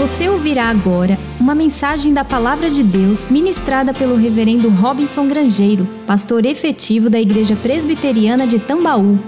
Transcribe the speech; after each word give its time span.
Você 0.00 0.30
ouvirá 0.30 0.70
agora 0.70 1.18
uma 1.38 1.54
mensagem 1.54 2.14
da 2.14 2.24
Palavra 2.24 2.70
de 2.70 2.82
Deus 2.82 3.26
ministrada 3.28 3.92
pelo 3.92 4.16
Reverendo 4.16 4.70
Robinson 4.70 5.28
Grangeiro, 5.28 5.86
pastor 6.06 6.46
efetivo 6.46 7.10
da 7.10 7.20
Igreja 7.20 7.54
Presbiteriana 7.54 8.46
de 8.46 8.58
Tambaú. 8.58 9.18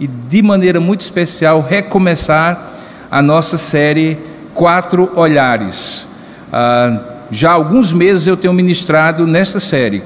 E 0.00 0.06
de 0.06 0.40
maneira 0.40 0.80
muito 0.80 1.02
especial, 1.02 1.60
recomeçar 1.60 2.72
a 3.10 3.20
nossa 3.20 3.58
série 3.58 4.16
Quatro 4.54 5.10
Olhares. 5.14 6.06
Ah, 6.50 7.00
já 7.30 7.50
há 7.50 7.52
alguns 7.52 7.92
meses 7.92 8.26
eu 8.26 8.34
tenho 8.34 8.54
ministrado 8.54 9.26
nesta 9.26 9.60
série, 9.60 10.02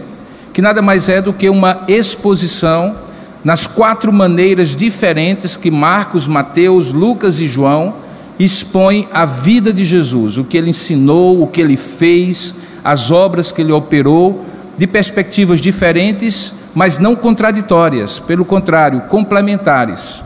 que 0.52 0.60
nada 0.60 0.82
mais 0.82 1.08
é 1.08 1.22
do 1.22 1.32
que 1.32 1.48
uma 1.48 1.84
exposição 1.86 2.96
nas 3.44 3.68
quatro 3.68 4.12
maneiras 4.12 4.74
diferentes 4.74 5.56
que 5.56 5.70
Marcos, 5.70 6.26
Mateus, 6.26 6.90
Lucas 6.90 7.40
e 7.40 7.46
João 7.46 8.07
expõe 8.38 9.08
a 9.12 9.24
vida 9.24 9.72
de 9.72 9.84
Jesus, 9.84 10.38
o 10.38 10.44
que 10.44 10.56
ele 10.56 10.70
ensinou, 10.70 11.42
o 11.42 11.46
que 11.46 11.60
ele 11.60 11.76
fez, 11.76 12.54
as 12.84 13.10
obras 13.10 13.50
que 13.50 13.60
ele 13.60 13.72
operou, 13.72 14.44
de 14.76 14.86
perspectivas 14.86 15.60
diferentes, 15.60 16.54
mas 16.74 16.98
não 16.98 17.16
contraditórias, 17.16 18.20
pelo 18.20 18.44
contrário, 18.44 19.00
complementares. 19.08 20.22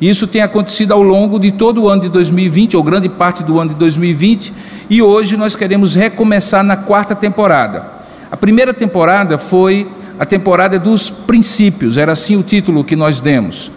Isso 0.00 0.26
tem 0.26 0.42
acontecido 0.42 0.92
ao 0.92 1.00
longo 1.00 1.38
de 1.38 1.52
todo 1.52 1.82
o 1.82 1.88
ano 1.88 2.02
de 2.02 2.08
2020, 2.08 2.76
ou 2.76 2.82
grande 2.82 3.08
parte 3.08 3.44
do 3.44 3.60
ano 3.60 3.70
de 3.70 3.76
2020, 3.76 4.52
e 4.90 5.00
hoje 5.00 5.36
nós 5.36 5.54
queremos 5.54 5.94
recomeçar 5.94 6.64
na 6.64 6.76
quarta 6.76 7.14
temporada. 7.14 7.86
A 8.28 8.36
primeira 8.36 8.74
temporada 8.74 9.38
foi 9.38 9.86
a 10.18 10.26
temporada 10.26 10.78
dos 10.80 11.08
princípios, 11.08 11.96
era 11.96 12.10
assim 12.10 12.36
o 12.36 12.42
título 12.42 12.82
que 12.82 12.96
nós 12.96 13.20
demos 13.20 13.70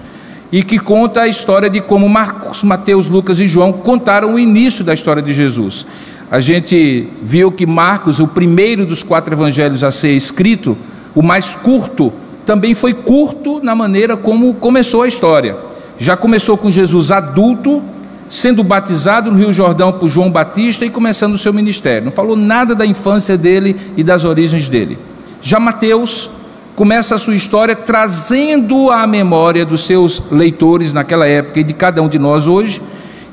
e 0.52 0.64
que 0.64 0.80
conta 0.80 1.22
a 1.22 1.28
história 1.28 1.70
de 1.70 1.82
como 1.82 2.08
Marcos, 2.08 2.64
Mateus, 2.64 3.10
Lucas 3.10 3.40
e 3.40 3.48
João 3.48 3.74
contaram 3.74 4.36
o 4.36 4.40
início 4.40 4.84
da 4.84 4.94
história 4.94 5.22
de 5.22 5.34
Jesus. 5.34 5.86
A 6.30 6.40
gente 6.40 7.08
viu 7.22 7.52
que 7.52 7.66
Marcos, 7.66 8.20
o 8.20 8.28
primeiro 8.28 8.86
dos 8.86 9.04
quatro 9.04 9.34
evangelhos 9.34 9.84
a 9.84 9.92
ser 9.92 10.12
escrito, 10.14 10.78
o 11.14 11.22
mais 11.22 11.56
curto, 11.56 12.12
também 12.46 12.76
foi 12.76 12.94
curto 12.94 13.60
na 13.62 13.76
maneira 13.76 14.16
como 14.16 14.54
começou 14.54 15.02
a 15.02 15.08
história. 15.08 15.58
Já 15.98 16.18
começou 16.18 16.58
com 16.58 16.70
Jesus 16.70 17.12
adulto, 17.12 17.82
sendo 18.30 18.64
batizado 18.64 19.32
no 19.32 19.38
Rio 19.38 19.54
Jordão 19.54 19.92
por 19.94 20.10
João 20.10 20.30
Batista 20.30 20.86
e 20.86 20.90
começando 20.90 21.34
o 21.34 21.38
seu 21.38 21.54
ministério. 21.54 22.06
Não 22.06 22.12
falou 22.12 22.36
nada 22.36 22.76
da 22.76 22.86
infância 22.86 23.38
dele 23.38 23.76
e 23.96 24.04
das 24.04 24.26
origens 24.26 24.68
dele. 24.68 24.98
Já 25.42 25.60
Mateus 25.60 26.30
começa 26.76 27.16
a 27.16 27.18
sua 27.18 27.36
história 27.36 27.76
trazendo 27.76 28.92
à 28.92 29.08
memória 29.08 29.66
dos 29.66 29.86
seus 29.86 30.22
leitores 30.30 30.92
naquela 30.92 31.26
época 31.26 31.62
e 31.62 31.64
de 31.64 31.74
cada 31.74 32.02
um 32.02 32.10
de 32.10 32.20
nós 32.20 32.48
hoje, 32.48 32.82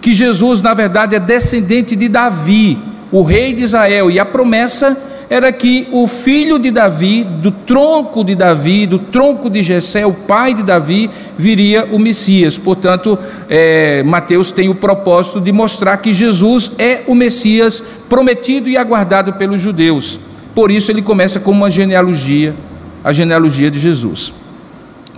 que 0.01 0.13
Jesus, 0.13 0.63
na 0.63 0.73
verdade, 0.75 1.17
é 1.17 1.21
descendente 1.21 1.97
de 1.97 2.09
Davi, 2.09 2.81
o 3.11 3.23
rei 3.23 3.53
de 3.53 3.65
Israel, 3.65 4.11
e 4.11 4.19
a 4.19 4.25
promessa 4.25 4.97
era 5.29 5.51
que 5.51 5.89
o 5.91 6.07
filho 6.07 6.59
de 6.59 6.71
Davi, 6.71 7.25
do 7.25 7.51
tronco 7.51 8.23
de 8.23 8.35
Davi, 8.35 8.87
do 8.87 8.99
tronco 8.99 9.49
de 9.49 9.63
Jessé, 9.63 10.05
o 10.07 10.13
pai 10.13 10.55
de 10.55 10.63
Davi, 10.63 11.11
viria 11.37 11.89
o 11.91 11.99
Messias. 11.99 12.59
Portanto, 12.59 13.19
é, 13.49 14.03
Mateus 14.03 14.53
tem 14.53 14.69
o 14.69 14.75
propósito 14.75 15.41
de 15.41 15.51
mostrar 15.51 15.97
que 15.97 16.13
Jesus 16.13 16.73
é 16.79 17.03
o 17.07 17.15
Messias 17.15 17.83
prometido 18.09 18.69
e 18.69 18.77
aguardado 18.77 19.33
pelos 19.33 19.61
judeus. 19.61 20.21
Por 20.55 20.71
isso 20.71 20.91
ele 20.93 21.01
começa 21.01 21.41
com 21.41 21.51
uma 21.51 21.71
genealogia 21.71 22.55
a 23.03 23.13
genealogia 23.13 23.71
de 23.71 23.79
Jesus. 23.79 24.33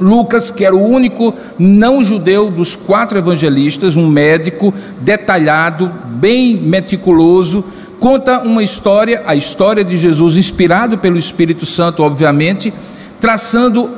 Lucas, 0.00 0.50
que 0.50 0.64
era 0.64 0.74
o 0.74 0.84
único 0.84 1.32
não 1.58 2.02
judeu 2.02 2.50
dos 2.50 2.74
quatro 2.74 3.16
evangelistas, 3.16 3.96
um 3.96 4.08
médico 4.08 4.74
detalhado, 5.00 5.90
bem 6.06 6.56
meticuloso, 6.56 7.64
conta 8.00 8.40
uma 8.40 8.62
história, 8.62 9.22
a 9.24 9.36
história 9.36 9.84
de 9.84 9.96
Jesus, 9.96 10.36
inspirado 10.36 10.98
pelo 10.98 11.16
Espírito 11.16 11.64
Santo, 11.64 12.02
obviamente, 12.02 12.72
traçando 13.20 13.88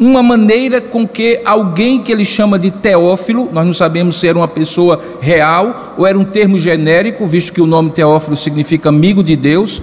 uma 0.00 0.22
maneira 0.22 0.80
com 0.80 1.06
que 1.06 1.40
alguém 1.44 2.02
que 2.02 2.10
ele 2.10 2.24
chama 2.24 2.58
de 2.58 2.70
Teófilo, 2.70 3.48
nós 3.52 3.64
não 3.64 3.72
sabemos 3.72 4.18
se 4.18 4.26
era 4.26 4.38
uma 4.38 4.48
pessoa 4.48 5.00
real 5.20 5.94
ou 5.98 6.06
era 6.06 6.18
um 6.18 6.24
termo 6.24 6.58
genérico, 6.58 7.26
visto 7.26 7.52
que 7.52 7.60
o 7.60 7.66
nome 7.66 7.90
Teófilo 7.90 8.36
significa 8.36 8.88
amigo 8.88 9.22
de 9.22 9.36
Deus, 9.36 9.82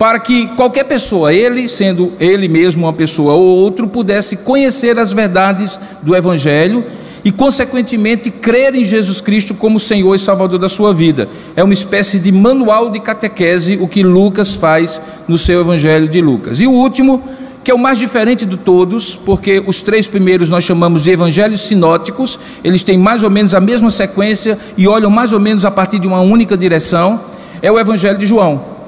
para 0.00 0.18
que 0.18 0.46
qualquer 0.56 0.84
pessoa, 0.84 1.30
ele 1.30 1.68
sendo 1.68 2.10
ele 2.18 2.48
mesmo 2.48 2.86
uma 2.86 2.92
pessoa 2.94 3.34
ou 3.34 3.44
outro, 3.44 3.86
pudesse 3.86 4.34
conhecer 4.34 4.98
as 4.98 5.12
verdades 5.12 5.78
do 6.00 6.16
Evangelho 6.16 6.82
e, 7.22 7.30
consequentemente, 7.30 8.30
crer 8.30 8.74
em 8.74 8.82
Jesus 8.82 9.20
Cristo 9.20 9.52
como 9.52 9.78
Senhor 9.78 10.14
e 10.14 10.18
Salvador 10.18 10.58
da 10.58 10.70
sua 10.70 10.94
vida. 10.94 11.28
É 11.54 11.62
uma 11.62 11.74
espécie 11.74 12.18
de 12.18 12.32
manual 12.32 12.88
de 12.88 12.98
catequese 12.98 13.76
o 13.78 13.86
que 13.86 14.02
Lucas 14.02 14.54
faz 14.54 14.98
no 15.28 15.36
seu 15.36 15.60
Evangelho 15.60 16.08
de 16.08 16.22
Lucas. 16.22 16.62
E 16.62 16.66
o 16.66 16.72
último, 16.72 17.22
que 17.62 17.70
é 17.70 17.74
o 17.74 17.78
mais 17.78 17.98
diferente 17.98 18.46
de 18.46 18.56
todos, 18.56 19.14
porque 19.14 19.62
os 19.66 19.82
três 19.82 20.06
primeiros 20.06 20.48
nós 20.48 20.64
chamamos 20.64 21.02
de 21.02 21.10
evangelhos 21.10 21.60
sinóticos, 21.60 22.38
eles 22.64 22.82
têm 22.82 22.96
mais 22.96 23.22
ou 23.22 23.28
menos 23.28 23.54
a 23.54 23.60
mesma 23.60 23.90
sequência 23.90 24.58
e 24.78 24.88
olham 24.88 25.10
mais 25.10 25.34
ou 25.34 25.38
menos 25.38 25.66
a 25.66 25.70
partir 25.70 25.98
de 25.98 26.08
uma 26.08 26.22
única 26.22 26.56
direção, 26.56 27.20
é 27.60 27.70
o 27.70 27.78
Evangelho 27.78 28.16
de 28.16 28.24
João. 28.24 28.79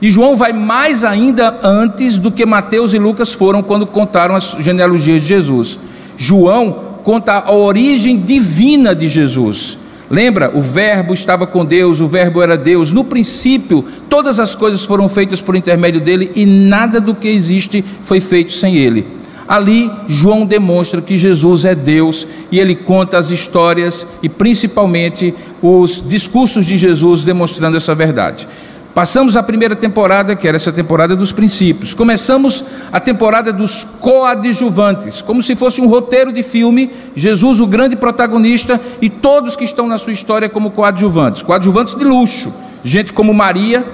E 0.00 0.08
João 0.10 0.36
vai 0.36 0.52
mais 0.52 1.02
ainda 1.02 1.58
antes 1.62 2.18
do 2.18 2.30
que 2.30 2.46
Mateus 2.46 2.94
e 2.94 2.98
Lucas 2.98 3.32
foram 3.32 3.62
quando 3.62 3.86
contaram 3.86 4.36
as 4.36 4.56
genealogias 4.60 5.22
de 5.22 5.28
Jesus. 5.28 5.78
João 6.16 6.88
conta 7.02 7.32
a 7.34 7.52
origem 7.52 8.16
divina 8.16 8.94
de 8.94 9.08
Jesus. 9.08 9.78
Lembra? 10.10 10.50
O 10.54 10.60
Verbo 10.60 11.12
estava 11.12 11.46
com 11.46 11.64
Deus, 11.64 12.00
o 12.00 12.06
Verbo 12.06 12.40
era 12.40 12.56
Deus. 12.56 12.92
No 12.92 13.04
princípio, 13.04 13.84
todas 14.08 14.38
as 14.38 14.54
coisas 14.54 14.84
foram 14.84 15.08
feitas 15.08 15.40
por 15.40 15.54
intermédio 15.54 16.00
dele 16.00 16.30
e 16.34 16.46
nada 16.46 17.00
do 17.00 17.14
que 17.14 17.28
existe 17.28 17.84
foi 18.04 18.20
feito 18.20 18.52
sem 18.52 18.76
ele. 18.76 19.06
Ali, 19.46 19.90
João 20.06 20.44
demonstra 20.44 21.00
que 21.00 21.16
Jesus 21.16 21.64
é 21.64 21.74
Deus 21.74 22.26
e 22.52 22.60
ele 22.60 22.74
conta 22.74 23.16
as 23.16 23.30
histórias 23.30 24.06
e 24.22 24.28
principalmente 24.28 25.34
os 25.62 26.04
discursos 26.06 26.66
de 26.66 26.76
Jesus 26.76 27.24
demonstrando 27.24 27.76
essa 27.76 27.94
verdade. 27.94 28.46
Passamos 28.98 29.36
a 29.36 29.44
primeira 29.44 29.76
temporada, 29.76 30.34
que 30.34 30.48
era 30.48 30.56
essa 30.56 30.72
temporada 30.72 31.14
dos 31.14 31.30
princípios. 31.30 31.94
Começamos 31.94 32.64
a 32.90 32.98
temporada 32.98 33.52
dos 33.52 33.84
coadjuvantes, 33.84 35.22
como 35.22 35.40
se 35.40 35.54
fosse 35.54 35.80
um 35.80 35.86
roteiro 35.86 36.32
de 36.32 36.42
filme, 36.42 36.90
Jesus 37.14 37.60
o 37.60 37.66
grande 37.68 37.94
protagonista 37.94 38.80
e 39.00 39.08
todos 39.08 39.54
que 39.54 39.62
estão 39.62 39.86
na 39.86 39.98
sua 39.98 40.12
história 40.12 40.48
como 40.48 40.72
coadjuvantes, 40.72 41.44
coadjuvantes 41.44 41.94
de 41.94 42.02
luxo, 42.02 42.52
gente 42.82 43.12
como 43.12 43.32
Maria, 43.32 43.86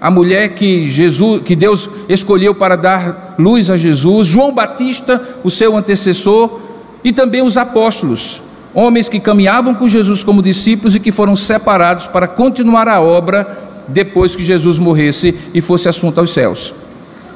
a 0.00 0.12
mulher 0.12 0.50
que 0.50 0.88
Jesus, 0.88 1.42
que 1.42 1.56
Deus 1.56 1.90
escolheu 2.08 2.54
para 2.54 2.76
dar 2.76 3.34
luz 3.40 3.68
a 3.68 3.76
Jesus, 3.76 4.28
João 4.28 4.52
Batista, 4.54 5.20
o 5.42 5.50
seu 5.50 5.76
antecessor, 5.76 6.60
e 7.02 7.12
também 7.12 7.42
os 7.42 7.56
apóstolos, 7.56 8.40
homens 8.72 9.08
que 9.08 9.18
caminhavam 9.18 9.74
com 9.74 9.88
Jesus 9.88 10.22
como 10.22 10.40
discípulos 10.40 10.94
e 10.94 11.00
que 11.00 11.10
foram 11.10 11.34
separados 11.34 12.06
para 12.06 12.28
continuar 12.28 12.86
a 12.86 13.00
obra 13.00 13.71
depois 13.88 14.36
que 14.36 14.44
Jesus 14.44 14.78
morresse 14.78 15.34
e 15.52 15.60
fosse 15.60 15.88
assunto 15.88 16.18
aos 16.18 16.30
céus. 16.30 16.74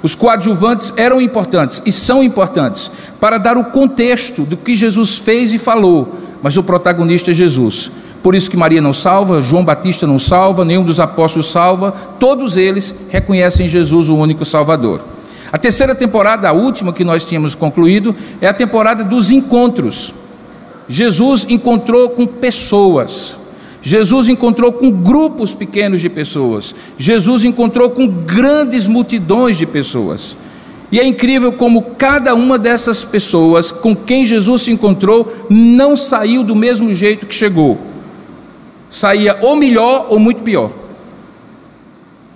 Os 0.03 0.15
coadjuvantes 0.15 0.93
eram 0.97 1.21
importantes 1.21 1.83
e 1.85 1.91
são 1.91 2.23
importantes 2.23 2.91
para 3.19 3.39
dar 3.39 3.57
o 3.57 3.65
contexto 3.65 4.43
do 4.43 4.57
que 4.57 4.77
Jesus 4.77 5.19
fez 5.19 5.53
e 5.53 5.59
falou, 5.59 6.15
mas 6.43 6.57
o 6.57 6.63
protagonista 6.63 7.31
é 7.31 7.35
Jesus. 7.35 7.91
Por 8.23 8.35
isso 8.35 8.51
que 8.51 8.57
Maria 8.57 8.81
não 8.81 8.93
salva, 8.93 9.41
João 9.41 9.65
Batista 9.65 10.07
não 10.07 10.19
salva, 10.19 10.65
nenhum 10.65 10.85
dos 10.85 11.01
apóstolos 11.01 11.51
salva, 11.51 11.93
todos 12.19 12.57
eles 12.57 12.95
reconhecem 13.09 13.69
Jesus 13.69 14.09
o 14.09 14.17
único 14.17 14.45
Salvador. 14.45 15.01
A 15.53 15.59
terceira 15.59 15.95
temporada, 15.95 16.49
a 16.49 16.53
última 16.53 16.93
que 16.93 17.05
nós 17.05 17.27
tínhamos 17.27 17.55
concluído, 17.55 18.15
é 18.41 18.49
a 18.49 18.55
temporada 18.55 19.05
dos 19.05 19.31
encontros. 19.31 20.13
Jesus 20.89 21.47
encontrou 21.49 22.11
com 22.11 22.27
pessoas. 22.27 23.37
Jesus 23.87 24.29
encontrou 24.29 24.73
com 24.73 24.91
grupos 24.91 25.55
pequenos 25.55 26.01
de 26.01 26.09
pessoas, 26.09 26.75
Jesus 26.99 27.45
encontrou 27.45 27.89
com 27.89 28.09
grandes 28.09 28.89
multidões 28.89 29.57
de 29.57 29.65
pessoas. 29.65 30.37
E 30.91 30.99
é 30.99 31.07
incrível 31.07 31.53
como 31.53 31.81
cada 31.97 32.35
uma 32.35 32.59
dessas 32.59 33.05
pessoas 33.05 33.71
com 33.71 33.95
quem 33.95 34.27
Jesus 34.27 34.63
se 34.63 34.73
encontrou 34.73 35.33
não 35.49 35.97
saiu 35.97 36.43
do 36.43 36.57
mesmo 36.57 36.93
jeito 36.93 37.27
que 37.27 37.35
chegou. 37.35 37.79
Saía 38.91 39.39
ou 39.41 39.55
melhor 39.55 40.09
ou 40.11 40.19
muito 40.19 40.43
pior. 40.43 40.73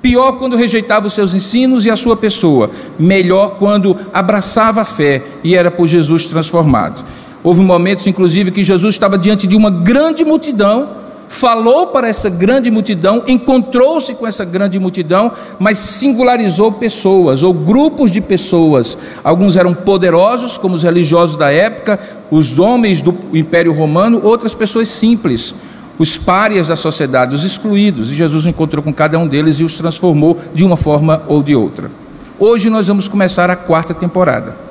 Pior 0.00 0.38
quando 0.38 0.54
rejeitava 0.54 1.08
os 1.08 1.14
seus 1.14 1.34
ensinos 1.34 1.84
e 1.84 1.90
a 1.90 1.96
sua 1.96 2.16
pessoa. 2.16 2.70
Melhor 2.96 3.56
quando 3.58 3.96
abraçava 4.14 4.82
a 4.82 4.84
fé 4.84 5.24
e 5.42 5.56
era 5.56 5.68
por 5.68 5.88
Jesus 5.88 6.26
transformado. 6.26 7.04
Houve 7.42 7.60
momentos, 7.60 8.06
inclusive, 8.06 8.52
que 8.52 8.62
Jesus 8.62 8.94
estava 8.94 9.18
diante 9.18 9.48
de 9.48 9.56
uma 9.56 9.68
grande 9.68 10.24
multidão 10.24 11.00
falou 11.30 11.86
para 11.86 12.08
essa 12.08 12.28
grande 12.28 12.72
multidão, 12.72 13.22
encontrou-se 13.26 14.12
com 14.14 14.26
essa 14.26 14.44
grande 14.44 14.80
multidão, 14.80 15.30
mas 15.60 15.78
singularizou 15.78 16.72
pessoas 16.72 17.44
ou 17.44 17.54
grupos 17.54 18.10
de 18.10 18.20
pessoas. 18.20 18.98
Alguns 19.22 19.56
eram 19.56 19.72
poderosos, 19.72 20.58
como 20.58 20.74
os 20.74 20.82
religiosos 20.82 21.36
da 21.36 21.50
época, 21.50 22.00
os 22.32 22.58
homens 22.58 23.00
do 23.00 23.14
Império 23.32 23.72
Romano, 23.72 24.20
outras 24.24 24.54
pessoas 24.54 24.88
simples. 24.88 25.54
os 26.00 26.16
párias 26.16 26.68
da 26.68 26.76
sociedade, 26.76 27.34
os 27.34 27.44
excluídos, 27.44 28.10
e 28.10 28.14
Jesus 28.14 28.46
encontrou 28.46 28.82
com 28.82 28.90
cada 28.90 29.18
um 29.18 29.28
deles 29.28 29.60
e 29.60 29.64
os 29.64 29.76
transformou 29.76 30.34
de 30.54 30.64
uma 30.64 30.76
forma 30.76 31.22
ou 31.28 31.42
de 31.42 31.54
outra. 31.54 31.90
Hoje 32.38 32.70
nós 32.70 32.88
vamos 32.88 33.06
começar 33.06 33.50
a 33.50 33.56
quarta 33.56 33.92
temporada. 33.92 34.69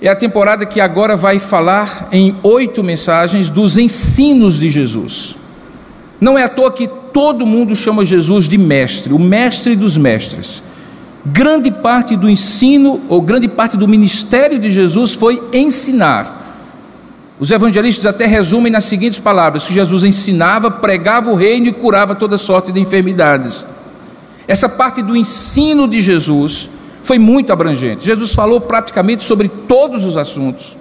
É 0.00 0.08
a 0.08 0.16
temporada 0.16 0.66
que 0.66 0.80
agora 0.80 1.16
vai 1.16 1.38
falar 1.38 2.08
em 2.12 2.36
oito 2.42 2.82
mensagens 2.82 3.48
dos 3.48 3.78
ensinos 3.78 4.58
de 4.58 4.68
Jesus. 4.68 5.36
Não 6.20 6.38
é 6.38 6.44
à 6.44 6.48
toa 6.48 6.70
que 6.70 6.86
todo 7.12 7.46
mundo 7.46 7.74
chama 7.74 8.04
Jesus 8.04 8.46
de 8.46 8.58
mestre, 8.58 9.14
o 9.14 9.18
mestre 9.18 9.74
dos 9.74 9.96
mestres. 9.96 10.62
Grande 11.24 11.70
parte 11.70 12.14
do 12.14 12.28
ensino, 12.28 13.00
ou 13.08 13.20
grande 13.20 13.48
parte 13.48 13.76
do 13.76 13.88
ministério 13.88 14.58
de 14.58 14.70
Jesus 14.70 15.14
foi 15.14 15.42
ensinar. 15.52 16.44
Os 17.40 17.50
evangelistas 17.50 18.06
até 18.06 18.26
resumem 18.26 18.70
nas 18.70 18.84
seguintes 18.84 19.18
palavras: 19.18 19.66
que 19.66 19.74
Jesus 19.74 20.04
ensinava, 20.04 20.70
pregava 20.70 21.30
o 21.30 21.34
reino 21.34 21.66
e 21.66 21.72
curava 21.72 22.14
toda 22.14 22.38
sorte 22.38 22.70
de 22.70 22.80
enfermidades. 22.80 23.64
Essa 24.46 24.68
parte 24.68 25.02
do 25.02 25.16
ensino 25.16 25.88
de 25.88 26.00
Jesus 26.00 26.70
foi 27.06 27.18
muito 27.18 27.52
abrangente. 27.52 28.04
Jesus 28.04 28.34
falou 28.34 28.60
praticamente 28.60 29.22
sobre 29.22 29.48
todos 29.48 30.04
os 30.04 30.16
assuntos: 30.16 30.76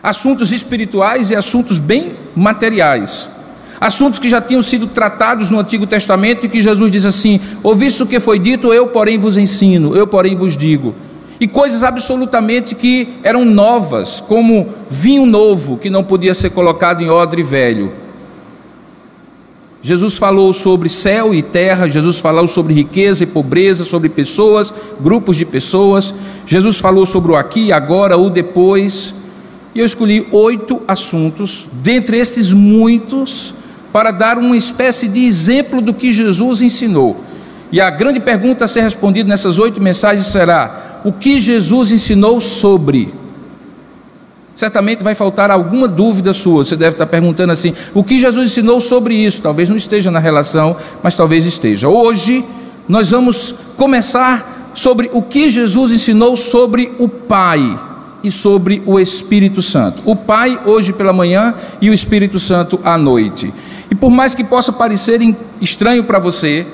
assuntos 0.00 0.52
espirituais 0.52 1.30
e 1.30 1.36
assuntos 1.36 1.76
bem 1.76 2.12
materiais. 2.36 3.28
Assuntos 3.80 4.18
que 4.18 4.28
já 4.28 4.40
tinham 4.40 4.62
sido 4.62 4.86
tratados 4.86 5.50
no 5.50 5.58
Antigo 5.58 5.86
Testamento 5.86 6.46
e 6.46 6.48
que 6.48 6.62
Jesus 6.62 6.90
diz 6.90 7.04
assim: 7.04 7.40
Ouviste 7.64 8.02
o 8.02 8.06
que 8.06 8.20
foi 8.20 8.38
dito, 8.38 8.72
eu, 8.72 8.86
porém, 8.88 9.18
vos 9.18 9.36
ensino, 9.36 9.94
eu, 9.96 10.06
porém, 10.06 10.36
vos 10.36 10.56
digo. 10.56 10.94
E 11.40 11.46
coisas 11.46 11.82
absolutamente 11.82 12.74
que 12.74 13.14
eram 13.22 13.44
novas, 13.44 14.20
como 14.20 14.68
vinho 14.88 15.26
novo 15.26 15.76
que 15.76 15.90
não 15.90 16.02
podia 16.02 16.34
ser 16.34 16.50
colocado 16.50 17.02
em 17.02 17.10
odre 17.10 17.42
velho. 17.42 17.92
Jesus 19.80 20.18
falou 20.18 20.52
sobre 20.52 20.88
céu 20.88 21.32
e 21.32 21.42
terra, 21.42 21.88
Jesus 21.88 22.18
falou 22.18 22.46
sobre 22.46 22.74
riqueza 22.74 23.22
e 23.22 23.26
pobreza, 23.26 23.84
sobre 23.84 24.08
pessoas, 24.08 24.74
grupos 25.00 25.36
de 25.36 25.44
pessoas. 25.44 26.14
Jesus 26.46 26.78
falou 26.78 27.06
sobre 27.06 27.32
o 27.32 27.36
aqui, 27.36 27.72
agora, 27.72 28.18
o 28.18 28.28
depois. 28.28 29.14
E 29.74 29.80
eu 29.80 29.86
escolhi 29.86 30.26
oito 30.32 30.82
assuntos, 30.88 31.68
dentre 31.72 32.18
esses 32.18 32.52
muitos, 32.52 33.54
para 33.92 34.10
dar 34.10 34.36
uma 34.36 34.56
espécie 34.56 35.06
de 35.06 35.24
exemplo 35.24 35.80
do 35.80 35.94
que 35.94 36.12
Jesus 36.12 36.60
ensinou. 36.60 37.16
E 37.70 37.80
a 37.80 37.88
grande 37.90 38.18
pergunta 38.18 38.64
a 38.64 38.68
ser 38.68 38.80
respondida 38.80 39.28
nessas 39.28 39.58
oito 39.58 39.80
mensagens 39.80 40.26
será: 40.26 41.00
o 41.04 41.12
que 41.12 41.38
Jesus 41.38 41.92
ensinou 41.92 42.40
sobre? 42.40 43.14
Certamente 44.58 45.04
vai 45.04 45.14
faltar 45.14 45.52
alguma 45.52 45.86
dúvida 45.86 46.32
sua. 46.32 46.64
Você 46.64 46.74
deve 46.74 46.94
estar 46.94 47.06
perguntando 47.06 47.52
assim: 47.52 47.72
o 47.94 48.02
que 48.02 48.18
Jesus 48.18 48.50
ensinou 48.50 48.80
sobre 48.80 49.14
isso? 49.14 49.40
Talvez 49.40 49.68
não 49.68 49.76
esteja 49.76 50.10
na 50.10 50.18
relação, 50.18 50.76
mas 51.00 51.14
talvez 51.14 51.44
esteja. 51.44 51.88
Hoje 51.88 52.44
nós 52.88 53.08
vamos 53.08 53.54
começar 53.76 54.72
sobre 54.74 55.10
o 55.12 55.22
que 55.22 55.48
Jesus 55.48 55.92
ensinou 55.92 56.36
sobre 56.36 56.92
o 56.98 57.08
Pai 57.08 57.78
e 58.20 58.32
sobre 58.32 58.82
o 58.84 58.98
Espírito 58.98 59.62
Santo. 59.62 60.02
O 60.04 60.16
Pai 60.16 60.58
hoje 60.66 60.92
pela 60.92 61.12
manhã 61.12 61.54
e 61.80 61.88
o 61.88 61.94
Espírito 61.94 62.40
Santo 62.40 62.80
à 62.82 62.98
noite. 62.98 63.54
E 63.88 63.94
por 63.94 64.10
mais 64.10 64.34
que 64.34 64.42
possa 64.42 64.72
parecer 64.72 65.20
estranho 65.60 66.02
para 66.02 66.18
você, 66.18 66.66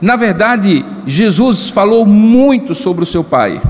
na 0.00 0.16
verdade, 0.16 0.82
Jesus 1.06 1.68
falou 1.68 2.06
muito 2.06 2.74
sobre 2.74 3.02
o 3.02 3.06
seu 3.06 3.22
Pai. 3.22 3.60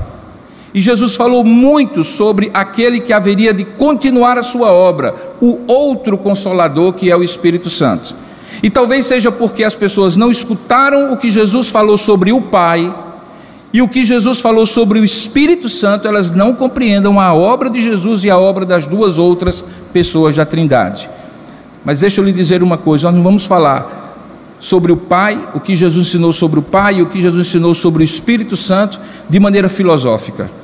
E 0.73 0.79
Jesus 0.79 1.15
falou 1.15 1.43
muito 1.43 2.03
sobre 2.03 2.49
aquele 2.53 2.99
que 2.99 3.11
haveria 3.11 3.53
de 3.53 3.65
continuar 3.65 4.37
a 4.37 4.43
sua 4.43 4.71
obra, 4.71 5.13
o 5.41 5.59
outro 5.67 6.17
consolador 6.17 6.93
que 6.93 7.11
é 7.11 7.15
o 7.15 7.23
Espírito 7.23 7.69
Santo. 7.69 8.15
E 8.63 8.69
talvez 8.69 9.05
seja 9.05 9.31
porque 9.31 9.63
as 9.63 9.75
pessoas 9.75 10.15
não 10.15 10.31
escutaram 10.31 11.11
o 11.11 11.17
que 11.17 11.29
Jesus 11.29 11.67
falou 11.69 11.97
sobre 11.97 12.31
o 12.31 12.41
Pai 12.41 12.93
e 13.73 13.81
o 13.81 13.87
que 13.87 14.03
Jesus 14.03 14.39
falou 14.39 14.65
sobre 14.65 14.99
o 14.99 15.03
Espírito 15.03 15.69
Santo, 15.69 16.07
elas 16.07 16.31
não 16.31 16.53
compreendam 16.53 17.19
a 17.19 17.33
obra 17.33 17.69
de 17.69 17.81
Jesus 17.81 18.23
e 18.23 18.29
a 18.29 18.37
obra 18.37 18.65
das 18.65 18.85
duas 18.85 19.17
outras 19.17 19.63
pessoas 19.93 20.35
da 20.35 20.45
Trindade. 20.45 21.09
Mas 21.83 21.99
deixa 21.99 22.19
eu 22.19 22.25
lhe 22.25 22.33
dizer 22.33 22.61
uma 22.61 22.77
coisa: 22.77 23.07
nós 23.07 23.15
não 23.15 23.23
vamos 23.23 23.45
falar 23.45 23.99
sobre 24.59 24.91
o 24.91 24.97
Pai, 24.97 25.49
o 25.53 25.59
que 25.59 25.75
Jesus 25.75 26.07
ensinou 26.07 26.33
sobre 26.33 26.59
o 26.59 26.61
Pai 26.61 26.95
e 26.95 27.01
o 27.01 27.07
que 27.07 27.21
Jesus 27.21 27.47
ensinou 27.47 27.73
sobre 27.73 28.03
o 28.03 28.05
Espírito 28.05 28.55
Santo 28.55 28.99
de 29.29 29.39
maneira 29.39 29.69
filosófica. 29.69 30.60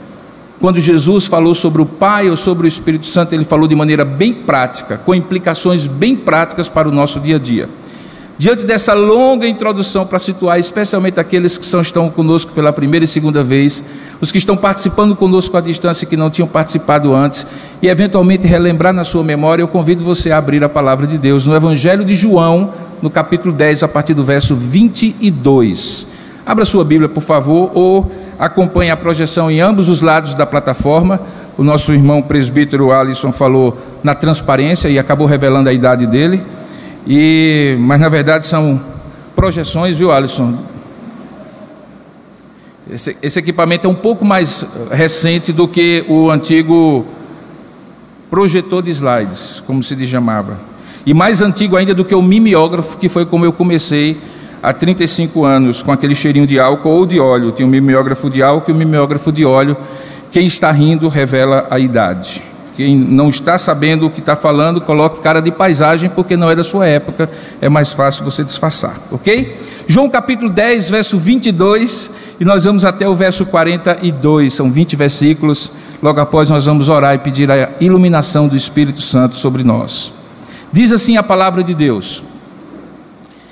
Quando 0.59 0.79
Jesus 0.79 1.25
falou 1.25 1.53
sobre 1.53 1.83
o 1.83 1.85
Pai 1.85 2.29
ou 2.29 2.35
sobre 2.35 2.65
o 2.65 2.67
Espírito 2.67 3.05
Santo, 3.05 3.33
ele 3.33 3.43
falou 3.43 3.67
de 3.67 3.75
maneira 3.75 4.03
bem 4.03 4.33
prática, 4.33 4.97
com 4.97 5.13
implicações 5.13 5.85
bem 5.85 6.15
práticas 6.15 6.67
para 6.67 6.89
o 6.89 6.91
nosso 6.91 7.19
dia 7.19 7.35
a 7.35 7.39
dia. 7.39 7.69
Diante 8.39 8.65
dessa 8.65 8.93
longa 8.93 9.47
introdução 9.47 10.05
para 10.05 10.19
situar 10.19 10.59
especialmente 10.59 11.19
aqueles 11.19 11.57
que 11.57 11.65
são, 11.65 11.81
estão 11.81 12.09
conosco 12.09 12.51
pela 12.53 12.71
primeira 12.71 13.03
e 13.03 13.07
segunda 13.07 13.43
vez, 13.43 13.83
os 14.19 14.31
que 14.31 14.37
estão 14.37 14.57
participando 14.57 15.15
conosco 15.15 15.57
à 15.57 15.61
distância 15.61 16.05
e 16.05 16.07
que 16.07 16.17
não 16.17 16.29
tinham 16.29 16.47
participado 16.47 17.15
antes, 17.15 17.45
e 17.81 17.87
eventualmente 17.87 18.47
relembrar 18.47 18.93
na 18.93 19.03
sua 19.03 19.23
memória, 19.23 19.61
eu 19.61 19.67
convido 19.67 20.03
você 20.03 20.31
a 20.31 20.37
abrir 20.37 20.63
a 20.63 20.69
palavra 20.69 21.05
de 21.05 21.17
Deus 21.17 21.45
no 21.45 21.55
Evangelho 21.55 22.03
de 22.03 22.15
João, 22.15 22.73
no 23.01 23.09
capítulo 23.09 23.53
10, 23.53 23.83
a 23.83 23.87
partir 23.87 24.15
do 24.15 24.23
verso 24.23 24.55
22. 24.55 26.16
Abra 26.47 26.63
sua 26.63 26.85
Bíblia, 26.85 27.09
por 27.09 27.19
favor, 27.19 27.71
ou 27.73 28.09
acompanhe 28.39 28.89
a 28.89 28.95
projeção 28.95 29.51
em 29.51 29.59
ambos 29.59 29.89
os 29.89 29.99
lados 29.99 30.33
da 30.33 30.45
plataforma. 30.45 31.19
O 31.57 31.63
nosso 31.63 31.91
irmão 31.91 32.21
presbítero 32.21 32.89
Alisson 32.89 33.33
falou 33.33 33.77
na 34.01 34.15
transparência 34.15 34.87
e 34.87 34.97
acabou 34.97 35.27
revelando 35.27 35.67
a 35.67 35.73
idade 35.73 36.07
dele. 36.07 36.41
E, 37.05 37.75
mas 37.81 37.99
na 37.99 38.07
verdade 38.07 38.47
são 38.47 38.79
projeções, 39.35 39.97
viu, 39.97 40.09
Alisson? 40.09 40.57
Esse, 42.89 43.17
esse 43.21 43.39
equipamento 43.39 43.85
é 43.85 43.89
um 43.89 43.95
pouco 43.95 44.23
mais 44.23 44.65
recente 44.89 45.51
do 45.51 45.67
que 45.67 46.05
o 46.07 46.31
antigo 46.31 47.05
projetor 48.29 48.81
de 48.81 48.91
slides, 48.91 49.61
como 49.67 49.83
se 49.83 50.07
chamava. 50.07 50.57
E 51.05 51.13
mais 51.13 51.41
antigo 51.41 51.75
ainda 51.75 51.93
do 51.93 52.05
que 52.05 52.15
o 52.15 52.21
mimeógrafo, 52.21 52.97
que 52.97 53.09
foi 53.09 53.25
como 53.25 53.43
eu 53.43 53.51
comecei 53.51 54.17
há 54.67 54.73
35 54.73 55.45
anos, 55.45 55.81
com 55.81 55.93
aquele 55.93 56.13
cheirinho 56.13 56.45
de 56.45 56.59
álcool 56.59 56.89
ou 56.89 57.05
de 57.05 57.21
óleo. 57.21 57.53
Tem 57.53 57.65
o 57.65 57.69
mimeógrafo 57.69 58.29
de 58.29 58.43
álcool 58.43 58.71
e 58.71 58.73
o 58.73 58.77
mimeógrafo 58.77 59.31
de 59.31 59.45
óleo. 59.45 59.77
Quem 60.29 60.45
está 60.45 60.69
rindo 60.71 61.07
revela 61.07 61.65
a 61.69 61.79
idade. 61.79 62.41
Quem 62.75 62.93
não 62.93 63.29
está 63.29 63.57
sabendo 63.57 64.05
o 64.05 64.09
que 64.09 64.19
está 64.19 64.35
falando, 64.35 64.81
coloque 64.81 65.21
cara 65.21 65.39
de 65.39 65.51
paisagem, 65.51 66.09
porque 66.09 66.35
não 66.35 66.51
é 66.51 66.55
da 66.55 66.65
sua 66.65 66.85
época, 66.85 67.29
é 67.61 67.69
mais 67.69 67.93
fácil 67.93 68.23
você 68.23 68.43
disfarçar, 68.43 68.99
ok? 69.09 69.55
João 69.87 70.07
capítulo 70.09 70.51
10, 70.51 70.89
verso 70.89 71.17
22, 71.17 72.11
e 72.39 72.45
nós 72.45 72.65
vamos 72.65 72.85
até 72.85 73.09
o 73.09 73.15
verso 73.15 73.47
42, 73.47 74.53
são 74.53 74.69
20 74.69 74.95
versículos. 74.95 75.71
Logo 76.03 76.19
após, 76.19 76.51
nós 76.51 76.65
vamos 76.65 76.87
orar 76.87 77.15
e 77.15 77.19
pedir 77.19 77.49
a 77.49 77.69
iluminação 77.79 78.47
do 78.47 78.55
Espírito 78.55 79.01
Santo 79.01 79.37
sobre 79.37 79.63
nós. 79.63 80.13
Diz 80.71 80.91
assim 80.91 81.17
a 81.17 81.23
palavra 81.23 81.63
de 81.63 81.73
Deus: 81.73 82.21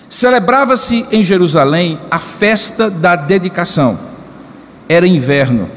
Celebrava-se 0.09 1.05
em 1.11 1.23
Jerusalém 1.23 1.99
a 2.09 2.19
festa 2.19 2.89
da 2.89 3.15
dedicação, 3.15 3.97
era 4.87 5.07
inverno. 5.07 5.69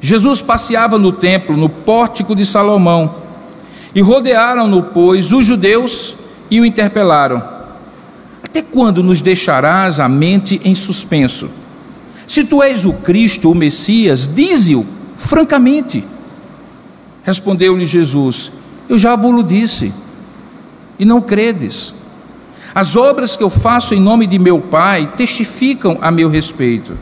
Jesus 0.00 0.40
passeava 0.40 0.98
no 0.98 1.12
templo, 1.12 1.56
no 1.56 1.68
pórtico 1.68 2.34
de 2.34 2.44
Salomão, 2.46 3.16
e 3.94 4.00
rodearam-no, 4.00 4.82
pois, 4.82 5.32
os 5.32 5.44
judeus 5.44 6.14
e 6.50 6.60
o 6.60 6.64
interpelaram: 6.64 7.42
Até 8.42 8.62
quando 8.62 9.02
nos 9.02 9.20
deixarás 9.20 9.98
a 10.00 10.08
mente 10.08 10.60
em 10.64 10.74
suspenso? 10.74 11.50
Se 12.26 12.44
tu 12.44 12.62
és 12.62 12.84
o 12.84 12.92
Cristo, 12.92 13.50
o 13.50 13.54
Messias, 13.54 14.28
dize-o 14.32 14.86
francamente. 15.16 16.04
Respondeu-lhe 17.24 17.86
Jesus: 17.86 18.52
Eu 18.88 18.98
já 18.98 19.16
vos 19.16 19.44
disse, 19.46 19.92
e 20.98 21.04
não 21.04 21.20
credes. 21.20 21.94
As 22.78 22.94
obras 22.94 23.34
que 23.34 23.42
eu 23.42 23.50
faço 23.50 23.92
em 23.92 23.98
nome 23.98 24.24
de 24.24 24.38
meu 24.38 24.60
Pai 24.60 25.12
testificam 25.16 25.98
a 26.00 26.12
meu 26.12 26.30
respeito, 26.30 26.96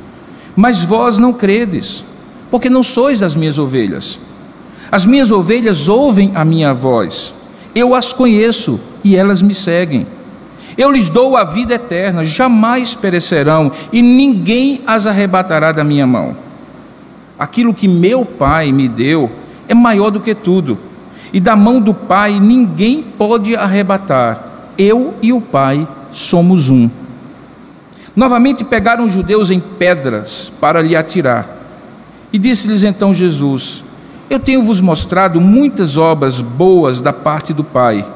mas 0.56 0.82
vós 0.82 1.18
não 1.18 1.34
credes 1.34 2.02
porque 2.50 2.70
não 2.70 2.82
sois 2.82 3.20
das 3.20 3.36
minhas 3.36 3.58
ovelhas. 3.58 4.18
As 4.90 5.04
minhas 5.04 5.30
ovelhas 5.30 5.86
ouvem 5.86 6.32
a 6.34 6.46
minha 6.46 6.72
voz, 6.72 7.34
eu 7.74 7.94
as 7.94 8.10
conheço 8.10 8.80
e 9.04 9.16
elas 9.16 9.42
me 9.42 9.52
seguem. 9.52 10.06
Eu 10.78 10.90
lhes 10.90 11.10
dou 11.10 11.36
a 11.36 11.44
vida 11.44 11.74
eterna, 11.74 12.24
jamais 12.24 12.94
perecerão 12.94 13.70
e 13.92 14.00
ninguém 14.00 14.80
as 14.86 15.06
arrebatará 15.06 15.72
da 15.72 15.84
minha 15.84 16.06
mão. 16.06 16.34
Aquilo 17.38 17.74
que 17.74 17.86
meu 17.86 18.24
Pai 18.24 18.72
me 18.72 18.88
deu 18.88 19.30
é 19.68 19.74
maior 19.74 20.08
do 20.08 20.20
que 20.20 20.34
tudo, 20.34 20.78
e 21.34 21.38
da 21.38 21.54
mão 21.54 21.82
do 21.82 21.92
Pai 21.92 22.40
ninguém 22.40 23.02
pode 23.02 23.54
arrebatar. 23.54 24.45
Eu 24.78 25.14
e 25.22 25.32
o 25.32 25.40
Pai 25.40 25.86
somos 26.12 26.70
um. 26.70 26.88
Novamente 28.14 28.64
pegaram 28.64 29.06
os 29.06 29.12
judeus 29.12 29.50
em 29.50 29.60
pedras 29.60 30.50
para 30.60 30.80
lhe 30.80 30.96
atirar. 30.96 31.46
E 32.32 32.38
disse-lhes 32.38 32.82
então 32.82 33.12
Jesus: 33.12 33.84
Eu 34.30 34.40
tenho 34.40 34.62
vos 34.62 34.80
mostrado 34.80 35.40
muitas 35.40 35.96
obras 35.96 36.40
boas 36.40 37.00
da 37.00 37.12
parte 37.12 37.52
do 37.52 37.62
Pai. 37.62 38.06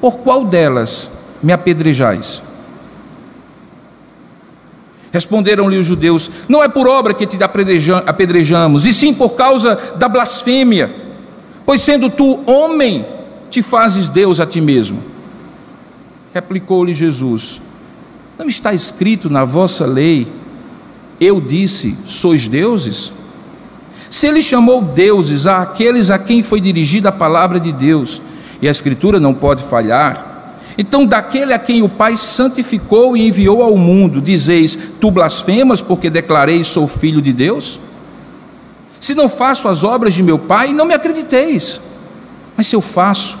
Por 0.00 0.18
qual 0.18 0.44
delas 0.44 1.10
me 1.42 1.52
apedrejais? 1.52 2.42
Responderam-lhe 5.12 5.78
os 5.78 5.86
judeus: 5.86 6.30
Não 6.48 6.62
é 6.62 6.68
por 6.68 6.86
obra 6.86 7.14
que 7.14 7.26
te 7.26 7.38
apedrejamos, 7.42 8.86
e 8.86 8.92
sim 8.92 9.12
por 9.12 9.30
causa 9.30 9.78
da 9.96 10.08
blasfêmia, 10.08 10.94
pois 11.66 11.80
sendo 11.80 12.08
tu 12.08 12.40
homem, 12.46 13.04
te 13.50 13.62
fazes 13.62 14.08
Deus 14.08 14.38
a 14.38 14.46
ti 14.46 14.60
mesmo. 14.60 15.02
Replicou-lhe 16.34 16.94
Jesus: 16.94 17.60
Não 18.38 18.48
está 18.48 18.72
escrito 18.72 19.28
na 19.28 19.44
vossa 19.44 19.86
lei, 19.86 20.26
eu 21.20 21.40
disse, 21.40 21.96
sois 22.06 22.48
deuses? 22.48 23.12
Se 24.08 24.26
ele 24.26 24.42
chamou 24.42 24.82
deuses 24.82 25.46
àqueles 25.46 26.10
a 26.10 26.18
quem 26.18 26.42
foi 26.42 26.60
dirigida 26.60 27.10
a 27.10 27.12
palavra 27.12 27.60
de 27.60 27.72
Deus, 27.72 28.20
e 28.60 28.68
a 28.68 28.70
Escritura 28.70 29.20
não 29.20 29.32
pode 29.32 29.62
falhar, 29.62 30.30
então, 30.80 31.04
daquele 31.04 31.52
a 31.52 31.58
quem 31.58 31.82
o 31.82 31.90
Pai 31.90 32.16
santificou 32.16 33.14
e 33.14 33.26
enviou 33.26 33.62
ao 33.62 33.76
mundo, 33.76 34.18
dizeis: 34.18 34.78
Tu 34.98 35.10
blasfemas 35.10 35.82
porque 35.82 36.08
declarei 36.08 36.64
sou 36.64 36.88
filho 36.88 37.20
de 37.20 37.34
Deus? 37.34 37.78
Se 38.98 39.14
não 39.14 39.28
faço 39.28 39.68
as 39.68 39.84
obras 39.84 40.14
de 40.14 40.22
meu 40.22 40.38
Pai, 40.38 40.72
não 40.72 40.86
me 40.86 40.94
acrediteis. 40.94 41.80
Mas 42.56 42.66
se 42.66 42.74
eu 42.74 42.80
faço 42.80 43.38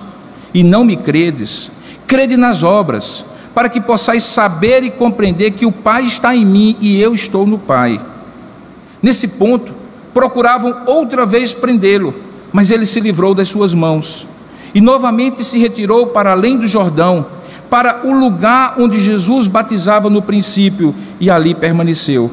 e 0.52 0.62
não 0.62 0.84
me 0.84 0.96
credes, 0.96 1.70
crede 2.10 2.36
nas 2.36 2.64
obras, 2.64 3.24
para 3.54 3.68
que 3.68 3.80
possais 3.80 4.24
saber 4.24 4.82
e 4.82 4.90
compreender 4.90 5.52
que 5.52 5.64
o 5.64 5.70
Pai 5.70 6.06
está 6.06 6.34
em 6.34 6.44
mim 6.44 6.76
e 6.80 7.00
eu 7.00 7.14
estou 7.14 7.46
no 7.46 7.56
Pai. 7.56 8.00
Nesse 9.00 9.28
ponto, 9.28 9.72
procuravam 10.12 10.82
outra 10.88 11.24
vez 11.24 11.54
prendê-lo, 11.54 12.12
mas 12.52 12.72
ele 12.72 12.84
se 12.84 12.98
livrou 12.98 13.32
das 13.32 13.48
suas 13.48 13.72
mãos 13.72 14.26
e 14.74 14.80
novamente 14.80 15.44
se 15.44 15.56
retirou 15.56 16.08
para 16.08 16.32
além 16.32 16.58
do 16.58 16.66
Jordão, 16.66 17.24
para 17.70 18.00
o 18.04 18.12
lugar 18.12 18.74
onde 18.76 18.98
Jesus 18.98 19.46
batizava 19.46 20.10
no 20.10 20.20
princípio, 20.20 20.92
e 21.20 21.30
ali 21.30 21.54
permaneceu. 21.54 22.28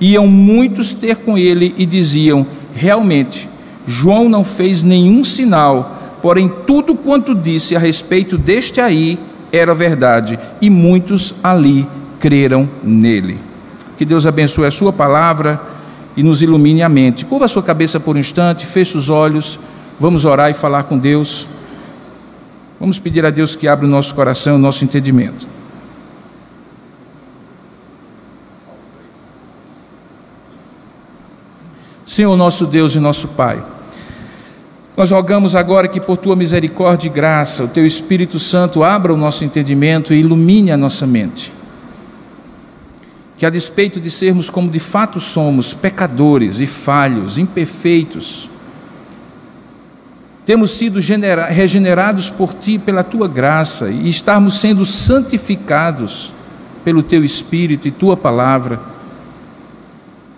Iam 0.00 0.26
muitos 0.26 0.92
ter 0.94 1.18
com 1.18 1.38
ele 1.38 1.72
e 1.78 1.86
diziam: 1.86 2.44
Realmente, 2.74 3.48
João 3.86 4.28
não 4.28 4.42
fez 4.42 4.82
nenhum 4.82 5.22
sinal, 5.22 6.01
porém 6.22 6.50
tudo 6.66 6.94
quanto 6.94 7.34
disse 7.34 7.76
a 7.76 7.78
respeito 7.78 8.38
deste 8.38 8.80
aí 8.80 9.18
era 9.50 9.74
verdade, 9.74 10.38
e 10.62 10.70
muitos 10.70 11.34
ali 11.42 11.86
creram 12.18 12.68
nele. 12.82 13.38
Que 13.98 14.04
Deus 14.04 14.24
abençoe 14.24 14.66
a 14.66 14.70
sua 14.70 14.92
palavra 14.92 15.60
e 16.16 16.22
nos 16.22 16.40
ilumine 16.40 16.82
a 16.82 16.88
mente. 16.88 17.26
Curva 17.26 17.44
a 17.44 17.48
sua 17.48 17.62
cabeça 17.62 18.00
por 18.00 18.16
um 18.16 18.20
instante, 18.20 18.64
feche 18.64 18.96
os 18.96 19.10
olhos, 19.10 19.60
vamos 20.00 20.24
orar 20.24 20.50
e 20.50 20.54
falar 20.54 20.84
com 20.84 20.96
Deus. 20.96 21.46
Vamos 22.80 22.98
pedir 22.98 23.26
a 23.26 23.30
Deus 23.30 23.54
que 23.54 23.68
abra 23.68 23.86
o 23.86 23.88
nosso 23.88 24.14
coração, 24.14 24.56
o 24.56 24.58
nosso 24.58 24.84
entendimento. 24.84 25.46
Senhor 32.04 32.36
nosso 32.36 32.66
Deus 32.66 32.94
e 32.94 33.00
nosso 33.00 33.28
Pai, 33.28 33.62
nós 34.96 35.10
rogamos 35.10 35.56
agora 35.56 35.88
que 35.88 36.00
por 36.00 36.18
tua 36.18 36.36
misericórdia 36.36 37.08
e 37.08 37.10
graça, 37.10 37.64
o 37.64 37.68
teu 37.68 37.86
Espírito 37.86 38.38
Santo 38.38 38.84
abra 38.84 39.12
o 39.12 39.16
nosso 39.16 39.44
entendimento 39.44 40.12
e 40.12 40.20
ilumine 40.20 40.70
a 40.70 40.76
nossa 40.76 41.06
mente. 41.06 41.52
Que 43.38 43.46
a 43.46 43.50
despeito 43.50 43.98
de 43.98 44.10
sermos 44.10 44.50
como 44.50 44.70
de 44.70 44.78
fato 44.78 45.18
somos, 45.18 45.72
pecadores 45.72 46.60
e 46.60 46.66
falhos, 46.66 47.38
imperfeitos, 47.38 48.50
temos 50.44 50.72
sido 50.72 50.98
regenerados 51.48 52.28
por 52.28 52.52
Ti, 52.52 52.76
pela 52.76 53.02
Tua 53.02 53.28
graça, 53.28 53.90
e 53.90 54.08
estarmos 54.08 54.60
sendo 54.60 54.84
santificados 54.84 56.32
pelo 56.84 57.02
Teu 57.02 57.24
Espírito 57.24 57.88
e 57.88 57.90
Tua 57.90 58.16
palavra. 58.16 58.91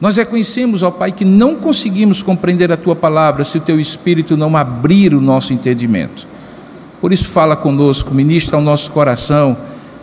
Nós 0.00 0.16
reconhecemos, 0.16 0.82
ó 0.82 0.90
Pai, 0.90 1.12
que 1.12 1.24
não 1.24 1.56
conseguimos 1.56 2.22
compreender 2.22 2.70
a 2.72 2.76
Tua 2.76 2.96
palavra 2.96 3.44
se 3.44 3.58
o 3.58 3.60
Teu 3.60 3.78
Espírito 3.78 4.36
não 4.36 4.56
abrir 4.56 5.14
o 5.14 5.20
nosso 5.20 5.52
entendimento. 5.52 6.26
Por 7.00 7.12
isso, 7.12 7.28
fala 7.28 7.54
conosco, 7.54 8.14
ministra 8.14 8.56
ao 8.56 8.62
nosso 8.62 8.90
coração, 8.90 9.56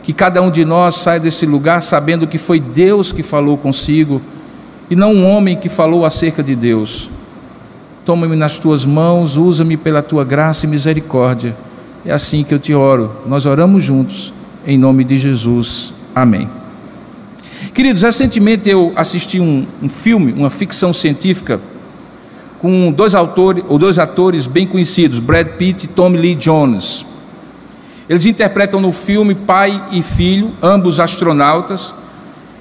que 0.03 0.13
cada 0.13 0.41
um 0.41 0.49
de 0.49 0.65
nós 0.65 0.95
saia 0.95 1.19
desse 1.19 1.45
lugar 1.45 1.81
sabendo 1.81 2.27
que 2.27 2.37
foi 2.37 2.59
Deus 2.59 3.11
que 3.11 3.23
falou 3.23 3.57
consigo 3.57 4.21
e 4.89 4.95
não 4.95 5.13
um 5.13 5.25
homem 5.25 5.55
que 5.55 5.69
falou 5.69 6.05
acerca 6.05 6.43
de 6.43 6.55
Deus. 6.55 7.09
Toma-me 8.05 8.35
nas 8.35 8.57
tuas 8.59 8.85
mãos, 8.85 9.37
usa-me 9.37 9.77
pela 9.77 10.01
tua 10.01 10.25
graça 10.25 10.65
e 10.65 10.69
misericórdia. 10.69 11.55
É 12.05 12.11
assim 12.11 12.43
que 12.43 12.53
eu 12.53 12.59
te 12.59 12.73
oro. 12.73 13.11
Nós 13.27 13.45
oramos 13.45 13.83
juntos, 13.83 14.33
em 14.65 14.77
nome 14.77 15.03
de 15.03 15.17
Jesus. 15.17 15.93
Amém. 16.15 16.60
Queridos, 17.73 18.01
recentemente 18.01 18.69
eu 18.69 18.91
assisti 18.97 19.39
um, 19.39 19.65
um 19.81 19.87
filme, 19.87 20.33
uma 20.33 20.49
ficção 20.49 20.91
científica, 20.91 21.59
com 22.59 22.91
dois 22.91 23.15
autores, 23.15 23.63
ou 23.69 23.77
dois 23.77 23.97
atores 23.97 24.45
bem 24.45 24.67
conhecidos, 24.67 25.19
Brad 25.19 25.47
Pitt 25.47 25.85
e 25.85 25.87
Tommy 25.87 26.17
Lee 26.17 26.35
Jones. 26.35 27.05
Eles 28.09 28.25
interpretam 28.25 28.81
no 28.81 28.91
filme 28.91 29.33
pai 29.33 29.81
e 29.89 30.01
filho, 30.01 30.51
ambos 30.61 30.99
astronautas, 30.99 31.95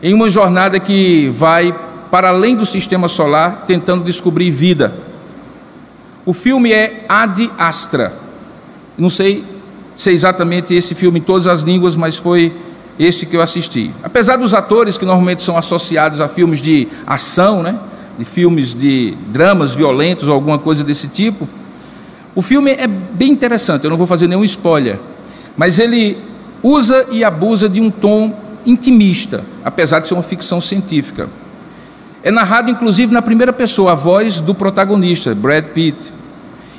em 0.00 0.14
uma 0.14 0.30
jornada 0.30 0.78
que 0.78 1.28
vai 1.30 1.74
para 2.08 2.28
além 2.28 2.54
do 2.54 2.64
sistema 2.64 3.08
solar, 3.08 3.64
tentando 3.66 4.04
descobrir 4.04 4.52
vida. 4.52 4.94
O 6.24 6.32
filme 6.32 6.72
é 6.72 7.04
Ad 7.08 7.50
Astra. 7.58 8.12
Não 8.96 9.10
sei 9.10 9.44
se 9.96 10.08
é 10.08 10.12
exatamente 10.12 10.72
esse 10.72 10.94
filme 10.94 11.18
em 11.18 11.22
todas 11.22 11.48
as 11.48 11.62
línguas, 11.62 11.96
mas 11.96 12.16
foi 12.16 12.54
esse 13.00 13.24
que 13.24 13.34
eu 13.34 13.40
assisti. 13.40 13.90
Apesar 14.02 14.36
dos 14.36 14.52
atores 14.52 14.98
que 14.98 15.06
normalmente 15.06 15.42
são 15.42 15.56
associados 15.56 16.20
a 16.20 16.28
filmes 16.28 16.60
de 16.60 16.86
ação, 17.06 17.62
né? 17.62 17.74
de 18.18 18.26
filmes 18.26 18.74
de 18.74 19.16
dramas 19.28 19.74
violentos 19.74 20.28
ou 20.28 20.34
alguma 20.34 20.58
coisa 20.58 20.84
desse 20.84 21.08
tipo, 21.08 21.48
o 22.34 22.42
filme 22.42 22.72
é 22.72 22.86
bem 22.86 23.32
interessante, 23.32 23.84
eu 23.84 23.90
não 23.90 23.96
vou 23.96 24.06
fazer 24.06 24.26
nenhum 24.26 24.44
spoiler, 24.44 24.98
mas 25.56 25.78
ele 25.78 26.18
usa 26.62 27.06
e 27.10 27.24
abusa 27.24 27.70
de 27.70 27.80
um 27.80 27.90
tom 27.90 28.34
intimista, 28.66 29.42
apesar 29.64 30.00
de 30.00 30.06
ser 30.06 30.12
uma 30.12 30.22
ficção 30.22 30.60
científica. 30.60 31.26
É 32.22 32.30
narrado 32.30 32.70
inclusive 32.70 33.10
na 33.14 33.22
primeira 33.22 33.52
pessoa, 33.52 33.92
a 33.92 33.94
voz 33.94 34.40
do 34.40 34.54
protagonista, 34.54 35.34
Brad 35.34 35.64
Pitt. 35.64 36.12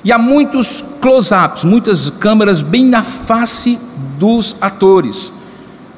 E 0.04 0.12
há 0.12 0.20
muitos 0.20 0.84
close-ups, 1.02 1.64
muitas 1.64 2.12
câmeras 2.12 2.62
bem 2.62 2.86
na 2.86 3.02
face 3.02 3.80
dos 4.20 4.56
atores, 4.62 5.32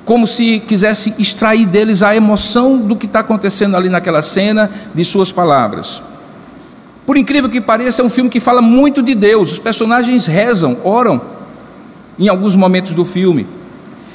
como 0.06 0.28
se 0.28 0.60
quisesse 0.60 1.14
extrair 1.18 1.66
deles 1.66 2.04
a 2.04 2.16
emoção 2.16 2.78
do 2.78 2.96
que 2.96 3.06
está 3.06 3.20
acontecendo 3.20 3.78
ali 3.78 3.90
naquela 3.90 4.22
cena, 4.22 4.70
de 4.94 5.04
suas 5.04 5.32
palavras. 5.32 6.02
Por 7.06 7.18
incrível 7.18 7.50
que 7.50 7.62
pareça, 7.62 8.02
é 8.02 8.06
um 8.06 8.10
filme 8.10 8.30
que 8.30 8.40
fala 8.40 8.62
muito 8.62 9.02
de 9.02 9.16
Deus. 9.16 9.54
Os 9.54 9.60
personagens 9.60 10.26
rezam, 10.26 10.78
oram 10.84 11.22
em 12.18 12.28
alguns 12.28 12.56
momentos 12.56 12.94
do 12.94 13.06
filme. 13.06 13.48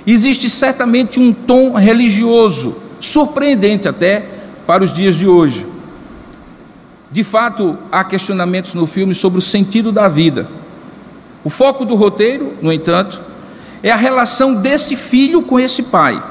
Existe 0.07 0.49
certamente 0.49 1.21
um 1.21 1.33
tom 1.33 1.75
religioso, 1.75 2.77
surpreendente 3.01 3.89
até, 3.89 4.27
para 4.67 4.85
os 4.85 4.93
dias 4.93 5.17
de 5.17 5.29
hoje. 5.29 5.67
De 7.11 7.25
fato, 7.25 7.77
há 7.91 8.05
questionamentos 8.05 8.75
no 8.75 8.87
filme 8.87 9.15
sobre 9.15 9.39
o 9.39 9.43
sentido 9.43 9.91
da 9.91 10.09
vida. 10.09 10.47
O 11.43 11.51
foco 11.51 11.85
do 11.85 11.95
roteiro, 11.95 12.55
no 12.61 12.73
entanto, 12.73 13.21
é 13.83 13.91
a 13.91 13.97
relação 13.97 14.55
desse 14.55 14.97
filho 14.97 15.43
com 15.43 15.59
esse 15.59 15.85
pai. 15.85 16.23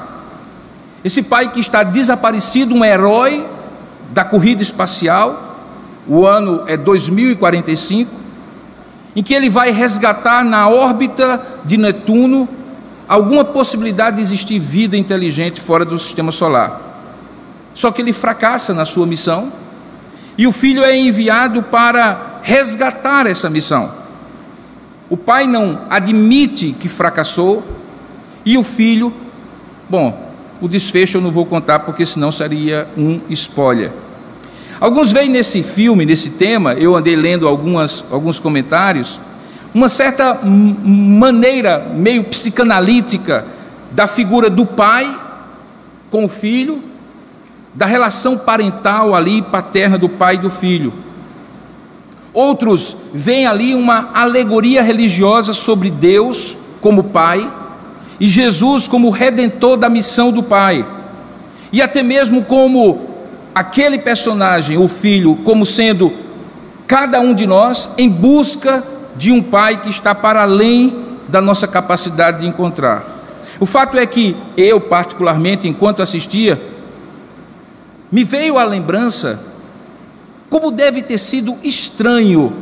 Esse 1.04 1.22
pai 1.22 1.50
que 1.50 1.60
está 1.60 1.82
desaparecido, 1.82 2.74
um 2.74 2.84
herói 2.84 3.46
da 4.10 4.24
corrida 4.24 4.62
espacial, 4.62 5.56
o 6.06 6.26
ano 6.26 6.64
é 6.66 6.76
2045, 6.76 8.10
em 9.14 9.22
que 9.22 9.34
ele 9.34 9.50
vai 9.50 9.70
resgatar 9.70 10.44
na 10.44 10.68
órbita 10.68 11.40
de 11.64 11.76
Netuno 11.76 12.48
alguma 13.08 13.44
possibilidade 13.44 14.16
de 14.16 14.22
existir 14.22 14.58
vida 14.58 14.96
inteligente 14.96 15.60
fora 15.60 15.84
do 15.84 15.98
sistema 15.98 16.30
solar. 16.30 16.80
Só 17.74 17.90
que 17.90 18.02
ele 18.02 18.12
fracassa 18.12 18.74
na 18.74 18.84
sua 18.84 19.06
missão 19.06 19.52
e 20.36 20.46
o 20.46 20.52
filho 20.52 20.84
é 20.84 20.96
enviado 20.96 21.62
para 21.62 22.40
resgatar 22.42 23.26
essa 23.26 23.48
missão. 23.48 23.97
O 25.10 25.16
pai 25.16 25.46
não 25.46 25.80
admite 25.88 26.72
que 26.78 26.88
fracassou 26.88 27.64
e 28.44 28.58
o 28.58 28.62
filho, 28.62 29.12
bom, 29.88 30.32
o 30.60 30.68
desfecho 30.68 31.18
eu 31.18 31.22
não 31.22 31.30
vou 31.30 31.46
contar 31.46 31.80
porque 31.80 32.04
senão 32.04 32.30
seria 32.30 32.88
um 32.96 33.20
spoiler. 33.30 33.90
Alguns 34.80 35.10
veem 35.10 35.28
nesse 35.28 35.62
filme, 35.62 36.06
nesse 36.06 36.30
tema, 36.30 36.74
eu 36.74 36.94
andei 36.94 37.16
lendo 37.16 37.48
algumas, 37.48 38.04
alguns 38.10 38.38
comentários, 38.38 39.20
uma 39.74 39.88
certa 39.88 40.38
maneira 40.42 41.90
meio 41.94 42.24
psicanalítica 42.24 43.44
da 43.90 44.06
figura 44.06 44.48
do 44.48 44.64
pai 44.64 45.18
com 46.10 46.24
o 46.24 46.28
filho 46.28 46.82
da 47.74 47.86
relação 47.86 48.36
parental 48.36 49.14
ali, 49.14 49.40
paterna 49.40 49.96
do 49.96 50.08
pai 50.08 50.34
e 50.34 50.38
do 50.38 50.50
filho. 50.50 50.92
Outros 52.32 52.96
veem 53.12 53.46
ali 53.46 53.74
uma 53.74 54.10
alegoria 54.14 54.82
religiosa 54.82 55.52
sobre 55.52 55.90
Deus 55.90 56.56
como 56.80 57.04
Pai 57.04 57.50
e 58.20 58.26
Jesus 58.26 58.86
como 58.86 59.10
redentor 59.10 59.76
da 59.76 59.88
missão 59.88 60.32
do 60.32 60.42
Pai, 60.42 60.84
e 61.72 61.80
até 61.80 62.02
mesmo 62.02 62.42
como 62.44 63.06
aquele 63.54 63.98
personagem, 63.98 64.76
o 64.76 64.88
Filho, 64.88 65.36
como 65.44 65.64
sendo 65.64 66.12
cada 66.86 67.20
um 67.20 67.34
de 67.34 67.46
nós 67.46 67.90
em 67.98 68.08
busca 68.08 68.82
de 69.16 69.30
um 69.30 69.42
Pai 69.42 69.82
que 69.82 69.90
está 69.90 70.14
para 70.14 70.42
além 70.42 70.96
da 71.28 71.40
nossa 71.40 71.68
capacidade 71.68 72.40
de 72.40 72.46
encontrar. 72.46 73.04
O 73.60 73.66
fato 73.66 73.98
é 73.98 74.06
que 74.06 74.36
eu, 74.56 74.80
particularmente, 74.80 75.68
enquanto 75.68 76.02
assistia, 76.02 76.60
me 78.10 78.24
veio 78.24 78.58
à 78.58 78.64
lembrança 78.64 79.40
como 80.48 80.70
deve 80.70 81.02
ter 81.02 81.18
sido 81.18 81.56
estranho 81.62 82.52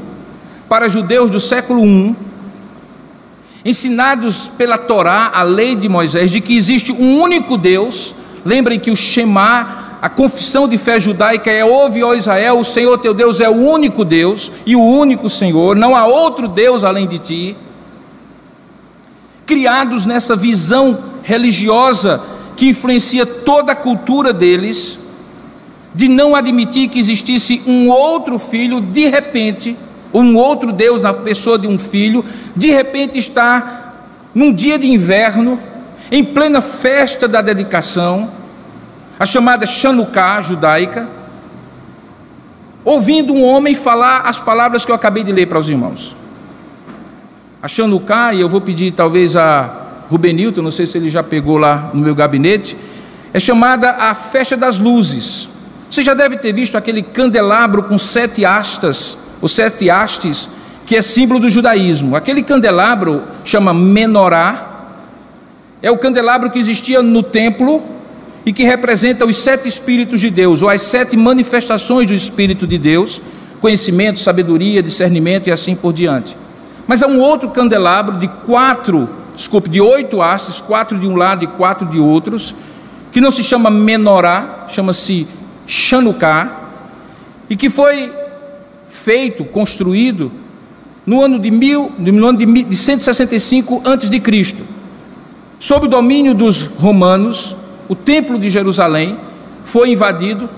para 0.68 0.88
judeus 0.88 1.30
do 1.30 1.38
século 1.38 1.84
I, 1.84 2.16
ensinados 3.64 4.50
pela 4.56 4.78
Torá, 4.78 5.30
a 5.34 5.42
lei 5.42 5.74
de 5.74 5.88
Moisés, 5.88 6.30
de 6.30 6.40
que 6.40 6.56
existe 6.56 6.92
um 6.92 7.20
único 7.20 7.56
Deus. 7.56 8.14
Lembrem 8.44 8.78
que 8.78 8.90
o 8.90 8.96
Shema, 8.96 9.98
a 10.00 10.08
confissão 10.08 10.68
de 10.68 10.78
fé 10.78 11.00
judaica 11.00 11.50
é: 11.50 11.64
Ouve, 11.64 12.02
ó 12.02 12.14
Israel, 12.14 12.60
o 12.60 12.64
Senhor 12.64 12.98
teu 12.98 13.14
Deus 13.14 13.40
é 13.40 13.48
o 13.48 13.56
único 13.56 14.04
Deus 14.04 14.50
e 14.64 14.76
o 14.76 14.82
único 14.82 15.28
Senhor, 15.28 15.76
não 15.76 15.96
há 15.96 16.06
outro 16.06 16.48
Deus 16.48 16.84
além 16.84 17.06
de 17.06 17.18
ti. 17.18 17.56
Criados 19.44 20.04
nessa 20.04 20.34
visão 20.34 20.98
religiosa 21.22 22.20
que 22.56 22.68
influencia 22.68 23.26
toda 23.26 23.72
a 23.72 23.76
cultura 23.76 24.32
deles, 24.32 24.98
de 25.96 26.08
não 26.08 26.36
admitir 26.36 26.88
que 26.88 26.98
existisse 27.00 27.62
um 27.66 27.88
outro 27.88 28.38
filho, 28.38 28.82
de 28.82 29.08
repente, 29.08 29.74
um 30.12 30.36
outro 30.36 30.70
Deus 30.70 31.00
na 31.00 31.14
pessoa 31.14 31.58
de 31.58 31.66
um 31.66 31.78
filho, 31.78 32.22
de 32.54 32.70
repente 32.70 33.16
está 33.16 33.94
num 34.34 34.52
dia 34.52 34.78
de 34.78 34.86
inverno, 34.86 35.58
em 36.12 36.22
plena 36.22 36.60
festa 36.60 37.26
da 37.26 37.40
dedicação, 37.40 38.30
a 39.18 39.24
chamada 39.24 39.64
Chanukah 39.64 40.42
judaica, 40.42 41.08
ouvindo 42.84 43.32
um 43.32 43.42
homem 43.42 43.74
falar 43.74 44.20
as 44.26 44.38
palavras 44.38 44.84
que 44.84 44.90
eu 44.90 44.94
acabei 44.94 45.24
de 45.24 45.32
ler 45.32 45.46
para 45.46 45.58
os 45.58 45.70
irmãos. 45.70 46.14
A 47.62 47.68
Chanukah, 47.68 48.34
e 48.34 48.42
eu 48.42 48.50
vou 48.50 48.60
pedir 48.60 48.92
talvez 48.92 49.34
a 49.34 49.86
Rubenilton, 50.10 50.60
não 50.60 50.70
sei 50.70 50.86
se 50.86 50.98
ele 50.98 51.08
já 51.08 51.22
pegou 51.22 51.56
lá 51.56 51.90
no 51.94 52.02
meu 52.02 52.14
gabinete, 52.14 52.76
é 53.32 53.40
chamada 53.40 53.92
a 53.92 54.14
festa 54.14 54.58
das 54.58 54.78
luzes. 54.78 55.55
Você 55.96 56.02
já 56.02 56.12
deve 56.12 56.36
ter 56.36 56.52
visto 56.52 56.76
aquele 56.76 57.00
candelabro 57.00 57.82
com 57.84 57.96
sete 57.96 58.44
hastas, 58.44 59.16
ou 59.40 59.48
sete 59.48 59.88
hastes, 59.88 60.46
que 60.84 60.94
é 60.94 61.00
símbolo 61.00 61.40
do 61.40 61.48
judaísmo. 61.48 62.14
Aquele 62.14 62.42
candelabro 62.42 63.22
chama 63.42 63.72
menorá, 63.72 64.90
é 65.80 65.90
o 65.90 65.96
candelabro 65.96 66.50
que 66.50 66.58
existia 66.58 67.00
no 67.00 67.22
templo 67.22 67.82
e 68.44 68.52
que 68.52 68.62
representa 68.62 69.24
os 69.24 69.36
sete 69.36 69.66
Espíritos 69.66 70.20
de 70.20 70.28
Deus, 70.28 70.62
ou 70.62 70.68
as 70.68 70.82
sete 70.82 71.16
manifestações 71.16 72.06
do 72.06 72.12
Espírito 72.12 72.66
de 72.66 72.76
Deus: 72.76 73.22
conhecimento, 73.62 74.20
sabedoria, 74.20 74.82
discernimento 74.82 75.46
e 75.46 75.50
assim 75.50 75.74
por 75.74 75.94
diante. 75.94 76.36
Mas 76.86 77.02
há 77.02 77.06
um 77.06 77.22
outro 77.22 77.48
candelabro 77.48 78.18
de 78.18 78.28
quatro, 78.44 79.08
desculpe, 79.34 79.70
de 79.70 79.80
oito 79.80 80.20
hastes, 80.20 80.60
quatro 80.60 80.98
de 80.98 81.06
um 81.06 81.16
lado 81.16 81.42
e 81.42 81.46
quatro 81.46 81.88
de 81.88 81.98
outros, 81.98 82.54
que 83.10 83.18
não 83.18 83.30
se 83.30 83.42
chama 83.42 83.70
menorá, 83.70 84.66
chama-se 84.68 85.26
Chanukah, 85.66 86.64
e 87.50 87.56
que 87.56 87.68
foi 87.68 88.12
feito, 88.86 89.44
construído 89.44 90.30
no 91.04 91.22
ano 91.22 91.38
de, 91.38 91.50
mil, 91.50 91.92
no 91.98 92.26
ano 92.26 92.38
de 92.38 92.76
165 92.76 93.82
a.C. 93.84 94.64
Sob 95.58 95.86
o 95.86 95.88
domínio 95.88 96.34
dos 96.34 96.62
romanos, 96.62 97.56
o 97.88 97.94
templo 97.94 98.38
de 98.38 98.50
Jerusalém 98.50 99.16
foi 99.62 99.90
invadido, 99.90 100.48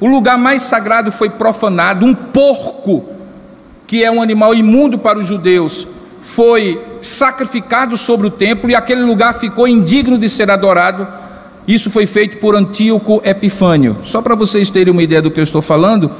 o 0.00 0.06
lugar 0.06 0.38
mais 0.38 0.62
sagrado 0.62 1.10
foi 1.10 1.30
profanado, 1.30 2.04
um 2.04 2.14
porco, 2.14 3.04
que 3.86 4.04
é 4.04 4.10
um 4.10 4.20
animal 4.20 4.54
imundo 4.54 4.98
para 4.98 5.18
os 5.18 5.26
judeus, 5.26 5.86
foi 6.20 6.82
sacrificado 7.00 7.96
sobre 7.96 8.26
o 8.26 8.30
templo 8.30 8.70
e 8.70 8.74
aquele 8.74 9.02
lugar 9.02 9.38
ficou 9.38 9.68
indigno 9.68 10.16
de 10.16 10.28
ser 10.28 10.50
adorado 10.50 11.06
isso 11.66 11.90
foi 11.90 12.04
feito 12.04 12.36
por 12.38 12.54
Antíoco 12.54 13.22
Epifânio. 13.24 13.96
Só 14.04 14.20
para 14.20 14.34
vocês 14.34 14.70
terem 14.70 14.92
uma 14.92 15.02
ideia 15.02 15.22
do 15.22 15.30
que 15.30 15.40
eu 15.40 15.44
estou 15.44 15.62
falando, 15.62 16.10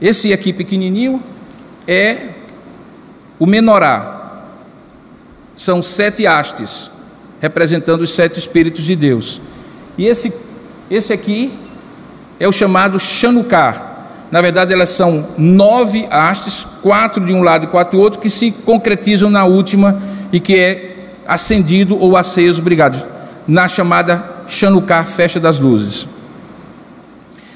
esse 0.00 0.32
aqui 0.32 0.52
pequenininho 0.52 1.22
é 1.86 2.28
o 3.38 3.46
menorá. 3.46 4.42
São 5.54 5.82
sete 5.82 6.26
hastes, 6.26 6.90
representando 7.40 8.00
os 8.00 8.14
sete 8.14 8.38
Espíritos 8.38 8.84
de 8.84 8.96
Deus. 8.96 9.42
E 9.98 10.06
esse, 10.06 10.32
esse 10.90 11.12
aqui 11.12 11.52
é 12.40 12.48
o 12.48 12.52
chamado 12.52 12.98
Chanukar. 12.98 13.92
Na 14.30 14.40
verdade, 14.40 14.72
elas 14.72 14.88
são 14.88 15.28
nove 15.36 16.06
hastes, 16.10 16.66
quatro 16.82 17.24
de 17.24 17.32
um 17.32 17.42
lado 17.42 17.64
e 17.64 17.68
quatro 17.68 17.98
do 17.98 18.02
outro, 18.02 18.18
que 18.18 18.30
se 18.30 18.50
concretizam 18.50 19.28
na 19.28 19.44
última 19.44 20.02
e 20.32 20.40
que 20.40 20.58
é 20.58 20.96
acendido 21.26 21.96
ou 22.00 22.16
aceso. 22.16 22.62
Obrigado 22.62 23.13
na 23.46 23.68
chamada 23.68 24.24
Chanukah, 24.46 25.04
Festa 25.04 25.40
das 25.40 25.58
Luzes. 25.58 26.06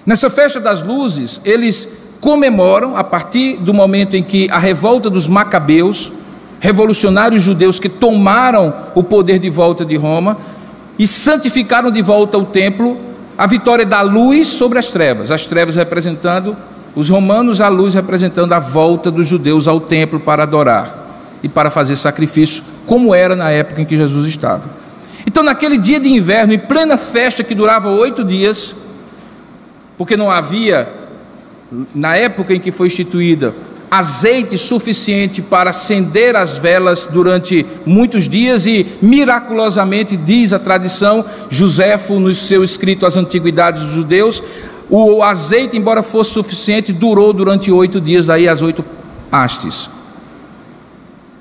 Nessa 0.04 0.30
Festa 0.30 0.60
das 0.60 0.82
Luzes, 0.82 1.40
eles 1.44 1.88
comemoram, 2.20 2.96
a 2.96 3.04
partir 3.04 3.56
do 3.58 3.72
momento 3.74 4.16
em 4.16 4.22
que 4.22 4.50
a 4.50 4.58
revolta 4.58 5.10
dos 5.10 5.28
Macabeus, 5.28 6.12
revolucionários 6.60 7.42
judeus 7.42 7.78
que 7.78 7.88
tomaram 7.88 8.74
o 8.94 9.02
poder 9.02 9.38
de 9.38 9.50
volta 9.50 9.84
de 9.84 9.96
Roma 9.96 10.36
e 10.98 11.06
santificaram 11.06 11.90
de 11.90 12.02
volta 12.02 12.36
o 12.36 12.44
templo, 12.44 12.96
a 13.36 13.46
vitória 13.46 13.86
da 13.86 14.00
luz 14.00 14.48
sobre 14.48 14.78
as 14.78 14.88
trevas, 14.88 15.30
as 15.30 15.46
trevas 15.46 15.76
representando 15.76 16.56
os 16.96 17.08
romanos, 17.08 17.60
a 17.60 17.68
luz 17.68 17.94
representando 17.94 18.52
a 18.52 18.58
volta 18.58 19.10
dos 19.10 19.28
judeus 19.28 19.68
ao 19.68 19.78
templo 19.78 20.18
para 20.18 20.42
adorar 20.42 21.06
e 21.42 21.48
para 21.48 21.70
fazer 21.70 21.94
sacrifício, 21.94 22.64
como 22.84 23.14
era 23.14 23.36
na 23.36 23.50
época 23.50 23.80
em 23.80 23.84
que 23.84 23.96
Jesus 23.96 24.26
estava. 24.26 24.68
Então, 25.38 25.46
naquele 25.46 25.78
dia 25.78 26.00
de 26.00 26.08
inverno, 26.08 26.52
em 26.52 26.58
plena 26.58 26.96
festa 26.96 27.44
que 27.44 27.54
durava 27.54 27.88
oito 27.88 28.24
dias, 28.24 28.74
porque 29.96 30.16
não 30.16 30.32
havia, 30.32 30.92
na 31.94 32.16
época 32.16 32.54
em 32.54 32.58
que 32.58 32.72
foi 32.72 32.88
instituída, 32.88 33.54
azeite 33.88 34.58
suficiente 34.58 35.40
para 35.40 35.70
acender 35.70 36.34
as 36.34 36.58
velas 36.58 37.06
durante 37.06 37.64
muitos 37.86 38.28
dias 38.28 38.66
e 38.66 38.84
miraculosamente 39.00 40.16
diz 40.16 40.52
a 40.52 40.58
tradição, 40.58 41.24
Joséfo 41.48 42.18
no 42.18 42.34
seu 42.34 42.64
escrito 42.64 43.06
às 43.06 43.16
antiguidades 43.16 43.84
dos 43.84 43.92
judeus, 43.92 44.42
o 44.90 45.22
azeite, 45.22 45.76
embora 45.76 46.02
fosse 46.02 46.32
suficiente, 46.32 46.92
durou 46.92 47.32
durante 47.32 47.70
oito 47.70 48.00
dias, 48.00 48.26
daí 48.26 48.48
as 48.48 48.60
oito 48.60 48.84
hastes. 49.30 49.88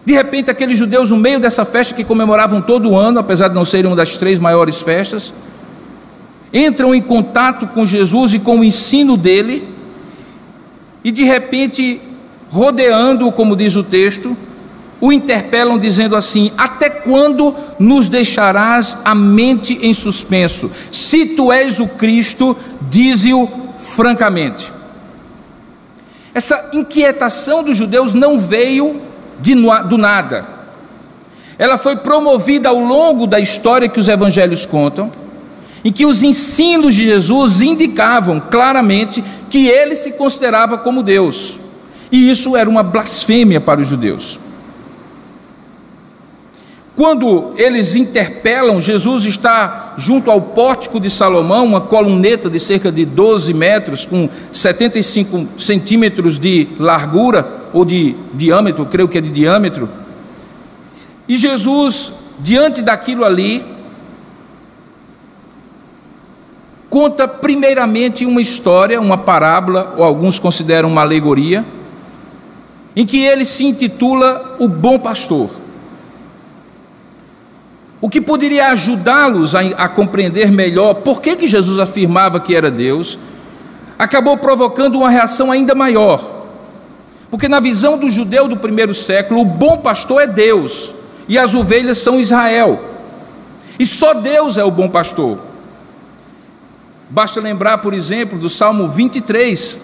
De 0.07 0.13
repente, 0.13 0.49
aqueles 0.49 0.79
judeus, 0.79 1.11
no 1.11 1.17
meio 1.17 1.37
dessa 1.37 1.65
festa 1.65 1.93
que 1.93 2.01
comemoravam 2.01 2.61
todo 2.61 2.95
ano, 2.95 3.19
apesar 3.19 3.49
de 3.49 3.55
não 3.55 3.65
serem 3.65 3.87
uma 3.87 3.95
das 3.97 4.15
três 4.15 4.39
maiores 4.39 4.79
festas, 4.79 5.33
entram 6.53 6.95
em 6.95 7.01
contato 7.01 7.67
com 7.67 7.85
Jesus 7.85 8.33
e 8.33 8.39
com 8.39 8.59
o 8.59 8.63
ensino 8.63 9.17
dele, 9.17 9.67
e 11.03 11.11
de 11.11 11.25
repente, 11.25 11.99
rodeando-o, 12.47 13.33
como 13.33 13.53
diz 13.53 13.75
o 13.75 13.83
texto, 13.83 14.37
o 15.01 15.11
interpelam 15.11 15.77
dizendo 15.77 16.15
assim: 16.15 16.53
Até 16.57 16.89
quando 16.89 17.53
nos 17.77 18.07
deixarás 18.07 18.99
a 19.03 19.13
mente 19.13 19.77
em 19.81 19.93
suspenso? 19.93 20.71
Se 20.89 21.25
tu 21.25 21.51
és 21.51 21.81
o 21.81 21.87
Cristo, 21.89 22.55
dize-o 22.89 23.49
francamente. 23.77 24.71
Essa 26.33 26.69
inquietação 26.71 27.61
dos 27.61 27.75
judeus 27.75 28.13
não 28.13 28.39
veio 28.39 29.05
de, 29.39 29.55
do 29.87 29.97
nada. 29.97 30.45
Ela 31.57 31.77
foi 31.77 31.95
promovida 31.95 32.69
ao 32.69 32.79
longo 32.79 33.25
da 33.25 33.39
história 33.39 33.89
que 33.89 33.99
os 33.99 34.07
evangelhos 34.07 34.65
contam, 34.65 35.11
em 35.83 35.91
que 35.91 36.05
os 36.05 36.21
ensinos 36.21 36.93
de 36.93 37.05
Jesus 37.05 37.61
indicavam 37.61 38.39
claramente 38.39 39.23
que 39.49 39.67
ele 39.67 39.95
se 39.95 40.13
considerava 40.13 40.77
como 40.77 41.01
Deus. 41.01 41.59
E 42.11 42.29
isso 42.29 42.55
era 42.55 42.69
uma 42.69 42.83
blasfêmia 42.83 43.59
para 43.59 43.81
os 43.81 43.87
judeus. 43.87 44.39
Quando 46.95 47.53
eles 47.57 47.95
interpelam, 47.95 48.81
Jesus 48.81 49.23
está 49.25 49.93
junto 49.97 50.31
ao 50.31 50.41
pórtico 50.41 50.99
de 50.99 51.11
Salomão, 51.11 51.63
uma 51.63 51.81
coluneta 51.81 52.49
de 52.49 52.59
cerca 52.59 52.91
de 52.91 53.05
12 53.05 53.53
metros, 53.53 54.03
com 54.03 54.27
75 54.51 55.47
centímetros 55.59 56.39
de 56.39 56.67
largura, 56.79 57.56
ou 57.77 57.85
de 57.85 58.15
diâmetro, 58.33 58.87
creio 58.87 59.07
que 59.07 59.19
é 59.19 59.21
de 59.21 59.29
diâmetro. 59.29 59.87
E 61.27 61.37
Jesus, 61.37 62.11
diante 62.39 62.81
daquilo 62.81 63.23
ali, 63.23 63.63
conta 66.89 67.27
primeiramente 67.27 68.25
uma 68.25 68.41
história, 68.41 68.99
uma 68.99 69.15
parábola, 69.15 69.93
ou 69.95 70.03
alguns 70.03 70.39
consideram 70.39 70.89
uma 70.89 71.01
alegoria, 71.01 71.63
em 72.95 73.05
que 73.05 73.23
ele 73.23 73.45
se 73.45 73.63
intitula 73.63 74.55
o 74.57 74.67
bom 74.67 74.97
pastor. 74.97 75.51
o 77.99 78.09
que 78.09 78.21
poderia 78.21 78.69
ajudá-los 78.69 79.53
a, 79.53 79.59
a, 79.59 79.89
compreender 79.89 80.51
melhor 80.51 80.95
por 80.95 81.19
que, 81.19 81.35
que 81.35 81.47
Jesus 81.47 81.77
afirmava 81.79 82.39
que 82.39 82.55
era 82.55 82.69
Deus, 82.71 83.19
acabou 83.99 84.37
provocando 84.37 84.99
uma 84.99 85.09
reação 85.09 85.51
ainda 85.51 85.73
maior. 85.73 86.36
Porque, 87.29 87.47
na 87.47 87.59
visão 87.59 87.97
do 87.97 88.09
judeu 88.09 88.47
do 88.47 88.57
primeiro 88.57 88.93
século, 88.93 89.41
o 89.41 89.45
bom 89.45 89.77
pastor 89.77 90.21
é 90.21 90.27
Deus 90.27 90.93
e 91.27 91.37
as 91.37 91.53
ovelhas 91.53 91.97
são 91.97 92.19
Israel. 92.19 92.79
E 93.79 93.85
só 93.85 94.13
Deus 94.13 94.57
é 94.57 94.63
o 94.63 94.71
bom 94.71 94.89
pastor. 94.89 95.39
Basta 97.09 97.39
lembrar, 97.39 97.77
por 97.79 97.93
exemplo, 97.93 98.37
do 98.37 98.49
Salmo 98.49 98.87
23, 98.87 99.79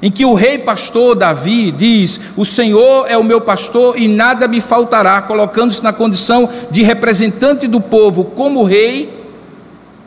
em 0.00 0.10
que 0.10 0.24
o 0.24 0.34
rei 0.34 0.58
pastor 0.58 1.16
Davi 1.16 1.72
diz: 1.72 2.20
O 2.36 2.44
Senhor 2.44 3.06
é 3.08 3.16
o 3.16 3.24
meu 3.24 3.40
pastor 3.40 3.98
e 3.98 4.06
nada 4.06 4.46
me 4.46 4.60
faltará, 4.60 5.20
colocando-se 5.22 5.82
na 5.82 5.92
condição 5.92 6.48
de 6.70 6.82
representante 6.82 7.66
do 7.66 7.80
povo 7.80 8.24
como 8.24 8.62
rei, 8.62 9.17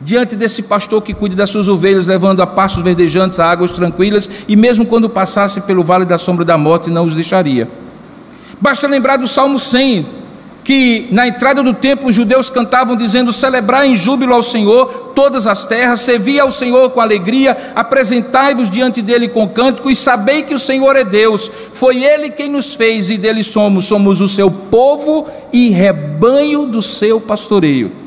diante 0.04 0.36
desse 0.36 0.62
pastor 0.62 1.02
que 1.02 1.14
cuida 1.14 1.36
das 1.36 1.50
suas 1.50 1.68
ovelhas, 1.68 2.06
levando 2.06 2.42
a 2.42 2.46
passos 2.46 2.82
verdejantes 2.82 3.38
a 3.38 3.50
águas 3.50 3.70
tranquilas, 3.72 4.28
e 4.48 4.56
mesmo 4.56 4.84
quando 4.84 5.08
passasse 5.08 5.60
pelo 5.62 5.84
vale 5.84 6.04
da 6.04 6.18
sombra 6.18 6.44
da 6.44 6.58
morte, 6.58 6.90
não 6.90 7.04
os 7.04 7.14
deixaria. 7.14 7.68
Basta 8.60 8.86
lembrar 8.86 9.16
do 9.16 9.26
Salmo 9.26 9.58
100, 9.58 10.06
que 10.64 11.08
na 11.10 11.26
entrada 11.26 11.62
do 11.62 11.74
templo 11.74 12.08
os 12.08 12.14
judeus 12.14 12.48
cantavam 12.48 12.96
dizendo: 12.96 13.32
Celebrai 13.32 13.88
em 13.88 13.96
júbilo 13.96 14.34
ao 14.34 14.42
Senhor 14.42 15.12
todas 15.14 15.46
as 15.46 15.64
terras, 15.64 16.00
servi 16.00 16.38
ao 16.38 16.50
Senhor 16.50 16.90
com 16.90 17.00
alegria, 17.00 17.56
apresentai-vos 17.74 18.70
diante 18.70 19.02
dele 19.02 19.28
com 19.28 19.48
cântico 19.48 19.90
e 19.90 19.96
sabei 19.96 20.42
que 20.42 20.54
o 20.54 20.58
Senhor 20.58 20.96
é 20.96 21.04
Deus. 21.04 21.50
Foi 21.72 22.02
ele 22.02 22.30
quem 22.30 22.48
nos 22.48 22.74
fez 22.74 23.10
e 23.10 23.18
dele 23.18 23.42
somos, 23.42 23.84
somos 23.84 24.20
o 24.20 24.28
seu 24.28 24.50
povo 24.50 25.28
e 25.52 25.70
rebanho 25.70 26.66
do 26.66 26.80
seu 26.80 27.20
pastoreio. 27.20 28.01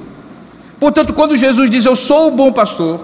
Portanto, 0.79 1.13
quando 1.13 1.35
Jesus 1.35 1.69
diz: 1.69 1.85
Eu 1.85 1.95
sou 1.95 2.27
o 2.27 2.31
bom 2.31 2.51
pastor, 2.51 3.03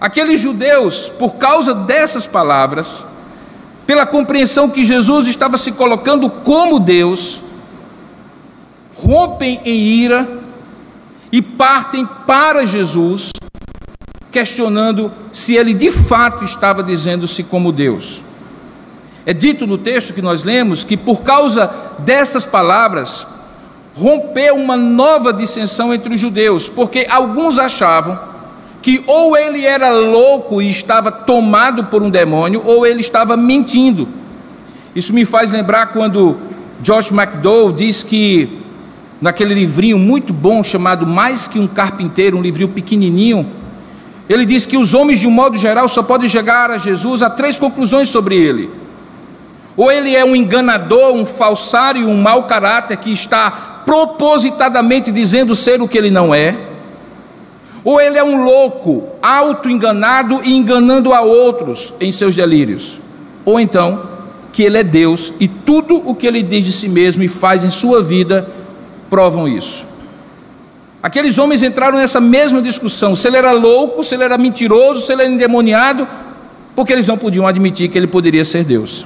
aqueles 0.00 0.40
judeus, 0.40 1.10
por 1.18 1.36
causa 1.36 1.74
dessas 1.74 2.26
palavras, 2.26 3.06
pela 3.86 4.06
compreensão 4.06 4.68
que 4.68 4.84
Jesus 4.84 5.26
estava 5.26 5.56
se 5.56 5.72
colocando 5.72 6.28
como 6.28 6.80
Deus, 6.80 7.40
rompem 8.94 9.60
em 9.64 9.76
ira 9.76 10.28
e 11.32 11.42
partem 11.42 12.06
para 12.26 12.64
Jesus, 12.64 13.32
questionando 14.30 15.12
se 15.32 15.54
ele 15.54 15.74
de 15.74 15.90
fato 15.90 16.44
estava 16.44 16.82
dizendo-se 16.82 17.42
como 17.42 17.72
Deus. 17.72 18.22
É 19.26 19.32
dito 19.32 19.66
no 19.66 19.78
texto 19.78 20.12
que 20.12 20.20
nós 20.20 20.44
lemos 20.44 20.84
que 20.84 20.96
por 20.96 21.22
causa 21.22 21.72
dessas 21.98 22.44
palavras 22.44 23.26
rompeu 23.94 24.56
uma 24.56 24.76
nova 24.76 25.32
dissensão 25.32 25.94
entre 25.94 26.14
os 26.14 26.20
judeus, 26.20 26.68
porque 26.68 27.06
alguns 27.08 27.58
achavam 27.58 28.18
que 28.82 29.02
ou 29.06 29.36
ele 29.36 29.64
era 29.64 29.88
louco 29.88 30.60
e 30.60 30.68
estava 30.68 31.10
tomado 31.10 31.84
por 31.84 32.02
um 32.02 32.10
demônio, 32.10 32.60
ou 32.66 32.86
ele 32.86 33.00
estava 33.00 33.34
mentindo. 33.34 34.06
Isso 34.94 35.12
me 35.14 35.24
faz 35.24 35.50
lembrar 35.50 35.86
quando 35.86 36.36
Josh 36.82 37.10
McDowell 37.10 37.72
diz 37.72 38.02
que, 38.02 38.58
naquele 39.22 39.54
livrinho 39.54 39.98
muito 39.98 40.34
bom 40.34 40.62
chamado 40.62 41.06
Mais 41.06 41.48
que 41.48 41.58
um 41.58 41.66
Carpinteiro, 41.66 42.36
um 42.36 42.42
livrinho 42.42 42.68
pequenininho, 42.68 43.46
ele 44.28 44.44
diz 44.44 44.66
que 44.66 44.76
os 44.76 44.92
homens, 44.92 45.18
de 45.20 45.26
um 45.26 45.30
modo 45.30 45.56
geral, 45.56 45.88
só 45.88 46.02
podem 46.02 46.28
chegar 46.28 46.70
a 46.70 46.76
Jesus 46.76 47.22
a 47.22 47.30
três 47.30 47.58
conclusões 47.58 48.10
sobre 48.10 48.36
ele. 48.36 48.70
Ou 49.76 49.90
ele 49.90 50.14
é 50.14 50.24
um 50.24 50.36
enganador, 50.36 51.14
um 51.14 51.24
falsário, 51.24 52.06
um 52.06 52.20
mau 52.20 52.44
caráter 52.44 52.96
que 52.98 53.10
está 53.10 53.63
propositadamente 53.84 55.10
dizendo 55.10 55.54
ser 55.54 55.80
o 55.80 55.88
que 55.88 55.98
ele 55.98 56.10
não 56.10 56.34
é 56.34 56.56
ou 57.84 58.00
ele 58.00 58.16
é 58.16 58.24
um 58.24 58.42
louco, 58.42 59.04
auto-enganado 59.22 60.40
e 60.42 60.56
enganando 60.56 61.12
a 61.12 61.20
outros 61.20 61.92
em 62.00 62.10
seus 62.10 62.34
delírios. 62.34 62.98
Ou 63.44 63.60
então, 63.60 64.08
que 64.50 64.62
ele 64.62 64.78
é 64.78 64.82
Deus 64.82 65.34
e 65.38 65.46
tudo 65.46 65.96
o 66.08 66.14
que 66.14 66.26
ele 66.26 66.42
diz 66.42 66.64
de 66.64 66.72
si 66.72 66.88
mesmo 66.88 67.22
e 67.22 67.28
faz 67.28 67.62
em 67.62 67.70
sua 67.70 68.02
vida 68.02 68.48
provam 69.10 69.46
isso. 69.46 69.86
Aqueles 71.02 71.36
homens 71.36 71.62
entraram 71.62 71.98
nessa 71.98 72.20
mesma 72.20 72.62
discussão: 72.62 73.14
se 73.14 73.28
ele 73.28 73.36
era 73.36 73.52
louco, 73.52 74.02
se 74.02 74.14
ele 74.14 74.24
era 74.24 74.38
mentiroso, 74.38 75.04
se 75.04 75.12
ele 75.12 75.22
era 75.22 75.30
endemoniado, 75.30 76.08
porque 76.74 76.92
eles 76.92 77.06
não 77.06 77.18
podiam 77.18 77.46
admitir 77.46 77.90
que 77.90 77.98
ele 77.98 78.06
poderia 78.06 78.44
ser 78.44 78.64
Deus. 78.64 79.04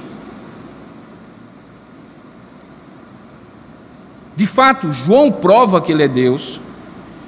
De 4.39 4.47
fato, 4.47 4.89
João 4.93 5.29
prova 5.29 5.81
que 5.81 5.91
ele 5.91 6.01
é 6.01 6.07
Deus, 6.07 6.61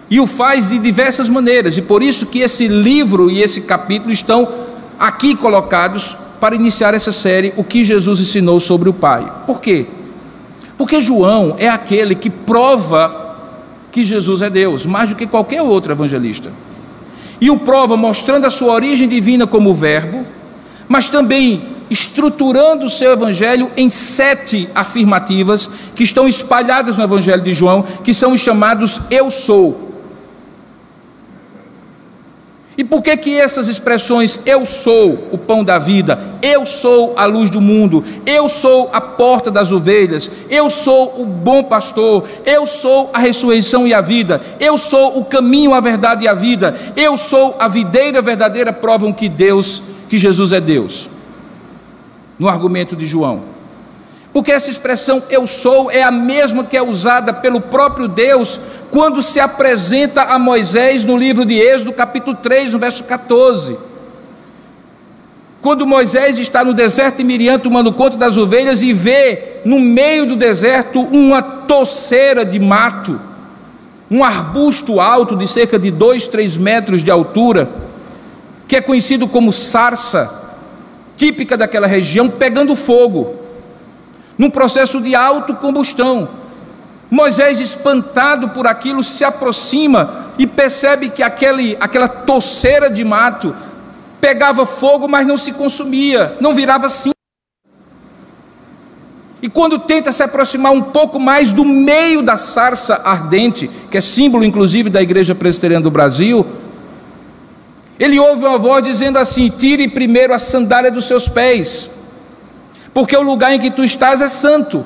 e 0.09 0.21
o 0.21 0.25
faz 0.25 0.69
de 0.69 0.79
diversas 0.79 1.27
maneiras, 1.27 1.77
e 1.77 1.81
por 1.81 2.01
isso 2.01 2.27
que 2.27 2.39
esse 2.39 2.69
livro 2.69 3.29
e 3.29 3.41
esse 3.41 3.59
capítulo 3.59 4.13
estão 4.13 4.47
aqui 4.97 5.35
colocados 5.35 6.15
para 6.39 6.55
iniciar 6.55 6.93
essa 6.93 7.11
série, 7.11 7.53
o 7.57 7.65
que 7.65 7.83
Jesus 7.83 8.21
ensinou 8.21 8.61
sobre 8.61 8.87
o 8.87 8.93
Pai. 8.93 9.29
Por 9.45 9.59
quê? 9.59 9.87
Porque 10.77 11.01
João 11.01 11.53
é 11.57 11.67
aquele 11.67 12.15
que 12.15 12.29
prova 12.29 13.35
que 13.91 14.05
Jesus 14.05 14.41
é 14.41 14.49
Deus, 14.49 14.85
mais 14.85 15.09
do 15.09 15.17
que 15.17 15.27
qualquer 15.27 15.61
outro 15.61 15.91
evangelista. 15.91 16.49
E 17.41 17.51
o 17.51 17.59
prova 17.59 17.97
mostrando 17.97 18.45
a 18.45 18.49
sua 18.49 18.71
origem 18.71 19.09
divina 19.09 19.45
como 19.45 19.75
verbo, 19.75 20.25
mas 20.87 21.09
também 21.09 21.61
estruturando 21.91 22.85
o 22.85 22.89
seu 22.89 23.11
evangelho 23.11 23.69
em 23.75 23.89
sete 23.89 24.69
afirmativas 24.73 25.69
que 25.93 26.03
estão 26.03 26.25
espalhadas 26.25 26.97
no 26.97 27.03
evangelho 27.03 27.43
de 27.43 27.53
João, 27.53 27.85
que 28.01 28.13
são 28.13 28.31
os 28.31 28.39
chamados 28.39 29.01
eu 29.11 29.29
sou. 29.29 29.91
E 32.77 32.83
por 32.85 33.01
que 33.01 33.15
que 33.17 33.37
essas 33.37 33.67
expressões 33.67 34.39
eu 34.45 34.65
sou 34.65 35.27
o 35.33 35.37
pão 35.37 35.65
da 35.65 35.77
vida, 35.77 36.17
eu 36.41 36.65
sou 36.65 37.13
a 37.17 37.25
luz 37.25 37.49
do 37.49 37.59
mundo, 37.59 38.03
eu 38.25 38.47
sou 38.47 38.89
a 38.93 39.01
porta 39.01 39.51
das 39.51 39.73
ovelhas, 39.73 40.31
eu 40.49 40.69
sou 40.69 41.21
o 41.21 41.25
bom 41.25 41.61
pastor, 41.61 42.25
eu 42.45 42.65
sou 42.65 43.11
a 43.13 43.19
ressurreição 43.19 43.85
e 43.85 43.93
a 43.93 43.99
vida, 43.99 44.41
eu 44.61 44.77
sou 44.77 45.19
o 45.19 45.25
caminho, 45.25 45.73
a 45.73 45.81
verdade 45.81 46.23
e 46.23 46.27
a 46.29 46.33
vida, 46.33 46.93
eu 46.95 47.17
sou 47.17 47.57
a 47.59 47.67
videira 47.67 48.21
verdadeira 48.21 48.71
provam 48.71 49.11
que 49.11 49.27
Deus, 49.27 49.83
que 50.07 50.17
Jesus 50.17 50.53
é 50.53 50.61
Deus. 50.61 51.10
No 52.41 52.49
argumento 52.49 52.95
de 52.95 53.05
João. 53.05 53.43
Porque 54.33 54.51
essa 54.51 54.67
expressão 54.67 55.21
eu 55.29 55.45
sou 55.45 55.91
é 55.91 56.01
a 56.01 56.09
mesma 56.09 56.63
que 56.63 56.75
é 56.75 56.81
usada 56.81 57.31
pelo 57.31 57.61
próprio 57.61 58.07
Deus 58.07 58.59
quando 58.89 59.21
se 59.21 59.39
apresenta 59.39 60.23
a 60.23 60.39
Moisés 60.39 61.05
no 61.05 61.15
livro 61.15 61.45
de 61.45 61.53
Êxodo, 61.53 61.93
capítulo 61.93 62.35
3, 62.35 62.73
no 62.73 62.79
verso 62.79 63.03
14. 63.03 63.77
Quando 65.61 65.85
Moisés 65.85 66.39
está 66.39 66.63
no 66.63 66.73
deserto 66.73 67.17
de 67.17 67.23
Miriam 67.23 67.59
tomando 67.59 67.93
conta 67.93 68.17
das 68.17 68.39
ovelhas 68.39 68.81
e 68.81 68.91
vê 68.91 69.57
no 69.63 69.79
meio 69.79 70.25
do 70.25 70.35
deserto 70.35 70.99
uma 70.99 71.43
toceira 71.43 72.43
de 72.43 72.59
mato, 72.59 73.21
um 74.09 74.23
arbusto 74.23 74.99
alto 74.99 75.35
de 75.35 75.47
cerca 75.47 75.77
de 75.77 75.91
2, 75.91 76.25
3 76.25 76.57
metros 76.57 77.03
de 77.03 77.11
altura, 77.11 77.69
que 78.67 78.77
é 78.77 78.81
conhecido 78.81 79.27
como 79.27 79.51
sarça, 79.51 80.40
típica 81.21 81.55
daquela 81.55 81.85
região, 81.85 82.27
pegando 82.27 82.75
fogo 82.75 83.35
num 84.39 84.49
processo 84.49 84.99
de 84.99 85.13
autocombustão. 85.13 86.27
Moisés, 87.11 87.59
espantado 87.59 88.49
por 88.49 88.65
aquilo, 88.65 89.03
se 89.03 89.23
aproxima 89.23 90.31
e 90.39 90.47
percebe 90.47 91.09
que 91.09 91.21
aquele, 91.21 91.77
aquela 91.79 92.07
toceira 92.07 92.89
de 92.89 93.03
mato 93.03 93.55
pegava 94.19 94.65
fogo, 94.65 95.07
mas 95.07 95.27
não 95.27 95.37
se 95.37 95.51
consumia, 95.51 96.35
não 96.41 96.55
virava 96.55 96.89
cinza. 96.89 97.13
E 99.43 99.47
quando 99.47 99.77
tenta 99.77 100.11
se 100.11 100.23
aproximar 100.23 100.71
um 100.71 100.81
pouco 100.81 101.19
mais 101.19 101.51
do 101.51 101.63
meio 101.63 102.23
da 102.23 102.35
sarça 102.35 102.99
ardente, 103.05 103.69
que 103.91 103.97
é 103.97 104.01
símbolo 104.01 104.43
inclusive 104.43 104.89
da 104.89 105.03
Igreja 105.03 105.35
Presbiteriana 105.35 105.83
do 105.83 105.91
Brasil, 105.91 106.43
ele 108.01 108.19
ouve 108.19 108.43
uma 108.43 108.57
voz 108.57 108.83
dizendo 108.83 109.19
assim: 109.19 109.47
Tire 109.47 109.87
primeiro 109.87 110.33
a 110.33 110.39
sandália 110.39 110.89
dos 110.89 111.05
seus 111.05 111.29
pés, 111.29 111.91
porque 112.95 113.15
o 113.15 113.21
lugar 113.21 113.53
em 113.53 113.59
que 113.59 113.69
tu 113.69 113.83
estás 113.83 114.21
é 114.21 114.27
santo. 114.27 114.83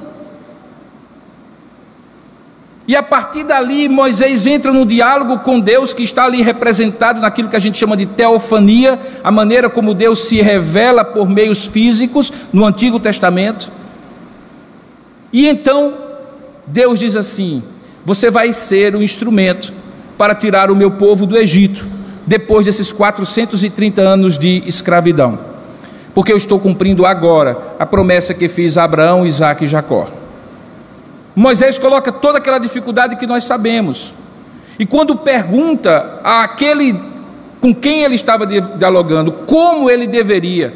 E 2.86 2.94
a 2.94 3.02
partir 3.02 3.46
dali, 3.46 3.88
Moisés 3.88 4.46
entra 4.46 4.72
no 4.72 4.86
diálogo 4.86 5.40
com 5.40 5.62
Deus, 5.62 5.94
que 5.94 6.04
está 6.04 6.26
ali 6.26 6.42
representado 6.42 7.22
naquilo 7.22 7.48
que 7.48 7.56
a 7.56 7.60
gente 7.60 7.78
chama 7.78 7.96
de 7.96 8.06
teofania, 8.06 9.00
a 9.24 9.32
maneira 9.32 9.70
como 9.70 9.94
Deus 9.94 10.28
se 10.28 10.42
revela 10.42 11.06
por 11.06 11.28
meios 11.28 11.66
físicos 11.66 12.32
no 12.52 12.66
Antigo 12.66 13.00
Testamento. 13.00 13.72
E 15.32 15.48
então, 15.48 15.94
Deus 16.68 17.00
diz 17.00 17.16
assim: 17.16 17.64
Você 18.04 18.30
vai 18.30 18.52
ser 18.52 18.94
o 18.94 19.02
instrumento 19.02 19.72
para 20.18 20.36
tirar 20.36 20.70
o 20.70 20.76
meu 20.76 20.92
povo 20.92 21.26
do 21.26 21.38
Egito, 21.38 21.95
depois 22.26 22.66
desses 22.66 22.92
430 22.92 24.02
anos 24.02 24.38
de 24.38 24.64
escravidão 24.66 25.56
porque 26.16 26.32
eu 26.32 26.38
estou 26.38 26.58
cumprindo 26.58 27.06
agora 27.06 27.76
a 27.78 27.86
promessa 27.86 28.34
que 28.34 28.48
fiz 28.48 28.78
a 28.78 28.86
Abraão, 28.86 29.28
Isaac 29.28 29.66
e 29.66 29.68
Jacó. 29.68 30.08
Moisés 31.36 31.78
coloca 31.78 32.10
toda 32.10 32.38
aquela 32.38 32.58
dificuldade 32.58 33.18
que 33.18 33.28
nós 33.28 33.44
sabemos. 33.44 34.16
E 34.80 34.86
quando 34.86 35.18
pergunta 35.18 36.22
àquele 36.24 36.98
com 37.60 37.76
quem 37.76 38.04
ele 38.04 38.16
estava 38.16 38.46
dialogando 38.46 39.32
como 39.32 39.90
ele 39.90 40.08
deveria 40.08 40.74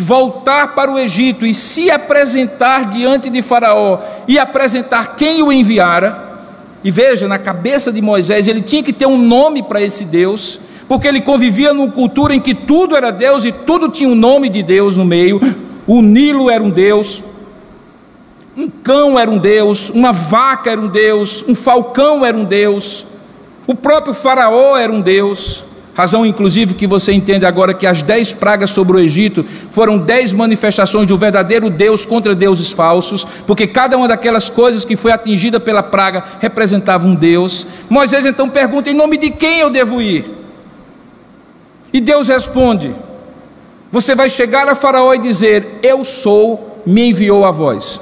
voltar 0.00 0.74
para 0.74 0.90
o 0.90 0.98
Egito 0.98 1.46
e 1.46 1.54
se 1.54 1.90
apresentar 1.90 2.86
diante 2.86 3.30
de 3.30 3.42
Faraó 3.42 4.00
e 4.26 4.40
apresentar 4.40 5.14
quem 5.14 5.42
o 5.42 5.52
enviara, 5.52 6.31
e 6.84 6.90
veja, 6.90 7.28
na 7.28 7.38
cabeça 7.38 7.92
de 7.92 8.00
Moisés, 8.00 8.48
ele 8.48 8.60
tinha 8.60 8.82
que 8.82 8.92
ter 8.92 9.06
um 9.06 9.16
nome 9.16 9.62
para 9.62 9.80
esse 9.80 10.04
Deus, 10.04 10.58
porque 10.88 11.06
ele 11.06 11.20
convivia 11.20 11.72
numa 11.72 11.90
cultura 11.90 12.34
em 12.34 12.40
que 12.40 12.54
tudo 12.54 12.96
era 12.96 13.10
Deus 13.10 13.44
e 13.44 13.52
tudo 13.52 13.88
tinha 13.88 14.08
um 14.08 14.14
nome 14.14 14.48
de 14.48 14.62
Deus 14.62 14.96
no 14.96 15.04
meio. 15.04 15.40
O 15.86 16.02
Nilo 16.02 16.50
era 16.50 16.62
um 16.62 16.70
Deus, 16.70 17.22
um 18.56 18.68
cão 18.68 19.18
era 19.18 19.30
um 19.30 19.38
Deus, 19.38 19.90
uma 19.90 20.12
vaca 20.12 20.70
era 20.70 20.80
um 20.80 20.88
Deus, 20.88 21.44
um 21.46 21.54
falcão 21.54 22.24
era 22.24 22.36
um 22.36 22.44
Deus, 22.44 23.06
o 23.66 23.74
próprio 23.74 24.12
Faraó 24.12 24.76
era 24.76 24.92
um 24.92 25.00
Deus. 25.00 25.64
Razão, 25.94 26.24
inclusive, 26.24 26.72
que 26.72 26.86
você 26.86 27.12
entende 27.12 27.44
agora 27.44 27.74
que 27.74 27.86
as 27.86 28.02
dez 28.02 28.32
pragas 28.32 28.70
sobre 28.70 28.96
o 28.96 29.00
Egito 29.00 29.44
foram 29.70 29.98
dez 29.98 30.32
manifestações 30.32 31.06
de 31.06 31.12
um 31.12 31.18
verdadeiro 31.18 31.68
Deus 31.68 32.06
contra 32.06 32.34
deuses 32.34 32.72
falsos, 32.72 33.26
porque 33.46 33.66
cada 33.66 33.96
uma 33.98 34.08
daquelas 34.08 34.48
coisas 34.48 34.86
que 34.86 34.96
foi 34.96 35.12
atingida 35.12 35.60
pela 35.60 35.82
praga 35.82 36.24
representava 36.40 37.06
um 37.06 37.14
Deus. 37.14 37.66
Moisés 37.90 38.24
então 38.24 38.48
pergunta: 38.48 38.88
em 38.88 38.94
nome 38.94 39.18
de 39.18 39.30
quem 39.30 39.58
eu 39.58 39.68
devo 39.68 40.00
ir? 40.00 40.24
E 41.92 42.00
Deus 42.00 42.28
responde: 42.28 42.94
Você 43.90 44.14
vai 44.14 44.30
chegar 44.30 44.66
a 44.68 44.74
Faraó 44.74 45.12
e 45.12 45.18
dizer: 45.18 45.78
Eu 45.82 46.06
sou, 46.06 46.80
me 46.86 47.10
enviou 47.10 47.44
a 47.44 47.50
voz. 47.50 48.00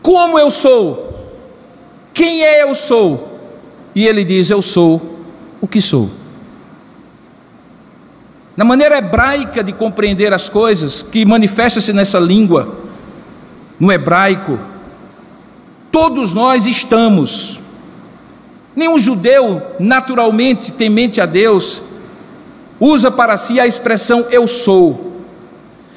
Como 0.00 0.38
eu 0.38 0.52
sou? 0.52 1.32
Quem 2.14 2.44
é 2.44 2.62
eu 2.62 2.76
sou? 2.76 3.31
E 3.94 4.06
ele 4.06 4.24
diz: 4.24 4.50
Eu 4.50 4.62
sou 4.62 5.20
o 5.60 5.68
que 5.68 5.80
sou. 5.80 6.10
Na 8.56 8.64
maneira 8.64 8.98
hebraica 8.98 9.62
de 9.64 9.72
compreender 9.72 10.32
as 10.32 10.48
coisas, 10.48 11.02
que 11.02 11.24
manifesta-se 11.24 11.92
nessa 11.92 12.18
língua, 12.18 12.76
no 13.80 13.90
hebraico, 13.90 14.58
todos 15.90 16.34
nós 16.34 16.66
estamos. 16.66 17.60
Nenhum 18.76 18.98
judeu, 18.98 19.62
naturalmente 19.78 20.72
temente 20.72 21.20
a 21.20 21.26
Deus, 21.26 21.82
usa 22.78 23.10
para 23.10 23.36
si 23.36 23.60
a 23.60 23.66
expressão 23.66 24.26
eu 24.30 24.46
sou, 24.46 25.22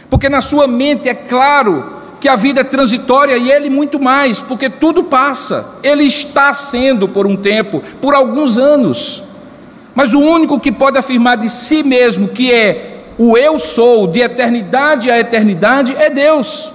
porque 0.09 0.29
na 0.29 0.41
sua 0.41 0.67
mente 0.67 1.09
é 1.09 1.13
claro 1.13 1.94
que 2.25 2.29
a 2.29 2.35
vida 2.35 2.61
é 2.61 2.63
transitória 2.63 3.37
e 3.37 3.51
ele 3.51 3.69
muito 3.69 3.99
mais, 3.99 4.41
porque 4.41 4.67
tudo 4.67 5.03
passa. 5.03 5.77
Ele 5.83 6.05
está 6.05 6.55
sendo 6.55 7.07
por 7.07 7.27
um 7.27 7.35
tempo, 7.35 7.83
por 8.01 8.15
alguns 8.15 8.57
anos. 8.57 9.21
Mas 9.93 10.11
o 10.11 10.19
único 10.19 10.59
que 10.59 10.71
pode 10.71 10.97
afirmar 10.97 11.37
de 11.37 11.47
si 11.47 11.83
mesmo 11.83 12.29
que 12.29 12.51
é 12.51 13.03
o 13.15 13.37
eu 13.37 13.59
sou, 13.59 14.07
de 14.07 14.21
eternidade 14.21 15.11
a 15.11 15.19
eternidade, 15.19 15.95
é 15.95 16.09
Deus. 16.09 16.71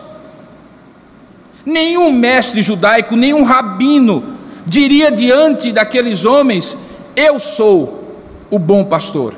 Nenhum 1.67 2.13
mestre 2.13 2.63
judaico, 2.63 3.17
nenhum 3.17 3.43
rabino 3.43 4.23
diria 4.65 5.11
diante 5.11 5.73
daqueles 5.73 6.25
homens: 6.25 6.77
Eu 7.17 7.41
sou 7.41 8.23
o 8.49 8.57
bom 8.57 8.85
pastor. 8.85 9.35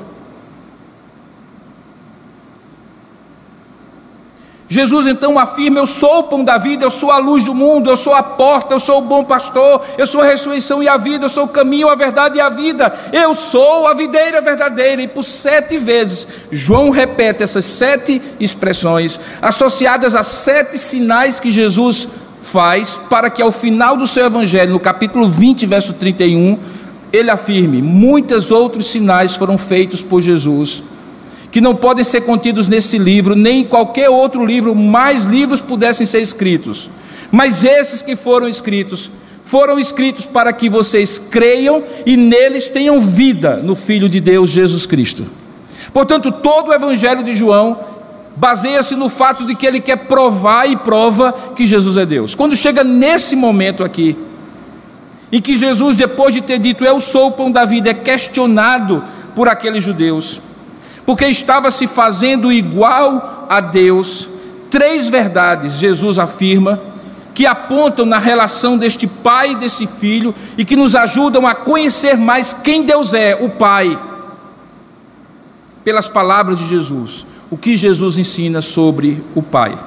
Jesus 4.73 5.05
então 5.05 5.37
afirma: 5.37 5.77
Eu 5.77 5.85
sou 5.85 6.19
o 6.19 6.23
pão 6.23 6.43
da 6.43 6.57
vida, 6.57 6.83
eu 6.83 6.89
sou 6.89 7.11
a 7.11 7.19
luz 7.19 7.43
do 7.43 7.53
mundo, 7.53 7.91
eu 7.91 7.95
sou 7.95 8.15
a 8.15 8.23
porta, 8.23 8.73
eu 8.73 8.79
sou 8.79 8.97
o 8.97 9.01
bom 9.01 9.23
pastor, 9.23 9.85
eu 9.99 10.07
sou 10.07 10.21
a 10.21 10.25
ressurreição 10.25 10.81
e 10.81 10.87
a 10.87 10.97
vida, 10.97 11.25
eu 11.25 11.29
sou 11.29 11.43
o 11.43 11.47
caminho, 11.47 11.87
a 11.87 11.93
verdade 11.93 12.37
e 12.39 12.41
a 12.41 12.49
vida, 12.49 12.91
eu 13.13 13.35
sou 13.35 13.85
a 13.85 13.93
videira 13.93 14.41
verdadeira. 14.41 14.99
E 15.03 15.07
por 15.07 15.23
sete 15.23 15.77
vezes, 15.77 16.27
João 16.51 16.89
repete 16.89 17.43
essas 17.43 17.65
sete 17.65 18.19
expressões, 18.39 19.19
associadas 19.39 20.15
a 20.15 20.23
sete 20.23 20.75
sinais 20.79 21.39
que 21.39 21.51
Jesus 21.51 22.07
faz, 22.41 22.99
para 23.07 23.29
que 23.29 23.43
ao 23.43 23.51
final 23.51 23.95
do 23.95 24.07
seu 24.07 24.25
evangelho, 24.25 24.73
no 24.73 24.79
capítulo 24.79 25.29
20, 25.29 25.67
verso 25.67 25.93
31, 25.93 26.57
ele 27.11 27.29
afirme: 27.29 27.79
Muitos 27.79 28.49
outros 28.49 28.87
sinais 28.87 29.35
foram 29.35 29.55
feitos 29.55 30.01
por 30.01 30.19
Jesus 30.19 30.81
que 31.53 31.61
não 31.61 31.75
podem 31.75 32.03
ser 32.03 32.21
contidos 32.21 32.67
nesse 32.67 32.97
livro, 32.97 33.35
nem 33.35 33.59
em 33.59 33.63
qualquer 33.63 34.09
outro 34.09 34.43
livro, 34.43 34.73
mais 34.73 35.25
livros 35.25 35.61
pudessem 35.61 36.03
ser 36.03 36.19
escritos. 36.19 36.89
Mas 37.31 37.63
esses 37.63 38.01
que 38.01 38.15
foram 38.15 38.49
escritos, 38.49 39.11
foram 39.43 39.77
escritos 39.77 40.25
para 40.25 40.51
que 40.51 40.67
vocês 40.67 41.19
creiam 41.19 41.83
e 42.07 42.17
neles 42.17 42.71
tenham 42.71 42.99
vida 42.99 43.57
no 43.57 43.75
Filho 43.75 44.09
de 44.09 44.19
Deus, 44.19 44.49
Jesus 44.49 44.87
Cristo. 44.87 45.27
Portanto, 45.93 46.31
todo 46.31 46.69
o 46.69 46.73
Evangelho 46.73 47.23
de 47.23 47.35
João 47.35 47.77
baseia-se 48.35 48.95
no 48.95 49.07
fato 49.07 49.45
de 49.45 49.53
que 49.53 49.67
ele 49.67 49.79
quer 49.79 50.07
provar 50.07 50.67
e 50.67 50.75
prova 50.75 51.31
que 51.55 51.67
Jesus 51.67 51.97
é 51.97 52.05
Deus. 52.07 52.33
Quando 52.33 52.55
chega 52.55 52.83
nesse 52.83 53.35
momento 53.35 53.83
aqui, 53.83 54.17
em 55.31 55.39
que 55.39 55.55
Jesus, 55.55 55.95
depois 55.95 56.33
de 56.33 56.41
ter 56.41 56.57
dito 56.57 56.83
eu 56.83 56.99
sou 56.99 57.27
o 57.27 57.31
pão 57.31 57.51
da 57.51 57.63
vida, 57.63 57.91
é 57.91 57.93
questionado 57.93 59.03
por 59.35 59.47
aqueles 59.47 59.83
judeus 59.83 60.41
porque 61.05 61.25
estava 61.25 61.69
se 61.71 61.87
fazendo 61.87 62.51
igual 62.51 63.47
a 63.49 63.59
Deus. 63.59 64.29
Três 64.69 65.09
verdades 65.09 65.73
Jesus 65.73 66.17
afirma 66.17 66.79
que 67.33 67.45
apontam 67.45 68.05
na 68.05 68.19
relação 68.19 68.77
deste 68.77 69.07
pai 69.07 69.51
e 69.51 69.55
desse 69.55 69.87
filho 69.87 70.33
e 70.57 70.63
que 70.63 70.75
nos 70.75 70.95
ajudam 70.95 71.47
a 71.47 71.55
conhecer 71.55 72.15
mais 72.15 72.53
quem 72.53 72.83
Deus 72.83 73.13
é, 73.13 73.35
o 73.35 73.49
Pai, 73.49 73.99
pelas 75.83 76.07
palavras 76.07 76.59
de 76.59 76.67
Jesus, 76.67 77.25
o 77.49 77.57
que 77.57 77.75
Jesus 77.75 78.17
ensina 78.17 78.61
sobre 78.61 79.23
o 79.35 79.41
Pai. 79.41 79.77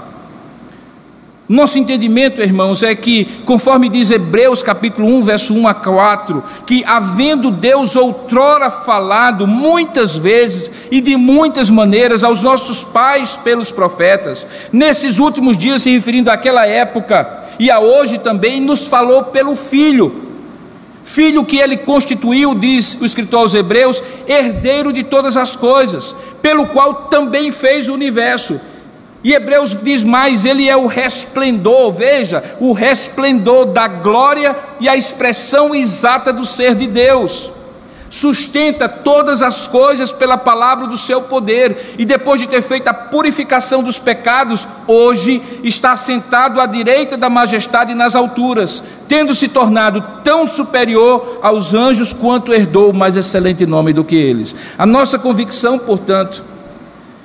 Nosso 1.48 1.78
entendimento, 1.78 2.42
irmãos, 2.42 2.82
é 2.82 2.92
que, 2.92 3.24
conforme 3.44 3.88
diz 3.88 4.11
Hebreus 4.11 4.64
capítulo 4.64 5.06
1, 5.06 5.22
verso 5.22 5.54
1 5.54 5.68
a 5.68 5.74
4, 5.74 6.42
que 6.66 6.85
havendo 6.85 7.52
Deus 7.52 7.94
outrora 7.94 8.68
falado 8.68 9.46
muitas 9.46 10.16
vezes 10.16 10.68
e 10.90 11.00
de 11.00 11.16
muitas 11.16 11.70
maneiras 11.70 12.24
aos 12.24 12.42
nossos 12.42 12.82
pais 12.82 13.37
pelos 13.37 13.70
profetas, 13.70 14.44
nesses 14.72 15.20
últimos 15.20 15.56
dias 15.56 15.82
se 15.82 15.90
referindo 15.90 16.32
àquela 16.32 16.66
época 16.66 17.44
e 17.61 17.70
a 17.70 17.78
hoje 17.78 18.18
também, 18.18 18.61
nos 18.61 18.88
falou 18.88 19.22
pelo 19.24 19.54
Filho. 19.54 20.24
Filho 21.04 21.44
que 21.44 21.59
ele 21.59 21.76
constituiu, 21.76 22.56
diz 22.56 22.96
o 23.00 23.04
escritor 23.04 23.42
aos 23.42 23.54
Hebreus, 23.54 24.02
herdeiro 24.26 24.92
de 24.92 25.04
todas 25.04 25.37
as 25.37 25.54
coisas, 25.54 26.12
pelo 26.42 26.66
qual 26.66 27.04
também 27.04 27.52
fez 27.52 27.88
o 27.88 27.94
universo 27.94 28.61
e 29.24 29.33
Hebreus 29.33 29.76
diz 29.83 30.05
mais: 30.05 30.44
ele 30.44 30.68
é 30.68 30.76
o 30.76 30.87
resplendor, 30.87 31.92
veja, 31.92 32.42
o 32.61 32.72
resplendor 32.72 33.66
da 33.66 33.88
glória 33.88 34.57
e 34.79 34.88
a 34.88 34.96
expressão 34.96 35.74
exata 35.74 36.33
do 36.33 36.44
ser 36.44 36.74
de 36.74 36.87
Deus. 36.87 37.50
Sustenta 38.09 38.88
todas 38.88 39.42
as 39.42 39.66
coisas 39.66 40.12
pela 40.12 40.38
palavra 40.38 40.87
do 40.87 40.96
seu 40.96 41.22
poder, 41.22 41.96
e 41.98 42.05
depois 42.05 42.40
de 42.40 42.46
ter 42.46 42.62
feito 42.62 42.87
a 42.88 42.94
purificação 42.94 43.83
dos 43.83 43.98
pecados, 43.98 44.66
hoje 44.87 45.42
está 45.64 45.96
sentado 45.96 46.61
à 46.61 46.66
direita 46.66 47.16
da 47.16 47.29
majestade 47.29 47.94
nas 47.94 48.14
alturas, 48.14 48.83
tendo 49.09 49.35
se 49.35 49.48
tornado 49.48 50.02
tão 50.22 50.46
superior 50.46 51.40
aos 51.42 51.74
anjos 51.74 52.12
quanto 52.12 52.55
herdou 52.55 52.90
o 52.90 52.96
mais 52.96 53.16
excelente 53.16 53.66
nome 53.66 53.92
do 53.92 54.05
que 54.05 54.14
eles. 54.14 54.55
A 54.79 54.87
nossa 54.87 55.18
convicção, 55.18 55.79
portanto, 55.79 56.44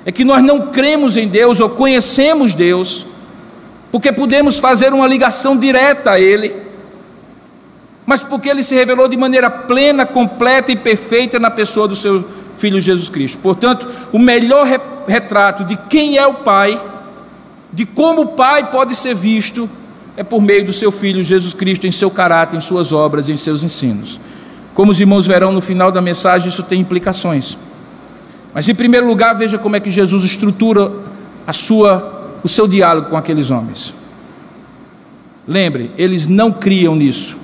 é 0.04 0.12
que 0.12 0.24
nós 0.24 0.42
não 0.42 0.68
cremos 0.68 1.16
em 1.16 1.28
Deus 1.28 1.60
ou 1.60 1.70
conhecemos 1.70 2.54
Deus, 2.54 3.06
porque 3.90 4.12
podemos 4.12 4.58
fazer 4.58 4.92
uma 4.92 5.06
ligação 5.06 5.56
direta 5.56 6.12
a 6.12 6.20
Ele, 6.20 6.54
mas 8.04 8.22
porque 8.22 8.48
Ele 8.48 8.62
se 8.62 8.74
revelou 8.74 9.06
de 9.06 9.16
maneira 9.16 9.48
plena, 9.48 10.04
completa 10.04 10.72
e 10.72 10.76
perfeita 10.76 11.38
na 11.38 11.50
pessoa 11.50 11.86
do 11.86 11.94
seu 11.94 12.24
Filho 12.56 12.80
Jesus 12.80 13.08
Cristo. 13.08 13.38
Portanto, 13.38 13.88
o 14.12 14.18
melhor 14.18 14.66
retrato 15.06 15.64
de 15.64 15.76
quem 15.76 16.16
é 16.16 16.26
o 16.26 16.34
Pai, 16.34 16.80
de 17.72 17.86
como 17.86 18.22
o 18.22 18.28
Pai 18.28 18.70
pode 18.70 18.94
ser 18.94 19.14
visto, 19.14 19.68
é 20.16 20.22
por 20.22 20.42
meio 20.42 20.66
do 20.66 20.72
seu 20.72 20.92
Filho 20.92 21.22
Jesus 21.22 21.54
Cristo, 21.54 21.86
em 21.86 21.92
seu 21.92 22.10
caráter, 22.10 22.56
em 22.56 22.60
suas 22.60 22.92
obras, 22.92 23.28
em 23.28 23.36
seus 23.36 23.62
ensinos. 23.62 24.20
Como 24.74 24.90
os 24.90 25.00
irmãos 25.00 25.26
verão 25.26 25.52
no 25.52 25.60
final 25.60 25.90
da 25.92 26.00
mensagem, 26.00 26.48
isso 26.48 26.62
tem 26.62 26.80
implicações. 26.80 27.56
Mas 28.54 28.68
em 28.68 28.74
primeiro 28.74 29.06
lugar, 29.06 29.34
veja 29.34 29.58
como 29.58 29.76
é 29.76 29.80
que 29.80 29.90
Jesus 29.90 30.24
estrutura 30.24 30.92
a 31.46 31.52
sua, 31.52 32.38
o 32.42 32.48
seu 32.48 32.68
diálogo 32.68 33.10
com 33.10 33.16
aqueles 33.16 33.50
homens. 33.50 33.94
Lembre, 35.46 35.90
eles 35.96 36.26
não 36.26 36.52
criam 36.52 36.94
nisso. 36.94 37.36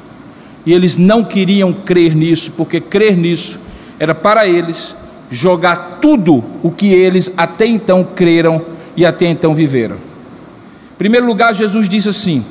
E 0.66 0.72
eles 0.72 0.96
não 0.96 1.24
queriam 1.24 1.72
crer 1.72 2.14
nisso, 2.14 2.52
porque 2.52 2.80
crer 2.80 3.16
nisso 3.16 3.58
era 3.98 4.14
para 4.14 4.46
eles 4.46 4.94
jogar 5.30 5.98
tudo 6.00 6.44
o 6.62 6.70
que 6.70 6.88
eles 6.88 7.32
até 7.36 7.66
então 7.66 8.04
creram 8.04 8.62
e 8.96 9.06
até 9.06 9.26
então 9.26 9.54
viveram. 9.54 9.96
Em 9.96 10.98
primeiro 10.98 11.26
lugar, 11.26 11.54
Jesus 11.54 11.88
disse 11.88 12.08
assim: 12.08 12.44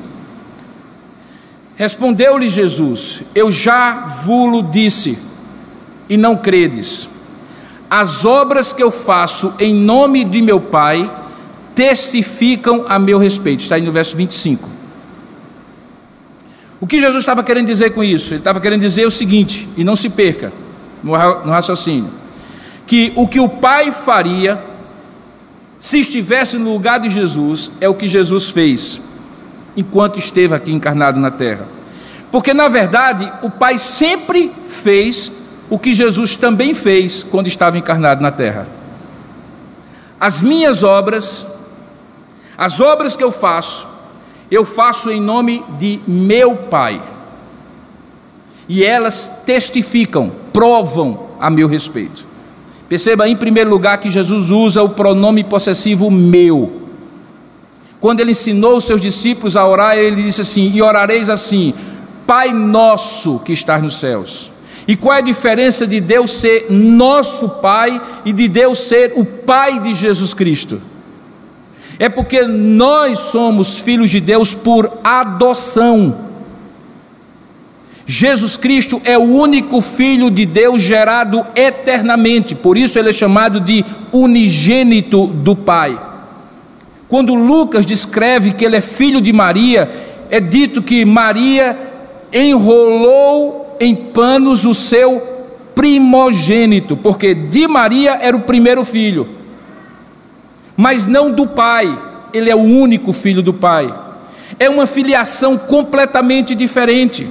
Respondeu-lhe 1.76 2.48
Jesus: 2.48 3.22
Eu 3.34 3.52
já 3.52 4.00
vulo 4.24 4.62
disse, 4.62 5.16
e 6.08 6.16
não 6.16 6.36
credes. 6.36 7.08
As 7.90 8.24
obras 8.24 8.72
que 8.72 8.82
eu 8.82 8.90
faço 8.90 9.54
em 9.58 9.74
nome 9.74 10.24
de 10.24 10.42
meu 10.42 10.60
Pai 10.60 11.10
testificam 11.74 12.84
a 12.88 12.98
meu 12.98 13.18
respeito. 13.18 13.60
Está 13.60 13.76
aí 13.76 13.82
no 13.82 13.92
verso 13.92 14.16
25. 14.16 14.68
O 16.80 16.86
que 16.86 17.00
Jesus 17.00 17.20
estava 17.20 17.42
querendo 17.42 17.66
dizer 17.66 17.90
com 17.90 18.04
isso? 18.04 18.34
Ele 18.34 18.40
estava 18.40 18.60
querendo 18.60 18.80
dizer 18.80 19.06
o 19.06 19.10
seguinte, 19.10 19.68
e 19.76 19.82
não 19.82 19.96
se 19.96 20.08
perca 20.08 20.52
no 21.02 21.12
raciocínio: 21.12 22.10
que 22.86 23.12
o 23.16 23.26
que 23.26 23.40
o 23.40 23.48
Pai 23.48 23.90
faria, 23.90 24.62
se 25.80 26.00
estivesse 26.00 26.56
no 26.56 26.72
lugar 26.72 27.00
de 27.00 27.10
Jesus, 27.10 27.70
é 27.80 27.88
o 27.88 27.94
que 27.94 28.08
Jesus 28.08 28.50
fez, 28.50 29.00
enquanto 29.76 30.18
esteve 30.18 30.54
aqui 30.54 30.72
encarnado 30.72 31.18
na 31.18 31.30
terra. 31.30 31.66
Porque, 32.30 32.52
na 32.52 32.68
verdade, 32.68 33.32
o 33.42 33.50
Pai 33.50 33.78
sempre 33.78 34.52
fez 34.66 35.32
o 35.70 35.78
que 35.78 35.92
Jesus 35.92 36.36
também 36.36 36.74
fez 36.74 37.22
quando 37.22 37.46
estava 37.46 37.76
encarnado 37.76 38.22
na 38.22 38.30
terra. 38.30 38.66
As 40.18 40.40
minhas 40.40 40.82
obras, 40.82 41.46
as 42.56 42.80
obras 42.80 43.14
que 43.14 43.22
eu 43.22 43.30
faço, 43.30 43.86
eu 44.50 44.64
faço 44.64 45.10
em 45.10 45.20
nome 45.20 45.64
de 45.78 46.00
meu 46.06 46.56
Pai. 46.56 47.02
E 48.68 48.84
elas 48.84 49.30
testificam, 49.46 50.32
provam 50.52 51.28
a 51.40 51.48
meu 51.50 51.68
respeito. 51.68 52.26
Perceba, 52.88 53.28
em 53.28 53.36
primeiro 53.36 53.68
lugar, 53.68 53.98
que 53.98 54.10
Jesus 54.10 54.50
usa 54.50 54.82
o 54.82 54.90
pronome 54.90 55.44
possessivo 55.44 56.10
meu. 56.10 56.82
Quando 58.00 58.20
ele 58.20 58.30
ensinou 58.30 58.78
os 58.78 58.84
seus 58.84 59.00
discípulos 59.00 59.56
a 59.56 59.66
orar, 59.66 59.96
ele 59.96 60.22
disse 60.22 60.40
assim: 60.40 60.70
E 60.72 60.80
orareis 60.80 61.28
assim, 61.28 61.74
Pai 62.26 62.52
nosso 62.52 63.38
que 63.40 63.52
estás 63.52 63.82
nos 63.82 63.98
céus. 63.98 64.50
E 64.88 64.96
qual 64.96 65.14
é 65.14 65.18
a 65.18 65.20
diferença 65.20 65.86
de 65.86 66.00
Deus 66.00 66.30
ser 66.30 66.68
nosso 66.70 67.46
Pai 67.60 68.00
e 68.24 68.32
de 68.32 68.48
Deus 68.48 68.78
ser 68.78 69.12
o 69.16 69.24
Pai 69.24 69.78
de 69.80 69.92
Jesus 69.92 70.32
Cristo? 70.32 70.80
É 71.98 72.08
porque 72.08 72.42
nós 72.44 73.18
somos 73.18 73.80
filhos 73.80 74.08
de 74.08 74.18
Deus 74.18 74.54
por 74.54 74.90
adoção. 75.04 76.26
Jesus 78.06 78.56
Cristo 78.56 79.02
é 79.04 79.18
o 79.18 79.24
único 79.24 79.82
Filho 79.82 80.30
de 80.30 80.46
Deus 80.46 80.80
gerado 80.80 81.44
eternamente, 81.54 82.54
por 82.54 82.78
isso 82.78 82.98
ele 82.98 83.10
é 83.10 83.12
chamado 83.12 83.60
de 83.60 83.84
unigênito 84.10 85.26
do 85.26 85.54
Pai. 85.54 86.00
Quando 87.06 87.34
Lucas 87.34 87.84
descreve 87.84 88.54
que 88.54 88.64
ele 88.64 88.76
é 88.76 88.80
filho 88.80 89.20
de 89.20 89.34
Maria, 89.34 89.90
é 90.30 90.40
dito 90.40 90.80
que 90.80 91.04
Maria 91.04 91.76
enrolou 92.32 93.67
em 93.80 93.94
panos 93.94 94.64
o 94.64 94.74
seu 94.74 95.22
primogênito, 95.74 96.96
porque 96.96 97.34
de 97.34 97.68
Maria 97.68 98.18
era 98.20 98.36
o 98.36 98.40
primeiro 98.40 98.84
filho, 98.84 99.28
mas 100.76 101.06
não 101.06 101.30
do 101.30 101.46
pai, 101.46 101.96
ele 102.32 102.50
é 102.50 102.54
o 102.54 102.60
único 102.60 103.12
filho 103.12 103.42
do 103.42 103.54
pai. 103.54 103.92
É 104.58 104.68
uma 104.68 104.86
filiação 104.86 105.56
completamente 105.56 106.54
diferente. 106.54 107.28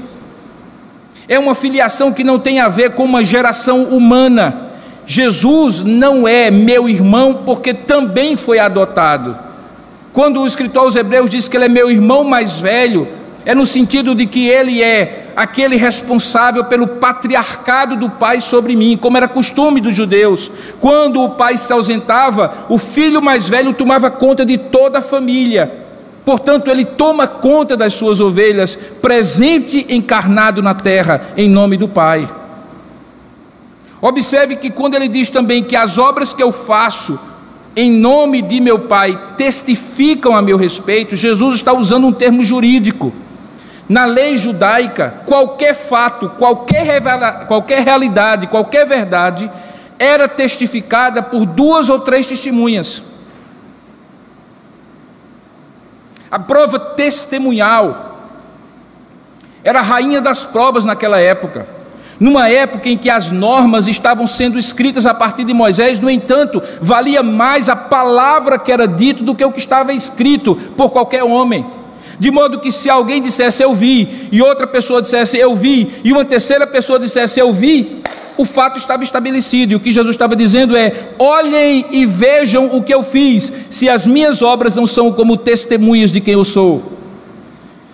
É 1.28 1.38
uma 1.38 1.56
filiação 1.56 2.14
que 2.14 2.24
não 2.24 2.40
tem 2.40 2.60
a 2.60 2.70
ver 2.70 2.92
com 2.92 3.04
uma 3.04 3.24
geração 3.24 3.84
humana. 3.84 4.70
Jesus 5.06 5.82
não 5.82 6.28
é 6.28 6.52
meu 6.52 6.88
irmão 6.88 7.42
porque 7.46 7.74
também 7.74 8.38
foi 8.38 8.60
adotado. 8.60 9.38
Quando 10.14 10.42
o 10.42 10.48
escritor 10.48 10.84
aos 10.84 10.96
Hebreus 10.96 11.30
diz 11.30 11.48
que 11.48 11.58
ele 11.58 11.66
é 11.66 11.70
meu 11.70 11.92
irmão 11.92 12.24
mais 12.24 12.60
velho, 12.60 13.08
é 13.48 13.56
no 13.56 13.66
sentido 13.66 14.14
de 14.14 14.26
que 14.26 14.46
ele 14.46 14.84
é 14.84 15.32
aquele 15.34 15.78
responsável 15.78 16.66
pelo 16.66 16.86
patriarcado 16.86 17.96
do 17.96 18.10
pai 18.10 18.42
sobre 18.42 18.76
mim, 18.76 18.98
como 19.00 19.16
era 19.16 19.26
costume 19.26 19.80
dos 19.80 19.96
judeus. 19.96 20.52
Quando 20.82 21.24
o 21.24 21.30
pai 21.30 21.58
se 21.58 21.72
ausentava, 21.72 22.66
o 22.68 22.78
filho 22.78 23.22
mais 23.22 23.48
velho 23.48 23.72
tomava 23.72 24.12
conta 24.12 24.46
de 24.46 24.58
toda 24.58 25.00
a 25.00 25.02
família. 25.02 25.74
Portanto, 26.26 26.70
ele 26.70 26.84
toma 26.84 27.26
conta 27.26 27.78
das 27.78 27.94
suas 27.94 28.20
ovelhas, 28.20 28.78
presente 29.02 29.86
encarnado 29.88 30.62
na 30.62 30.74
terra, 30.74 31.30
em 31.38 31.50
nome 31.50 31.78
do 31.78 31.88
Pai. 31.88 32.30
Observe 34.02 34.58
que 34.58 34.70
quando 34.70 34.96
ele 34.96 35.08
diz 35.08 35.30
também 35.30 35.64
que 35.64 35.78
as 35.78 35.98
obras 35.98 36.34
que 36.34 36.44
eu 36.44 36.52
faço 36.52 37.18
em 37.78 37.90
nome 37.92 38.42
de 38.42 38.60
meu 38.60 38.78
Pai 38.78 39.18
testificam 39.38 40.36
a 40.36 40.42
meu 40.42 40.58
respeito, 40.58 41.16
Jesus 41.16 41.56
está 41.56 41.72
usando 41.72 42.08
um 42.08 42.12
termo 42.12 42.44
jurídico. 42.44 43.14
Na 43.90 44.06
lei 44.06 44.38
judaica, 44.38 45.22
qualquer 45.26 45.74
fato, 45.74 46.30
qualquer, 46.38 46.84
revela, 46.84 47.46
qualquer 47.46 47.84
realidade, 47.84 48.48
qualquer 48.48 48.86
verdade 48.86 49.50
era 49.98 50.28
testificada 50.28 51.24
por 51.24 51.46
duas 51.46 51.90
ou 51.90 52.00
três 52.00 52.28
testemunhas. 52.28 53.02
A 56.30 56.38
prova 56.38 56.78
testemunhal 56.78 58.18
era 59.64 59.80
a 59.80 59.84
rainha 59.84 60.22
das 60.22 60.46
provas 60.46 60.84
naquela 60.84 61.20
época. 61.20 61.68
Numa 62.20 62.50
época 62.50 62.90
em 62.90 62.98
que 62.98 63.10
as 63.10 63.32
normas 63.32 63.88
estavam 63.88 64.26
sendo 64.26 64.58
escritas 64.58 65.06
a 65.06 65.14
partir 65.14 65.44
de 65.44 65.54
Moisés, 65.54 66.00
no 66.00 66.10
entanto, 66.10 66.62
valia 66.82 67.22
mais 67.22 67.70
a 67.70 67.76
palavra 67.76 68.58
que 68.58 68.72
era 68.72 68.88
dito 68.88 69.24
do 69.24 69.36
que 69.36 69.46
o 69.46 69.52
que 69.52 69.60
estava 69.60 69.94
escrito 69.94 70.56
por 70.76 70.90
qualquer 70.90 71.24
homem. 71.24 71.66
De 72.20 72.32
modo 72.32 72.60
que 72.60 72.72
se 72.72 72.90
alguém 72.90 73.22
dissesse 73.22 73.62
eu 73.62 73.76
vi, 73.76 74.28
e 74.32 74.42
outra 74.42 74.66
pessoa 74.66 75.02
dissesse 75.02 75.38
eu 75.38 75.56
vi, 75.56 75.92
e 76.04 76.12
uma 76.12 76.26
terceira 76.26 76.66
pessoa 76.66 77.00
dissesse 77.00 77.40
eu 77.40 77.54
vi, 77.54 78.02
o 78.38 78.46
fato 78.46 78.78
estava 78.78 79.04
estabelecido, 79.04 79.74
e 79.74 79.76
o 79.76 79.80
que 79.80 79.92
Jesus 79.92 80.16
estava 80.16 80.36
dizendo 80.36 80.76
é: 80.76 81.10
olhem 81.20 81.86
e 81.92 82.06
vejam 82.06 82.76
o 82.76 82.82
que 82.82 82.94
eu 82.94 83.04
fiz, 83.04 83.52
se 83.70 83.88
as 83.88 84.08
minhas 84.08 84.42
obras 84.42 84.76
não 84.76 84.88
são 84.88 85.12
como 85.12 85.38
testemunhas 85.38 86.12
de 86.12 86.20
quem 86.20 86.34
eu 86.34 86.44
sou. 86.44 86.84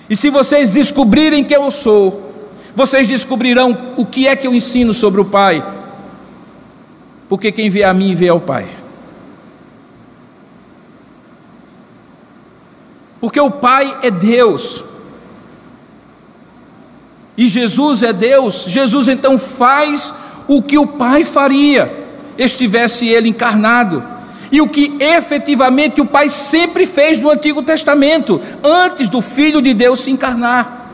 E 0.10 0.16
se 0.16 0.30
vocês 0.30 0.72
descobrirem 0.72 1.44
quem 1.44 1.58
eu 1.58 1.72
sou, 1.72 2.32
vocês 2.76 3.08
descobrirão 3.08 3.78
o 3.98 4.06
que 4.06 4.28
é 4.28 4.36
que 4.36 4.48
eu 4.48 4.54
ensino 4.54 4.94
sobre 4.94 5.20
o 5.20 5.26
Pai, 5.26 5.64
porque 7.28 7.52
quem 7.52 7.70
vê 7.70 7.84
a 7.84 7.94
mim 7.94 8.16
vê 8.16 8.30
ao 8.30 8.40
Pai. 8.40 8.83
Porque 13.24 13.40
o 13.40 13.50
Pai 13.50 14.00
é 14.04 14.12
Deus. 14.12 14.84
E 17.38 17.48
Jesus 17.48 18.04
é 18.04 18.12
Deus, 18.12 18.66
Jesus 18.68 19.08
então 19.08 19.38
faz 19.38 20.14
o 20.46 20.62
que 20.62 20.78
o 20.78 20.86
Pai 20.86 21.24
faria, 21.24 21.90
estivesse 22.38 23.08
ele 23.08 23.30
encarnado. 23.30 24.04
E 24.52 24.60
o 24.60 24.68
que 24.68 24.98
efetivamente 25.00 26.02
o 26.02 26.06
Pai 26.06 26.28
sempre 26.28 26.86
fez 26.86 27.22
no 27.22 27.32
Antigo 27.32 27.64
Testamento, 27.64 28.42
antes 28.62 29.08
do 29.08 29.22
Filho 29.22 29.62
de 29.62 29.74
Deus 29.74 30.02
se 30.02 30.12
encarnar. 30.12 30.92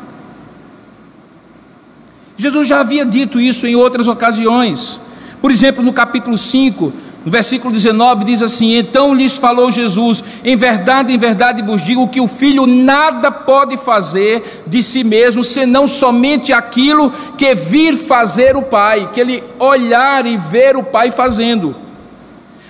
Jesus 2.38 2.68
já 2.68 2.82
havia 2.82 3.08
dito 3.08 3.40
isso 3.42 3.66
em 3.66 3.76
outras 3.76 4.08
ocasiões. 4.08 5.00
Por 5.42 5.50
exemplo, 5.50 5.84
no 5.84 5.92
capítulo 5.92 6.38
5, 6.38 6.94
no 7.26 7.32
versículo 7.32 7.74
19 7.74 8.24
diz 8.24 8.42
assim: 8.42 8.78
Então 8.78 9.14
lhes 9.14 9.34
falou 9.34 9.70
Jesus: 9.70 10.24
Em 10.44 10.56
verdade, 10.56 11.14
em 11.14 11.18
verdade 11.18 11.62
vos 11.62 11.82
digo 11.82 12.08
que 12.08 12.22
o 12.22 12.28
filho 12.28 12.66
nada 12.66 13.30
pode 13.30 13.76
fazer 13.78 14.64
de 14.66 14.82
si 14.82 15.04
mesmo, 15.04 15.44
senão 15.44 15.88
somente 15.88 16.54
aquilo 16.54 17.12
que 17.38 17.54
vir 17.54 17.96
fazer 17.96 18.56
o 18.56 18.62
Pai, 18.62 19.10
que 19.14 19.20
ele 19.20 19.44
olhar 19.60 20.26
e 20.26 20.38
ver 20.38 20.78
o 20.78 20.84
Pai 20.84 21.12
fazendo. 21.12 21.76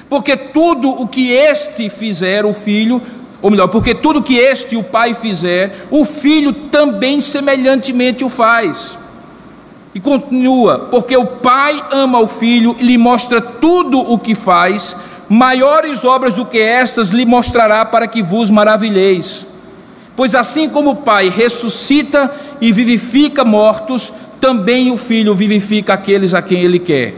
Porque 0.09 0.35
tudo 0.35 0.89
o 0.89 1.07
que 1.07 1.31
este 1.31 1.87
fizer, 1.87 2.43
o 2.43 2.51
filho, 2.51 2.99
ou 3.43 3.51
melhor, 3.51 3.67
porque 3.67 3.93
tudo 3.93 4.19
o 4.19 4.23
que 4.23 4.37
este 4.37 4.75
o 4.75 4.83
Pai 4.83 5.13
fizer, 5.13 5.85
o 5.91 6.03
filho 6.03 6.51
também 6.51 7.21
semelhantemente 7.21 8.23
o 8.23 8.29
faz. 8.29 8.98
E 9.93 9.99
continua: 9.99 10.87
porque 10.91 11.15
o 11.17 11.25
Pai 11.25 11.83
ama 11.91 12.19
o 12.19 12.27
Filho 12.27 12.75
e 12.79 12.83
lhe 12.83 12.97
mostra 12.97 13.41
tudo 13.41 13.99
o 13.99 14.19
que 14.19 14.35
faz, 14.35 14.95
maiores 15.27 16.05
obras 16.05 16.35
do 16.35 16.45
que 16.45 16.59
estas 16.59 17.09
lhe 17.09 17.25
mostrará 17.25 17.85
para 17.85 18.07
que 18.07 18.21
vos 18.21 18.49
maravilheis. 18.49 19.45
Pois 20.15 20.35
assim 20.35 20.69
como 20.69 20.91
o 20.91 20.95
Pai 20.97 21.29
ressuscita 21.29 22.33
e 22.59 22.71
vivifica 22.71 23.43
mortos, 23.45 24.11
também 24.39 24.91
o 24.91 24.97
Filho 24.97 25.33
vivifica 25.33 25.93
aqueles 25.93 26.33
a 26.33 26.41
quem 26.41 26.61
ele 26.61 26.79
quer. 26.79 27.15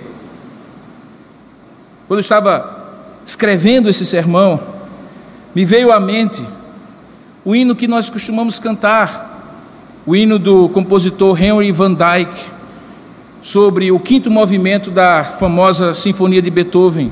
Quando 2.08 2.20
eu 2.20 2.22
estava 2.22 2.80
escrevendo 3.26 3.90
esse 3.90 4.06
sermão, 4.06 4.60
me 5.54 5.66
veio 5.66 5.92
à 5.92 6.00
mente 6.00 6.46
o 7.44 7.56
hino 7.56 7.76
que 7.76 7.88
nós 7.88 8.10
costumamos 8.10 8.60
cantar, 8.60 9.30
o 10.06 10.16
hino 10.16 10.38
do 10.38 10.70
compositor 10.70 11.42
Henry 11.42 11.72
Van 11.72 11.94
Dyke 11.94 12.61
sobre 13.42 13.92
o 13.92 14.00
quinto 14.00 14.30
movimento 14.30 14.92
da 14.92 15.24
famosa 15.24 15.94
Sinfonia 15.94 16.42
de 16.42 16.50
Beethoven, 16.50 17.12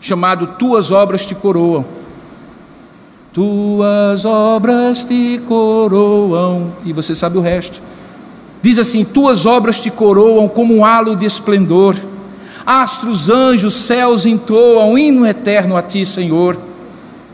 chamado 0.00 0.46
Tuas 0.58 0.90
Obras 0.90 1.26
Te 1.26 1.34
Coroam. 1.34 1.84
Tuas 3.32 4.26
obras 4.26 5.04
te 5.04 5.40
coroam. 5.48 6.70
E 6.84 6.92
você 6.92 7.14
sabe 7.14 7.38
o 7.38 7.40
resto. 7.40 7.80
Diz 8.60 8.78
assim: 8.78 9.04
Tuas 9.04 9.46
obras 9.46 9.80
te 9.80 9.90
coroam 9.90 10.46
como 10.48 10.76
um 10.76 10.84
halo 10.84 11.16
de 11.16 11.24
esplendor. 11.24 11.96
Astros, 12.66 13.30
anjos, 13.30 13.72
céus 13.72 14.26
entoam 14.26 14.98
hino 14.98 15.26
eterno 15.26 15.78
a 15.78 15.82
ti, 15.82 16.04
Senhor. 16.04 16.58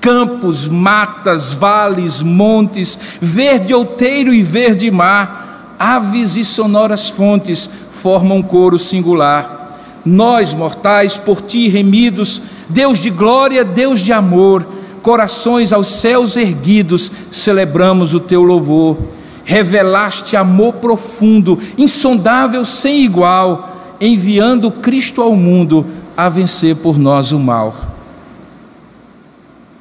Campos, 0.01 0.69
matas, 0.69 1.53
vales, 1.53 2.23
montes, 2.23 2.97
verde 3.21 3.75
outeiro 3.75 4.33
e 4.33 4.41
verde 4.41 4.93
mar, 4.93 5.48
aves 5.79 6.37
e 6.37 6.45
sonoras 6.45 7.09
fontes 7.09 7.69
formam 7.91 8.39
um 8.39 8.43
coro 8.43 8.79
singular. 8.79 9.77
Nós, 10.05 10.55
mortais, 10.55 11.17
por 11.17 11.43
ti 11.43 11.69
remidos, 11.69 12.43
Deus 12.69 12.99
de 12.99 13.11
glória, 13.11 13.65
Deus 13.65 14.01
de 14.01 14.13
amor, 14.13 14.67
corações 15.03 15.73
aos 15.73 15.87
céus 15.87 16.37
erguidos, 16.37 17.11
celebramos 17.31 18.15
o 18.15 18.21
teu 18.21 18.43
louvor. 18.43 18.97
Revelaste 19.45 20.37
amor 20.37 20.75
profundo, 20.75 21.59
insondável, 21.79 22.65
sem 22.65 23.03
igual, 23.05 23.97
enviando 24.01 24.71
Cristo 24.71 25.23
ao 25.23 25.35
mundo 25.35 25.87
a 26.17 26.29
vencer 26.29 26.77
por 26.77 26.99
nós 26.99 27.33
o 27.33 27.39
mal. 27.39 27.75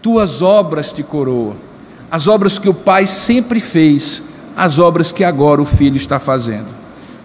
Tuas 0.01 0.41
obras 0.41 0.93
te 0.93 1.03
coroam, 1.03 1.55
as 2.09 2.27
obras 2.27 2.57
que 2.57 2.69
o 2.69 2.73
Pai 2.73 3.05
sempre 3.05 3.59
fez, 3.59 4.23
as 4.57 4.79
obras 4.79 5.11
que 5.11 5.23
agora 5.23 5.61
o 5.61 5.65
Filho 5.65 5.95
está 5.97 6.19
fazendo. 6.19 6.65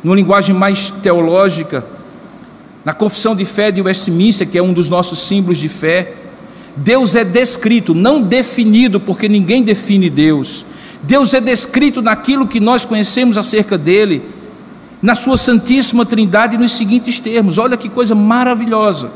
Numa 0.05 0.14
linguagem 0.14 0.55
mais 0.55 0.91
teológica, 0.91 1.83
na 2.85 2.93
confissão 2.93 3.35
de 3.35 3.47
fé 3.47 3.70
de 3.70 3.80
Westminster, 3.80 4.47
que 4.47 4.59
é 4.59 4.62
um 4.62 4.74
dos 4.74 4.91
nossos 4.91 5.26
símbolos 5.26 5.57
de 5.57 5.68
fé, 5.68 6.14
Deus 6.76 7.14
é 7.14 7.24
descrito, 7.24 7.95
não 7.95 8.20
definido, 8.20 9.01
porque 9.01 9.30
ninguém 9.30 9.62
define 9.62 10.11
Deus. 10.11 10.66
Deus 11.03 11.33
é 11.33 11.41
descrito 11.41 12.03
naquilo 12.03 12.47
que 12.47 12.61
nós 12.61 12.85
conhecemos 12.85 13.39
acerca 13.39 13.78
dele, 13.78 14.22
na 15.01 15.14
sua 15.14 15.39
Santíssima 15.39 16.05
Trindade, 16.05 16.59
nos 16.59 16.72
seguintes 16.72 17.18
termos: 17.18 17.57
olha 17.57 17.78
que 17.78 17.89
coisa 17.89 18.14
maravilhosa. 18.14 19.11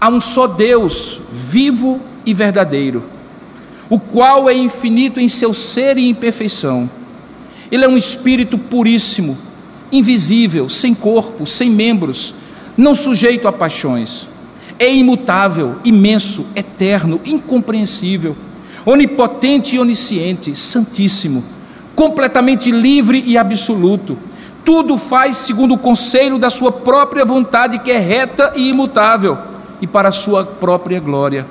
Há 0.00 0.08
um 0.08 0.22
só 0.22 0.46
Deus, 0.46 1.20
vivo 1.30 2.00
e 2.24 2.32
verdadeiro, 2.32 3.04
o 3.90 4.00
qual 4.00 4.48
é 4.48 4.54
infinito 4.54 5.20
em 5.20 5.28
seu 5.28 5.52
ser 5.52 5.98
e 5.98 6.08
em 6.08 6.14
perfeição. 6.14 6.88
Ele 7.70 7.84
é 7.84 7.88
um 7.88 7.96
espírito 7.96 8.58
puríssimo, 8.58 9.36
invisível, 9.92 10.68
sem 10.68 10.94
corpo, 10.94 11.46
sem 11.46 11.70
membros, 11.70 12.34
não 12.76 12.94
sujeito 12.94 13.46
a 13.46 13.52
paixões 13.52 14.26
é 14.80 14.90
imutável, 14.90 15.76
imenso, 15.84 16.46
eterno, 16.56 17.20
incompreensível, 17.22 18.34
onipotente 18.86 19.76
e 19.76 19.78
onisciente, 19.78 20.56
santíssimo, 20.56 21.44
completamente 21.94 22.70
livre 22.70 23.22
e 23.26 23.36
absoluto. 23.36 24.16
Tudo 24.64 24.96
faz 24.96 25.36
segundo 25.36 25.74
o 25.74 25.78
conselho 25.78 26.38
da 26.38 26.48
sua 26.48 26.72
própria 26.72 27.26
vontade, 27.26 27.80
que 27.80 27.90
é 27.90 27.98
reta 27.98 28.54
e 28.56 28.70
imutável, 28.70 29.36
e 29.82 29.86
para 29.86 30.08
a 30.08 30.12
sua 30.12 30.46
própria 30.46 30.98
glória. 30.98 31.46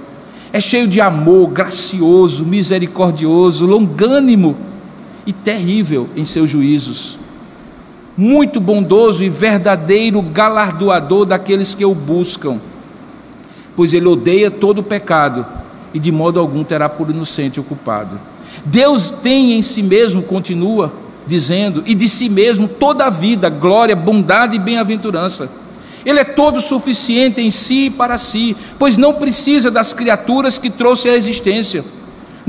É 0.51 0.59
cheio 0.59 0.87
de 0.87 0.99
amor, 0.99 1.51
gracioso, 1.51 2.43
misericordioso, 2.43 3.67
longânimo 3.67 4.57
e 5.29 5.33
terrível 5.33 6.09
em 6.15 6.25
seus 6.25 6.49
juízos. 6.49 7.17
Muito 8.17 8.59
bondoso 8.59 9.23
e 9.23 9.29
verdadeiro 9.29 10.21
galardoador 10.21 11.25
daqueles 11.25 11.73
que 11.73 11.85
o 11.85 11.95
buscam 11.95 12.59
pois 13.79 13.93
ele 13.93 14.09
odeia 14.09 14.51
todo 14.51 14.79
o 14.79 14.83
pecado 14.83 15.45
e 15.93 15.99
de 15.99 16.11
modo 16.11 16.37
algum 16.37 16.65
terá 16.65 16.89
por 16.89 17.09
inocente 17.09 17.61
o 17.61 17.63
culpado. 17.63 18.19
Deus 18.65 19.09
tem 19.09 19.53
em 19.53 19.61
si 19.61 19.81
mesmo, 19.81 20.21
continua 20.21 20.91
dizendo, 21.25 21.81
e 21.85 21.95
de 21.95 22.09
si 22.09 22.27
mesmo 22.27 22.67
toda 22.67 23.05
a 23.05 23.09
vida, 23.09 23.49
glória, 23.49 23.95
bondade 23.95 24.57
e 24.57 24.59
bem-aventurança. 24.59 25.49
Ele 26.05 26.19
é 26.19 26.25
todo 26.25 26.59
suficiente 26.59 27.39
em 27.39 27.49
si 27.49 27.85
e 27.85 27.89
para 27.89 28.17
si, 28.17 28.53
pois 28.77 28.97
não 28.97 29.13
precisa 29.13 29.71
das 29.71 29.93
criaturas 29.93 30.57
que 30.57 30.69
trouxe 30.69 31.07
à 31.07 31.15
existência. 31.15 31.85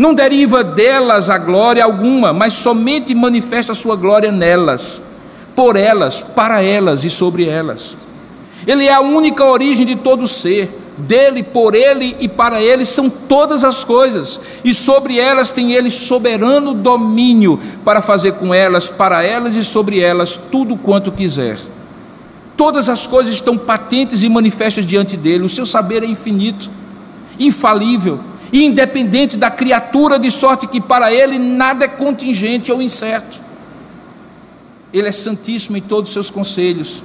Não 0.00 0.14
deriva 0.14 0.64
delas 0.64 1.28
a 1.28 1.36
glória 1.36 1.84
alguma, 1.84 2.32
mas 2.32 2.54
somente 2.54 3.14
manifesta 3.14 3.72
a 3.72 3.74
sua 3.74 3.96
glória 3.96 4.32
nelas, 4.32 5.02
por 5.54 5.76
elas, 5.76 6.22
para 6.22 6.62
elas 6.62 7.04
e 7.04 7.10
sobre 7.10 7.46
elas. 7.46 7.98
Ele 8.66 8.86
é 8.86 8.94
a 8.94 9.02
única 9.02 9.44
origem 9.44 9.84
de 9.84 9.96
todo 9.96 10.26
ser 10.26 10.74
dele, 10.96 11.42
por 11.42 11.74
ele 11.74 12.16
e 12.18 12.28
para 12.28 12.62
ele 12.62 12.86
são 12.86 13.10
todas 13.10 13.62
as 13.62 13.84
coisas, 13.84 14.40
e 14.64 14.72
sobre 14.72 15.18
elas 15.18 15.52
tem 15.52 15.74
ele 15.74 15.90
soberano 15.90 16.72
domínio 16.72 17.60
para 17.84 18.00
fazer 18.00 18.32
com 18.32 18.54
elas, 18.54 18.88
para 18.88 19.22
elas 19.22 19.54
e 19.54 19.62
sobre 19.62 20.00
elas 20.00 20.40
tudo 20.50 20.78
quanto 20.78 21.12
quiser. 21.12 21.58
Todas 22.56 22.88
as 22.88 23.06
coisas 23.06 23.34
estão 23.34 23.58
patentes 23.58 24.22
e 24.22 24.30
manifestas 24.30 24.86
diante 24.86 25.14
dele, 25.14 25.44
o 25.44 25.48
seu 25.50 25.66
saber 25.66 26.02
é 26.02 26.06
infinito, 26.06 26.70
infalível 27.38 28.29
independente 28.52 29.36
da 29.36 29.50
criatura, 29.50 30.18
de 30.18 30.30
sorte 30.30 30.66
que 30.66 30.80
para 30.80 31.12
ele 31.12 31.38
nada 31.38 31.84
é 31.84 31.88
contingente 31.88 32.72
ou 32.72 32.82
incerto. 32.82 33.40
Ele 34.92 35.08
é 35.08 35.12
santíssimo 35.12 35.76
em 35.76 35.80
todos 35.80 36.10
os 36.10 36.12
seus 36.12 36.30
conselhos, 36.30 37.02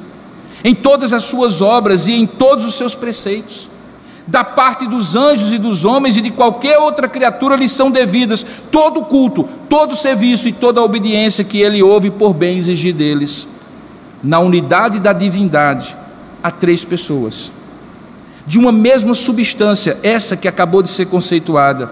em 0.63 0.73
todas 0.73 1.13
as 1.13 1.23
suas 1.23 1.61
obras 1.61 2.07
e 2.07 2.13
em 2.13 2.25
todos 2.25 2.65
os 2.65 2.75
seus 2.75 2.95
preceitos 2.95 3.69
da 4.27 4.43
parte 4.43 4.87
dos 4.87 5.15
anjos 5.15 5.53
e 5.53 5.57
dos 5.57 5.85
homens 5.85 6.17
e 6.17 6.21
de 6.21 6.31
qualquer 6.31 6.79
outra 6.79 7.07
criatura 7.07 7.55
lhes 7.55 7.71
são 7.71 7.91
devidas 7.91 8.45
todo 8.71 9.03
culto, 9.03 9.47
todo 9.69 9.95
serviço 9.95 10.47
e 10.47 10.53
toda 10.53 10.81
a 10.81 10.83
obediência 10.83 11.43
que 11.43 11.61
ele 11.61 11.83
ouve 11.83 12.09
por 12.09 12.33
bem 12.33 12.57
exigir 12.57 12.93
deles. 12.93 13.47
Na 14.23 14.39
unidade 14.39 14.99
da 14.99 15.13
divindade, 15.13 15.95
há 16.41 16.49
três 16.49 16.83
pessoas, 16.83 17.51
de 18.45 18.59
uma 18.59 18.71
mesma 18.71 19.13
substância, 19.13 19.97
essa 20.03 20.37
que 20.37 20.47
acabou 20.47 20.81
de 20.81 20.89
ser 20.89 21.07
conceituada, 21.07 21.89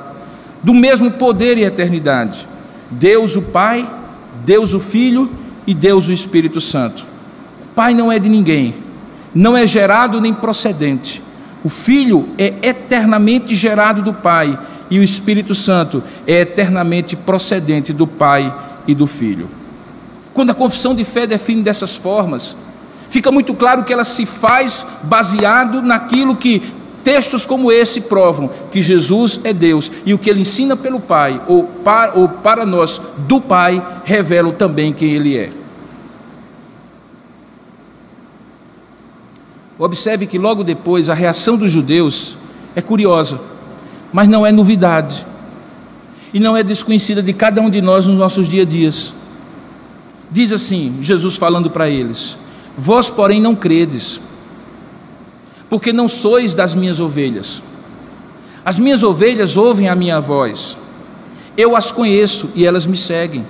do 0.61 0.73
mesmo 0.73 1.11
poder 1.11 1.57
e 1.57 1.63
eternidade: 1.63 2.47
Deus 2.91 3.35
o 3.35 3.41
Pai, 3.41 3.89
Deus 4.45 4.73
o 4.73 4.79
Filho 4.79 5.29
e 5.65 5.73
Deus 5.73 6.09
o 6.09 6.13
Espírito 6.13 6.61
Santo. 6.61 7.05
O 7.65 7.75
Pai 7.75 7.93
não 7.93 8.11
é 8.11 8.19
de 8.19 8.29
ninguém, 8.29 8.75
não 9.33 9.57
é 9.57 9.65
gerado 9.65 10.21
nem 10.21 10.33
procedente 10.33 11.23
o 11.63 11.69
Filho 11.69 12.27
é 12.37 12.53
eternamente 12.61 13.55
gerado 13.55 14.01
do 14.01 14.13
Pai 14.13 14.59
e 14.91 14.99
o 14.99 15.03
Espírito 15.03 15.55
Santo 15.55 16.03
é 16.27 16.41
eternamente 16.41 17.15
procedente 17.15 17.93
do 17.93 18.05
Pai 18.05 18.53
e 18.85 18.93
do 18.93 19.07
Filho. 19.07 19.49
Quando 20.33 20.49
a 20.49 20.55
confissão 20.55 20.93
de 20.93 21.05
fé 21.05 21.25
define 21.25 21.63
dessas 21.63 21.95
formas, 21.95 22.57
fica 23.13 23.31
muito 23.31 23.53
claro 23.53 23.83
que 23.83 23.93
ela 23.93 24.03
se 24.03 24.25
faz 24.25 24.87
baseado 25.03 25.83
naquilo 25.83 26.35
que 26.35 26.63
textos 27.03 27.45
como 27.45 27.71
esse 27.71 28.01
provam 28.01 28.49
que 28.71 28.81
Jesus 28.81 29.39
é 29.43 29.53
Deus 29.53 29.91
e 30.03 30.15
o 30.15 30.17
que 30.17 30.31
ele 30.31 30.41
ensina 30.41 30.75
pelo 30.75 30.99
Pai 30.99 31.39
ou 31.47 31.63
para, 31.63 32.13
ou 32.15 32.27
para 32.27 32.65
nós 32.65 32.99
do 33.27 33.39
Pai 33.39 33.85
revelam 34.03 34.51
também 34.51 34.91
quem 34.91 35.11
ele 35.11 35.37
é. 35.37 35.51
Observe 39.77 40.25
que 40.25 40.39
logo 40.39 40.63
depois 40.63 41.07
a 41.07 41.13
reação 41.13 41.55
dos 41.55 41.71
judeus 41.71 42.35
é 42.75 42.81
curiosa, 42.81 43.39
mas 44.11 44.27
não 44.27 44.43
é 44.43 44.51
novidade. 44.51 45.23
E 46.33 46.39
não 46.39 46.57
é 46.57 46.63
desconhecida 46.63 47.21
de 47.21 47.31
cada 47.31 47.61
um 47.61 47.69
de 47.69 47.79
nós 47.79 48.07
nos 48.07 48.17
nossos 48.17 48.49
dia 48.49 48.63
a 48.63 48.65
dias. 48.65 49.13
Diz 50.31 50.51
assim, 50.51 50.97
Jesus 50.99 51.35
falando 51.35 51.69
para 51.69 51.87
eles: 51.87 52.37
Vós, 52.77 53.09
porém, 53.09 53.41
não 53.41 53.55
credes, 53.55 54.19
porque 55.69 55.93
não 55.93 56.07
sois 56.07 56.53
das 56.53 56.73
minhas 56.75 56.99
ovelhas. 56.99 57.61
As 58.65 58.79
minhas 58.79 59.03
ovelhas 59.03 59.57
ouvem 59.57 59.89
a 59.89 59.95
minha 59.95 60.19
voz. 60.19 60.77
Eu 61.57 61.75
as 61.75 61.91
conheço 61.91 62.49
e 62.55 62.65
elas 62.65 62.85
me 62.85 62.97
seguem. 62.97 63.45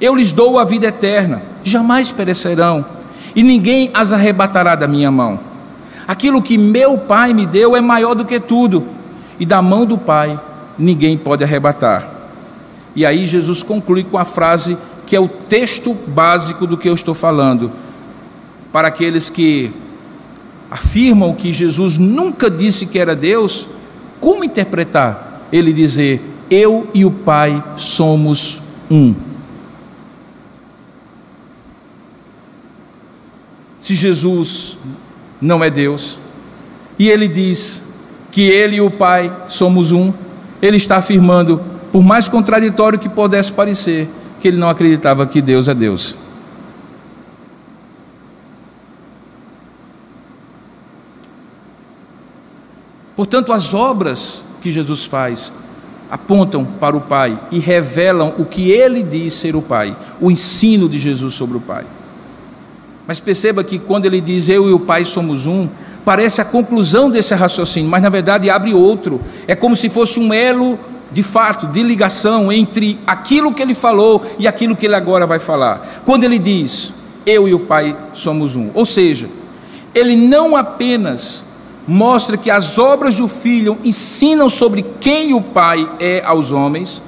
Eu 0.00 0.14
lhes 0.14 0.32
dou 0.32 0.58
a 0.58 0.64
vida 0.64 0.86
eterna, 0.86 1.42
jamais 1.62 2.10
perecerão 2.10 2.84
e 3.34 3.42
ninguém 3.42 3.90
as 3.94 4.12
arrebatará 4.12 4.74
da 4.74 4.86
minha 4.86 5.10
mão. 5.10 5.38
Aquilo 6.06 6.42
que 6.42 6.58
meu 6.58 6.98
Pai 6.98 7.32
me 7.32 7.46
deu 7.46 7.76
é 7.76 7.80
maior 7.80 8.14
do 8.14 8.24
que 8.24 8.38
tudo, 8.38 8.84
e 9.38 9.46
da 9.46 9.62
mão 9.62 9.86
do 9.86 9.96
Pai 9.96 10.38
ninguém 10.78 11.16
pode 11.16 11.42
arrebatar. 11.42 12.08
E 12.94 13.06
aí 13.06 13.26
Jesus 13.26 13.62
conclui 13.62 14.04
com 14.04 14.18
a 14.18 14.24
frase 14.24 14.76
que 15.06 15.16
é 15.16 15.20
o 15.20 15.28
texto 15.28 15.94
básico 15.94 16.66
do 16.66 16.76
que 16.76 16.88
eu 16.88 16.94
estou 16.94 17.14
falando. 17.14 17.70
Para 18.72 18.88
aqueles 18.88 19.28
que 19.30 19.70
afirmam 20.70 21.34
que 21.34 21.52
Jesus 21.52 21.98
nunca 21.98 22.50
disse 22.50 22.86
que 22.86 22.98
era 22.98 23.14
Deus, 23.14 23.68
como 24.18 24.42
interpretar 24.42 25.46
ele 25.52 25.72
dizer: 25.72 26.20
Eu 26.50 26.88
e 26.94 27.04
o 27.04 27.10
Pai 27.10 27.62
somos 27.76 28.62
um? 28.90 29.14
se 33.82 33.96
Jesus 33.96 34.78
não 35.40 35.62
é 35.62 35.68
Deus, 35.68 36.20
e 36.96 37.10
ele 37.10 37.26
diz 37.26 37.82
que 38.30 38.42
ele 38.42 38.76
e 38.76 38.80
o 38.80 38.92
Pai 38.92 39.30
somos 39.48 39.90
um, 39.90 40.12
ele 40.62 40.76
está 40.76 40.98
afirmando, 40.98 41.60
por 41.90 42.04
mais 42.04 42.28
contraditório 42.28 42.96
que 42.96 43.08
pudesse 43.08 43.52
parecer, 43.52 44.08
que 44.40 44.46
ele 44.46 44.56
não 44.56 44.70
acreditava 44.70 45.26
que 45.26 45.42
Deus 45.42 45.66
é 45.66 45.74
Deus. 45.74 46.14
Portanto, 53.16 53.52
as 53.52 53.74
obras 53.74 54.42
que 54.60 54.70
Jesus 54.70 55.04
faz 55.04 55.52
apontam 56.10 56.64
para 56.64 56.96
o 56.96 57.00
Pai 57.00 57.38
e 57.50 57.58
revelam 57.58 58.34
o 58.38 58.44
que 58.44 58.70
ele 58.70 59.02
diz 59.02 59.32
ser 59.32 59.56
o 59.56 59.62
Pai, 59.62 59.96
o 60.20 60.30
ensino 60.30 60.88
de 60.88 60.98
Jesus 60.98 61.34
sobre 61.34 61.56
o 61.56 61.60
Pai. 61.60 61.84
Mas 63.06 63.18
perceba 63.18 63.64
que 63.64 63.78
quando 63.78 64.06
ele 64.06 64.20
diz 64.20 64.48
eu 64.48 64.68
e 64.68 64.72
o 64.72 64.80
Pai 64.80 65.04
somos 65.04 65.46
um, 65.46 65.68
parece 66.04 66.40
a 66.40 66.44
conclusão 66.44 67.10
desse 67.10 67.34
raciocínio, 67.34 67.90
mas 67.90 68.02
na 68.02 68.08
verdade 68.08 68.50
abre 68.50 68.74
outro. 68.74 69.20
É 69.46 69.54
como 69.54 69.76
se 69.76 69.88
fosse 69.88 70.20
um 70.20 70.32
elo 70.32 70.78
de 71.10 71.22
fato, 71.22 71.66
de 71.66 71.82
ligação 71.82 72.50
entre 72.50 72.98
aquilo 73.06 73.52
que 73.52 73.62
ele 73.62 73.74
falou 73.74 74.24
e 74.38 74.48
aquilo 74.48 74.74
que 74.74 74.86
ele 74.86 74.94
agora 74.94 75.26
vai 75.26 75.38
falar. 75.38 76.02
Quando 76.04 76.24
ele 76.24 76.38
diz 76.38 76.92
eu 77.24 77.48
e 77.48 77.54
o 77.54 77.60
Pai 77.60 77.96
somos 78.14 78.56
um, 78.56 78.70
ou 78.74 78.84
seja, 78.84 79.28
ele 79.94 80.16
não 80.16 80.56
apenas 80.56 81.44
mostra 81.86 82.36
que 82.36 82.50
as 82.50 82.78
obras 82.78 83.16
do 83.16 83.26
Filho 83.28 83.78
ensinam 83.84 84.48
sobre 84.48 84.84
quem 85.00 85.34
o 85.34 85.40
Pai 85.40 85.88
é 85.98 86.22
aos 86.24 86.52
homens, 86.52 87.02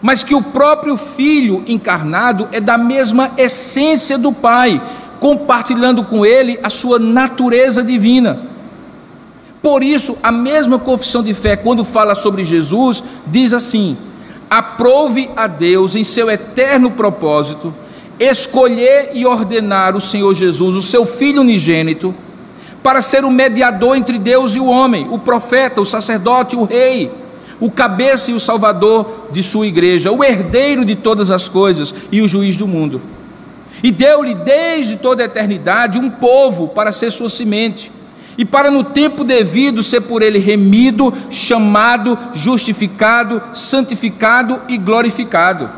mas 0.00 0.22
que 0.22 0.34
o 0.34 0.42
próprio 0.42 0.96
Filho 0.96 1.62
encarnado 1.66 2.48
é 2.52 2.60
da 2.60 2.78
mesma 2.78 3.32
essência 3.36 4.16
do 4.16 4.32
Pai, 4.32 4.80
compartilhando 5.20 6.04
com 6.04 6.24
ele 6.24 6.58
a 6.62 6.70
sua 6.70 6.98
natureza 6.98 7.82
divina. 7.82 8.40
Por 9.62 9.82
isso, 9.82 10.16
a 10.22 10.30
mesma 10.30 10.78
confissão 10.78 11.22
de 11.22 11.34
fé, 11.34 11.56
quando 11.56 11.84
fala 11.84 12.14
sobre 12.14 12.44
Jesus, 12.44 13.02
diz 13.26 13.52
assim: 13.52 13.96
aprove 14.48 15.28
a 15.34 15.46
Deus 15.46 15.96
em 15.96 16.04
seu 16.04 16.30
eterno 16.30 16.90
propósito 16.90 17.74
escolher 18.18 19.10
e 19.12 19.26
ordenar 19.26 19.94
o 19.96 20.00
Senhor 20.00 20.32
Jesus, 20.34 20.76
o 20.76 20.82
seu 20.82 21.04
Filho 21.04 21.42
unigênito 21.42 22.14
para 22.86 23.02
ser 23.02 23.24
o 23.24 23.30
mediador 23.32 23.96
entre 23.96 24.16
Deus 24.16 24.54
e 24.54 24.60
o 24.60 24.66
homem, 24.66 25.08
o 25.10 25.18
profeta, 25.18 25.80
o 25.80 25.84
sacerdote, 25.84 26.54
o 26.54 26.62
rei, 26.62 27.10
o 27.58 27.68
cabeça 27.68 28.30
e 28.30 28.34
o 28.34 28.38
salvador 28.38 29.26
de 29.32 29.42
sua 29.42 29.66
igreja, 29.66 30.12
o 30.12 30.22
herdeiro 30.22 30.84
de 30.84 30.94
todas 30.94 31.32
as 31.32 31.48
coisas 31.48 31.92
e 32.12 32.22
o 32.22 32.28
juiz 32.28 32.56
do 32.56 32.64
mundo. 32.64 33.02
E 33.82 33.90
deu-lhe 33.90 34.36
desde 34.36 34.94
toda 34.94 35.24
a 35.24 35.26
eternidade 35.26 35.98
um 35.98 36.08
povo 36.08 36.68
para 36.68 36.92
ser 36.92 37.10
sua 37.10 37.28
semente, 37.28 37.90
e 38.38 38.44
para 38.44 38.70
no 38.70 38.84
tempo 38.84 39.24
devido 39.24 39.82
ser 39.82 40.02
por 40.02 40.22
ele 40.22 40.38
remido, 40.38 41.12
chamado, 41.28 42.16
justificado, 42.34 43.42
santificado 43.52 44.62
e 44.68 44.78
glorificado. 44.78 45.68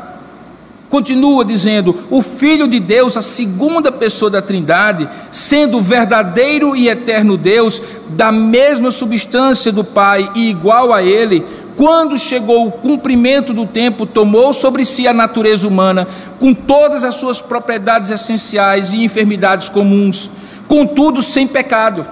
Continua 0.89 1.45
dizendo: 1.45 1.95
o 2.09 2.21
Filho 2.21 2.67
de 2.67 2.79
Deus, 2.79 3.15
a 3.15 3.21
segunda 3.21 3.91
pessoa 3.91 4.31
da 4.31 4.41
Trindade, 4.41 5.07
sendo 5.31 5.81
verdadeiro 5.81 6.75
e 6.75 6.89
eterno 6.89 7.37
Deus, 7.37 7.81
da 8.09 8.31
mesma 8.31 8.89
substância 8.89 9.71
do 9.71 9.83
Pai 9.83 10.31
e 10.33 10.49
igual 10.49 10.91
a 10.91 11.03
Ele, 11.03 11.45
quando 11.75 12.17
chegou 12.17 12.67
o 12.67 12.71
cumprimento 12.71 13.53
do 13.53 13.67
tempo, 13.67 14.05
tomou 14.05 14.51
sobre 14.51 14.83
si 14.83 15.07
a 15.07 15.13
natureza 15.13 15.67
humana, 15.67 16.07
com 16.39 16.53
todas 16.53 17.03
as 17.03 17.15
suas 17.15 17.39
propriedades 17.39 18.09
essenciais 18.09 18.91
e 18.91 19.03
enfermidades 19.03 19.69
comuns, 19.69 20.31
contudo 20.67 21.21
sem 21.21 21.45
pecado, 21.45 22.05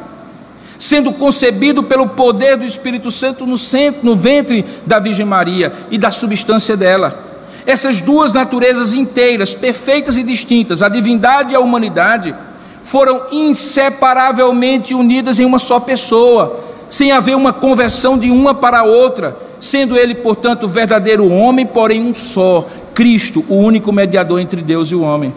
sendo 0.78 1.12
concebido 1.12 1.82
pelo 1.82 2.10
poder 2.10 2.56
do 2.56 2.64
Espírito 2.64 3.10
Santo 3.10 3.44
no, 3.44 3.58
centro, 3.58 4.02
no 4.04 4.16
ventre 4.16 4.64
da 4.86 5.00
Virgem 5.00 5.26
Maria 5.26 5.74
e 5.90 5.98
da 5.98 6.12
substância 6.12 6.78
dela 6.78 7.27
essas 7.68 7.99
duas 7.99 8.32
naturezas 8.32 8.93
inteiras, 8.93 9.53
perfeitas 9.53 10.18
e 10.18 10.24
distintas, 10.24 10.82
a 10.82 10.88
divindade 10.88 11.51
e 11.51 11.55
a 11.55 11.59
humanidade, 11.59 12.34
foram 12.82 13.24
inseparavelmente 13.30 14.95
unidas 14.95 15.38
em 15.38 15.43
uma 15.43 15.59
só 15.59 15.78
pessoa, 15.78 16.61
sem 16.89 17.11
haver 17.11 17.36
uma 17.36 17.51
conversão 17.51 18.18
de 18.18 18.32
uma 18.32 18.55
para 18.55 18.80
a 18.80 18.84
outra, 18.84 19.38
sendo 19.59 19.97
ele, 19.97 20.15
portanto, 20.15 20.65
verdadeiro 20.65 21.30
homem, 21.30 21.65
porém 21.65 22.01
um 22.01 22.13
só, 22.13 22.65
Cristo, 22.93 23.43
o 23.49 23.55
único 23.55 23.91
mediador 23.91 24.39
entre 24.39 24.61
Deus 24.61 24.89
e 24.89 24.95
o 24.95 25.01
homem. 25.01 25.36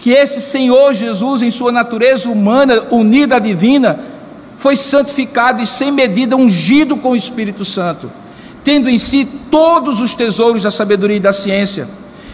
Que 0.00 0.10
esse 0.10 0.40
Senhor 0.40 0.92
Jesus, 0.94 1.42
em 1.42 1.50
sua 1.50 1.70
natureza 1.70 2.28
humana, 2.28 2.82
unida 2.90 3.36
à 3.36 3.38
divina, 3.38 4.00
foi 4.56 4.74
santificado 4.74 5.62
e 5.62 5.66
sem 5.66 5.92
medida 5.92 6.34
ungido 6.34 6.96
com 6.96 7.10
o 7.10 7.16
Espírito 7.16 7.64
Santo 7.64 8.10
tendo 8.66 8.90
em 8.90 8.98
si 8.98 9.24
todos 9.48 10.00
os 10.00 10.16
tesouros 10.16 10.64
da 10.64 10.72
sabedoria 10.72 11.18
e 11.18 11.20
da 11.20 11.32
ciência, 11.32 11.86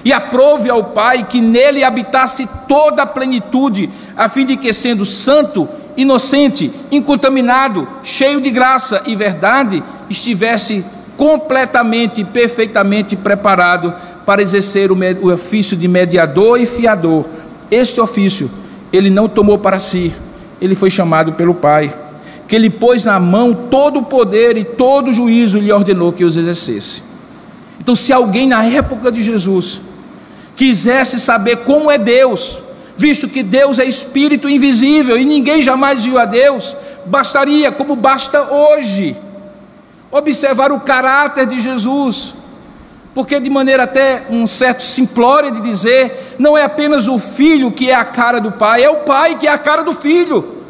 e 0.03 0.15
aprove 0.15 0.71
ao 0.71 0.83
Pai 0.83 1.27
que 1.29 1.43
nele 1.43 1.85
habitasse 1.85 2.49
toda 2.67 3.03
a 3.03 3.07
plenitude, 3.07 3.91
a 4.17 4.31
fim 4.31 4.47
de 4.47 4.57
que, 4.57 4.73
sendo 4.73 5.05
santo, 5.05 5.69
inocente, 5.95 6.73
incontaminado, 6.91 7.87
cheio 8.03 8.41
de 8.41 8.51
graça 8.51 9.03
e 9.05 9.15
verdade, 9.15 9.85
estivesse 10.09 10.83
completamente 11.19 12.23
e 12.23 12.25
perfeitamente 12.25 13.15
preparado 13.15 13.93
para 14.25 14.41
exercer 14.41 14.91
o 14.91 15.31
ofício 15.31 15.77
de 15.77 15.87
mediador 15.87 16.59
e 16.59 16.65
fiador. 16.65 17.27
Este 17.71 18.01
ofício 18.01 18.51
ele 18.91 19.11
não 19.11 19.29
tomou 19.29 19.59
para 19.59 19.79
si, 19.79 20.11
ele 20.63 20.75
foi 20.75 20.89
chamado 20.89 21.35
pelo 21.35 21.55
Pai 21.55 21.93
que 22.53 22.59
lhe 22.59 22.69
pôs 22.69 23.03
na 23.07 23.19
mão 23.19 23.55
todo 23.55 24.01
o 24.01 24.03
poder 24.03 24.59
e 24.59 24.63
todo 24.63 25.09
o 25.09 25.13
juízo 25.15 25.59
lhe 25.59 25.73
ordenou 25.73 26.13
que 26.13 26.23
os 26.23 26.37
exercesse. 26.37 27.03
Então, 27.81 27.95
se 27.95 28.13
alguém 28.13 28.47
na 28.47 28.63
época 28.63 29.11
de 29.11 29.23
Jesus 29.23 29.81
quisesse 30.55 31.19
saber 31.19 31.65
como 31.65 31.91
é 31.91 31.97
Deus, 31.97 32.59
visto 32.95 33.27
que 33.27 33.43
Deus 33.43 33.79
é 33.79 33.87
espírito 33.87 34.51
invisível 34.51 35.17
e 35.17 35.25
ninguém 35.25 35.63
jamais 35.63 36.05
viu 36.05 36.19
a 36.19 36.27
Deus, 36.27 36.77
bastaria, 37.07 37.73
como 37.73 37.97
basta 37.97 38.43
hoje, 38.43 39.17
observar 40.11 40.73
o 40.73 40.81
caráter 40.81 41.47
de 41.47 41.59
Jesus, 41.59 42.35
porque 43.15 43.41
de 43.41 43.49
maneira 43.49 43.85
até 43.85 44.25
um 44.29 44.47
certo 44.47 44.83
simplória 44.83 45.51
de 45.51 45.63
dizer, 45.63 46.37
não 46.39 46.55
é 46.55 46.65
apenas 46.65 47.09
o 47.09 47.19
filho 47.19 47.73
que 47.73 47.89
é 47.89 47.95
a 47.95 48.05
cara 48.05 48.43
do 48.43 48.53
pai, 48.53 48.85
é 48.85 48.91
o 48.91 48.97
pai 48.97 49.39
que 49.39 49.47
é 49.47 49.51
a 49.51 49.57
cara 49.57 49.83
do 49.83 49.95
filho. 49.95 50.61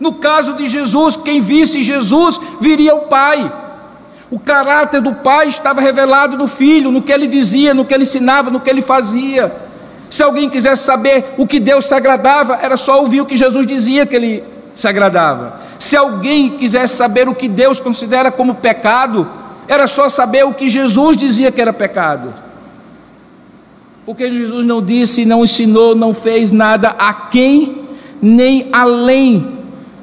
No 0.00 0.14
caso 0.14 0.54
de 0.54 0.66
Jesus, 0.66 1.16
quem 1.16 1.40
visse 1.40 1.82
Jesus 1.82 2.38
viria 2.60 2.94
o 2.94 3.02
Pai. 3.02 3.52
O 4.30 4.38
caráter 4.38 5.00
do 5.00 5.14
Pai 5.14 5.48
estava 5.48 5.80
revelado 5.80 6.36
no 6.36 6.46
Filho, 6.46 6.90
no 6.90 7.02
que 7.02 7.12
ele 7.12 7.26
dizia, 7.26 7.74
no 7.74 7.84
que 7.84 7.94
ele 7.94 8.04
ensinava, 8.04 8.50
no 8.50 8.60
que 8.60 8.70
ele 8.70 8.82
fazia. 8.82 9.52
Se 10.10 10.22
alguém 10.22 10.48
quisesse 10.48 10.84
saber 10.84 11.34
o 11.36 11.46
que 11.46 11.58
Deus 11.58 11.86
se 11.86 11.94
agradava, 11.94 12.58
era 12.60 12.76
só 12.76 13.00
ouvir 13.00 13.20
o 13.20 13.26
que 13.26 13.36
Jesus 13.36 13.66
dizia 13.66 14.06
que 14.06 14.14
ele 14.14 14.44
se 14.74 14.86
agradava. 14.86 15.60
Se 15.78 15.96
alguém 15.96 16.50
quisesse 16.50 16.96
saber 16.96 17.28
o 17.28 17.34
que 17.34 17.48
Deus 17.48 17.80
considera 17.80 18.30
como 18.30 18.54
pecado, 18.54 19.28
era 19.66 19.86
só 19.86 20.08
saber 20.08 20.44
o 20.44 20.54
que 20.54 20.68
Jesus 20.68 21.16
dizia 21.16 21.50
que 21.50 21.60
era 21.60 21.72
pecado. 21.72 22.32
Porque 24.06 24.30
Jesus 24.30 24.64
não 24.64 24.82
disse, 24.82 25.26
não 25.26 25.44
ensinou, 25.44 25.94
não 25.94 26.14
fez 26.14 26.50
nada 26.50 26.94
a 26.98 27.12
quem 27.12 27.88
nem 28.22 28.68
além 28.72 29.57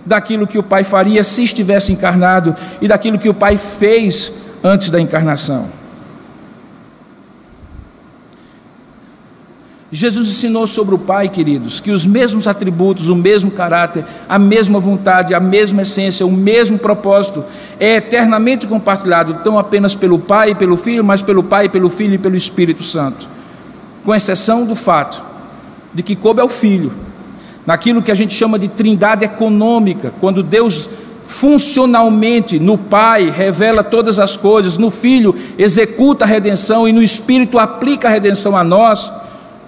daquilo 0.05 0.45
que 0.45 0.57
o 0.57 0.63
Pai 0.63 0.83
faria 0.83 1.23
se 1.23 1.43
estivesse 1.43 1.91
encarnado 1.91 2.55
e 2.81 2.87
daquilo 2.87 3.17
que 3.17 3.29
o 3.29 3.33
Pai 3.33 3.57
fez 3.57 4.31
antes 4.63 4.89
da 4.89 4.99
encarnação. 4.99 5.67
Jesus 9.91 10.27
ensinou 10.27 10.67
sobre 10.67 10.93
o 10.93 10.99
Pai, 10.99 11.29
queridos, 11.29 11.79
que 11.79 11.89
os 11.89 12.05
mesmos 12.05 12.47
atributos, 12.47 13.07
o 13.07 13.15
mesmo 13.15 13.49
caráter, 13.49 14.03
a 14.27 14.37
mesma 14.37 14.77
vontade, 14.77 15.33
a 15.33 15.39
mesma 15.39 15.83
essência, 15.83 16.25
o 16.25 16.31
mesmo 16.31 16.77
propósito 16.77 17.45
é 17.79 17.95
eternamente 17.95 18.67
compartilhado, 18.67 19.39
não 19.45 19.57
apenas 19.57 19.95
pelo 19.95 20.19
Pai 20.19 20.51
e 20.51 20.55
pelo 20.55 20.75
Filho, 20.75 21.03
mas 21.03 21.21
pelo 21.21 21.41
Pai, 21.41 21.69
pelo 21.69 21.89
Filho 21.89 22.15
e 22.15 22.17
pelo 22.17 22.35
Espírito 22.35 22.83
Santo. 22.83 23.29
Com 24.03 24.13
exceção 24.13 24.65
do 24.65 24.75
fato 24.75 25.23
de 25.93 26.03
que 26.03 26.15
coube 26.15 26.41
ao 26.41 26.49
Filho 26.49 26.91
naquilo 27.65 28.01
que 28.01 28.11
a 28.11 28.15
gente 28.15 28.33
chama 28.33 28.59
de 28.59 28.67
trindade 28.67 29.25
econômica, 29.25 30.13
quando 30.19 30.43
Deus 30.43 30.89
funcionalmente 31.25 32.59
no 32.59 32.77
Pai 32.77 33.31
revela 33.31 33.83
todas 33.83 34.19
as 34.19 34.37
coisas, 34.37 34.77
no 34.77 34.91
Filho 34.91 35.33
executa 35.57 36.23
a 36.23 36.27
redenção 36.27 36.87
e 36.87 36.93
no 36.93 37.01
Espírito 37.01 37.57
aplica 37.57 38.07
a 38.07 38.11
redenção 38.11 38.55
a 38.55 38.63
nós, 38.63 39.11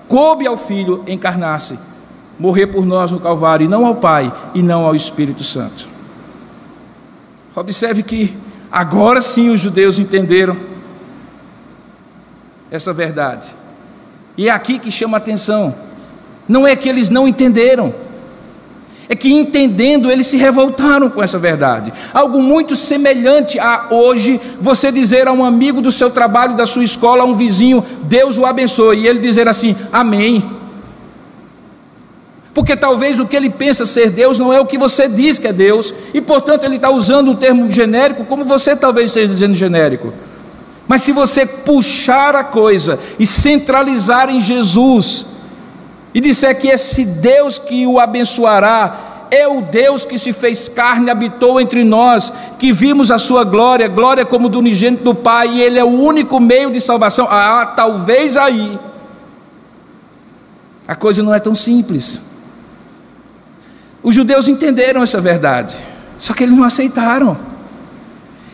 coube 0.08 0.46
ao 0.46 0.56
Filho 0.56 1.04
encarnar-se, 1.08 1.80
morrer 2.40 2.68
por 2.68 2.86
nós 2.86 3.12
no 3.12 3.20
Calvário, 3.20 3.66
e 3.66 3.68
não 3.68 3.86
ao 3.86 3.96
Pai 3.96 4.32
e 4.54 4.62
não 4.62 4.86
ao 4.86 4.96
Espírito 4.96 5.44
Santo. 5.44 5.90
Observe 7.56 8.04
que 8.04 8.38
agora 8.72 9.20
sim 9.20 9.50
os 9.50 9.60
judeus 9.60 9.98
entenderam 9.98 10.56
essa 12.70 12.94
verdade. 12.94 13.48
E 14.38 14.48
é 14.48 14.52
aqui 14.52 14.78
que 14.78 14.92
chama 14.92 15.18
a 15.18 15.20
atenção 15.20 15.87
não 16.48 16.68
é 16.68 16.76
que 16.76 16.88
eles 16.88 17.10
não 17.10 17.28
entenderam, 17.28 17.94
É 19.10 19.16
que 19.16 19.32
entendendo, 19.32 20.12
eles 20.12 20.28
se 20.28 20.36
revoltaram 20.36 21.10
com 21.10 21.24
essa 21.24 21.40
verdade. 21.40 21.94
Algo 22.14 22.42
muito 22.42 22.76
semelhante 22.76 23.58
a 23.58 23.88
hoje 23.90 24.38
você 24.60 24.92
dizer 24.92 25.30
a 25.30 25.32
um 25.32 25.46
amigo 25.46 25.80
do 25.82 25.92
seu 25.92 26.10
trabalho, 26.10 26.58
da 26.58 26.66
sua 26.66 26.84
escola, 26.84 27.24
a 27.24 27.26
um 27.26 27.34
vizinho, 27.34 27.82
Deus 28.04 28.38
o 28.38 28.46
abençoe, 28.46 29.00
e 29.00 29.08
ele 29.08 29.20
dizer 29.20 29.48
assim: 29.48 29.78
Amém. 29.94 30.44
Porque 32.54 32.76
talvez 32.76 33.20
o 33.20 33.26
que 33.26 33.36
ele 33.36 33.52
pensa 33.52 33.86
ser 33.86 34.10
Deus 34.10 34.40
não 34.40 34.52
é 34.52 34.60
o 34.60 34.66
que 34.66 34.78
você 34.78 35.08
diz 35.08 35.38
que 35.40 35.48
é 35.48 35.54
Deus, 35.54 35.94
e 36.14 36.20
portanto 36.20 36.64
ele 36.64 36.76
está 36.78 36.90
usando 36.90 37.32
o 37.32 37.36
termo 37.36 37.72
genérico 37.72 38.26
como 38.26 38.44
você 38.44 38.76
talvez 38.76 39.12
esteja 39.12 39.28
dizendo 39.28 39.56
genérico. 39.56 40.12
Mas 40.88 41.04
se 41.04 41.12
você 41.12 41.46
puxar 41.46 42.36
a 42.36 42.44
coisa 42.44 42.98
e 43.20 43.26
centralizar 43.26 44.30
em 44.30 44.42
Jesus, 44.42 45.26
e 46.18 46.20
disser 46.20 46.58
que 46.58 46.68
esse 46.68 47.06
Deus 47.06 47.60
que 47.60 47.86
o 47.86 48.00
abençoará 48.00 49.28
é 49.30 49.48
o 49.48 49.62
Deus 49.62 50.04
que 50.04 50.18
se 50.18 50.34
fez 50.34 50.68
carne, 50.68 51.12
habitou 51.12 51.62
entre 51.62 51.84
nós, 51.84 52.34
que 52.58 52.74
vimos 52.74 53.12
a 53.12 53.20
sua 53.20 53.44
glória, 53.44 53.88
glória 53.88 54.26
como 54.26 54.50
do 54.50 54.58
unigênito 54.58 55.04
do 55.04 55.14
Pai, 55.14 55.48
e 55.48 55.62
Ele 55.62 55.78
é 55.78 55.84
o 55.84 55.90
único 55.90 56.40
meio 56.40 56.72
de 56.72 56.82
salvação. 56.82 57.28
Ah, 57.30 57.72
talvez 57.76 58.36
aí 58.36 58.80
a 60.88 60.96
coisa 60.96 61.22
não 61.22 61.36
é 61.36 61.40
tão 61.40 61.54
simples. 61.54 62.20
Os 64.02 64.16
judeus 64.16 64.48
entenderam 64.48 65.04
essa 65.04 65.22
verdade, 65.22 65.78
só 66.18 66.34
que 66.34 66.44
eles 66.44 66.58
não 66.58 66.64
aceitaram. 66.64 67.38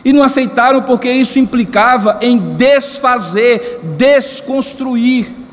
E 0.04 0.12
não 0.12 0.22
aceitaram 0.22 0.82
porque 0.82 1.10
isso 1.10 1.38
implicava 1.38 2.18
em 2.20 2.36
desfazer, 2.56 3.80
desconstruir 3.96 5.43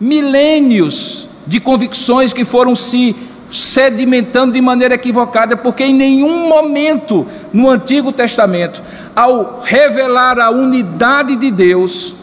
milênios 0.00 1.28
de 1.46 1.60
convicções 1.60 2.32
que 2.32 2.44
foram 2.44 2.74
se 2.74 3.14
sedimentando 3.50 4.52
de 4.52 4.60
maneira 4.60 4.94
equivocada, 4.94 5.56
porque 5.56 5.84
em 5.84 5.94
nenhum 5.94 6.48
momento 6.48 7.26
no 7.52 7.70
Antigo 7.70 8.12
Testamento, 8.12 8.82
ao 9.14 9.60
revelar 9.64 10.38
a 10.40 10.50
unidade 10.50 11.36
de 11.36 11.50
Deus, 11.50 12.16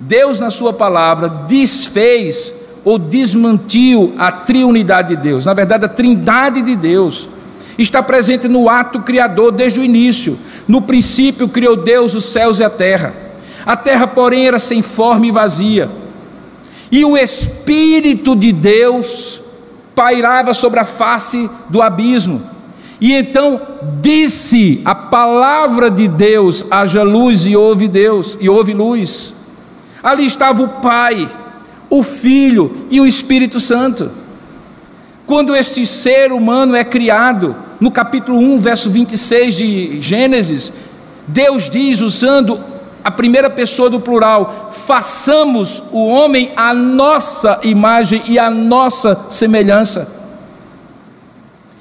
Deus 0.00 0.40
na 0.40 0.50
Sua 0.50 0.72
palavra 0.72 1.28
desfez 1.28 2.54
ou 2.84 2.98
desmantiu 2.98 4.14
a 4.18 4.32
triunidade 4.32 5.16
de 5.16 5.22
Deus. 5.22 5.44
Na 5.44 5.52
verdade, 5.52 5.84
a 5.84 5.88
trindade 5.88 6.62
de 6.62 6.74
Deus 6.74 7.28
está 7.78 8.02
presente 8.02 8.48
no 8.48 8.68
ato 8.68 9.02
criador 9.02 9.52
desde 9.52 9.80
o 9.80 9.84
início. 9.84 10.38
No 10.66 10.80
princípio 10.80 11.48
criou 11.48 11.76
Deus 11.76 12.14
os 12.14 12.24
céus 12.24 12.58
e 12.58 12.64
a 12.64 12.70
terra. 12.70 13.14
A 13.64 13.76
terra, 13.76 14.06
porém, 14.06 14.46
era 14.46 14.58
sem 14.58 14.82
forma 14.82 15.26
e 15.26 15.30
vazia 15.30 16.01
e 16.92 17.06
o 17.06 17.16
Espírito 17.16 18.36
de 18.36 18.52
Deus 18.52 19.40
pairava 19.94 20.52
sobre 20.52 20.78
a 20.78 20.84
face 20.84 21.48
do 21.70 21.80
abismo. 21.80 22.42
E 23.00 23.14
então 23.14 23.60
disse 24.02 24.82
a 24.84 24.94
palavra 24.94 25.90
de 25.90 26.06
Deus: 26.06 26.66
haja 26.70 27.02
luz 27.02 27.46
e 27.46 27.56
houve 27.56 27.88
Deus, 27.88 28.36
e 28.38 28.48
houve 28.48 28.74
luz. 28.74 29.34
Ali 30.02 30.26
estava 30.26 30.62
o 30.62 30.68
Pai, 30.68 31.26
o 31.88 32.02
Filho 32.02 32.86
e 32.90 33.00
o 33.00 33.06
Espírito 33.06 33.58
Santo. 33.58 34.10
Quando 35.24 35.56
este 35.56 35.86
ser 35.86 36.30
humano 36.30 36.74
é 36.74 36.84
criado, 36.84 37.56
no 37.80 37.90
capítulo 37.90 38.38
1, 38.38 38.58
verso 38.58 38.90
26 38.90 39.54
de 39.54 40.00
Gênesis, 40.02 40.72
Deus 41.26 41.70
diz, 41.70 42.00
usando 42.00 42.71
a 43.04 43.10
primeira 43.10 43.50
pessoa 43.50 43.90
do 43.90 44.00
plural, 44.00 44.70
façamos 44.70 45.82
o 45.90 46.06
homem 46.06 46.52
à 46.54 46.72
nossa 46.72 47.58
imagem 47.62 48.22
e 48.26 48.38
à 48.38 48.48
nossa 48.48 49.26
semelhança. 49.28 50.08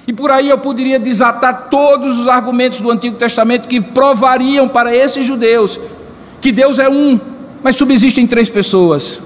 E 0.07 0.13
por 0.13 0.31
aí 0.31 0.49
eu 0.49 0.57
poderia 0.57 0.99
desatar 0.99 1.67
todos 1.69 2.17
os 2.17 2.27
argumentos 2.27 2.81
do 2.81 2.89
Antigo 2.89 3.17
Testamento 3.17 3.67
que 3.67 3.79
provariam 3.79 4.67
para 4.67 4.95
esses 4.95 5.23
judeus 5.23 5.79
que 6.41 6.51
Deus 6.51 6.79
é 6.79 6.89
um, 6.89 7.19
mas 7.61 7.75
subsistem 7.75 8.25
três 8.25 8.49
pessoas. 8.49 9.21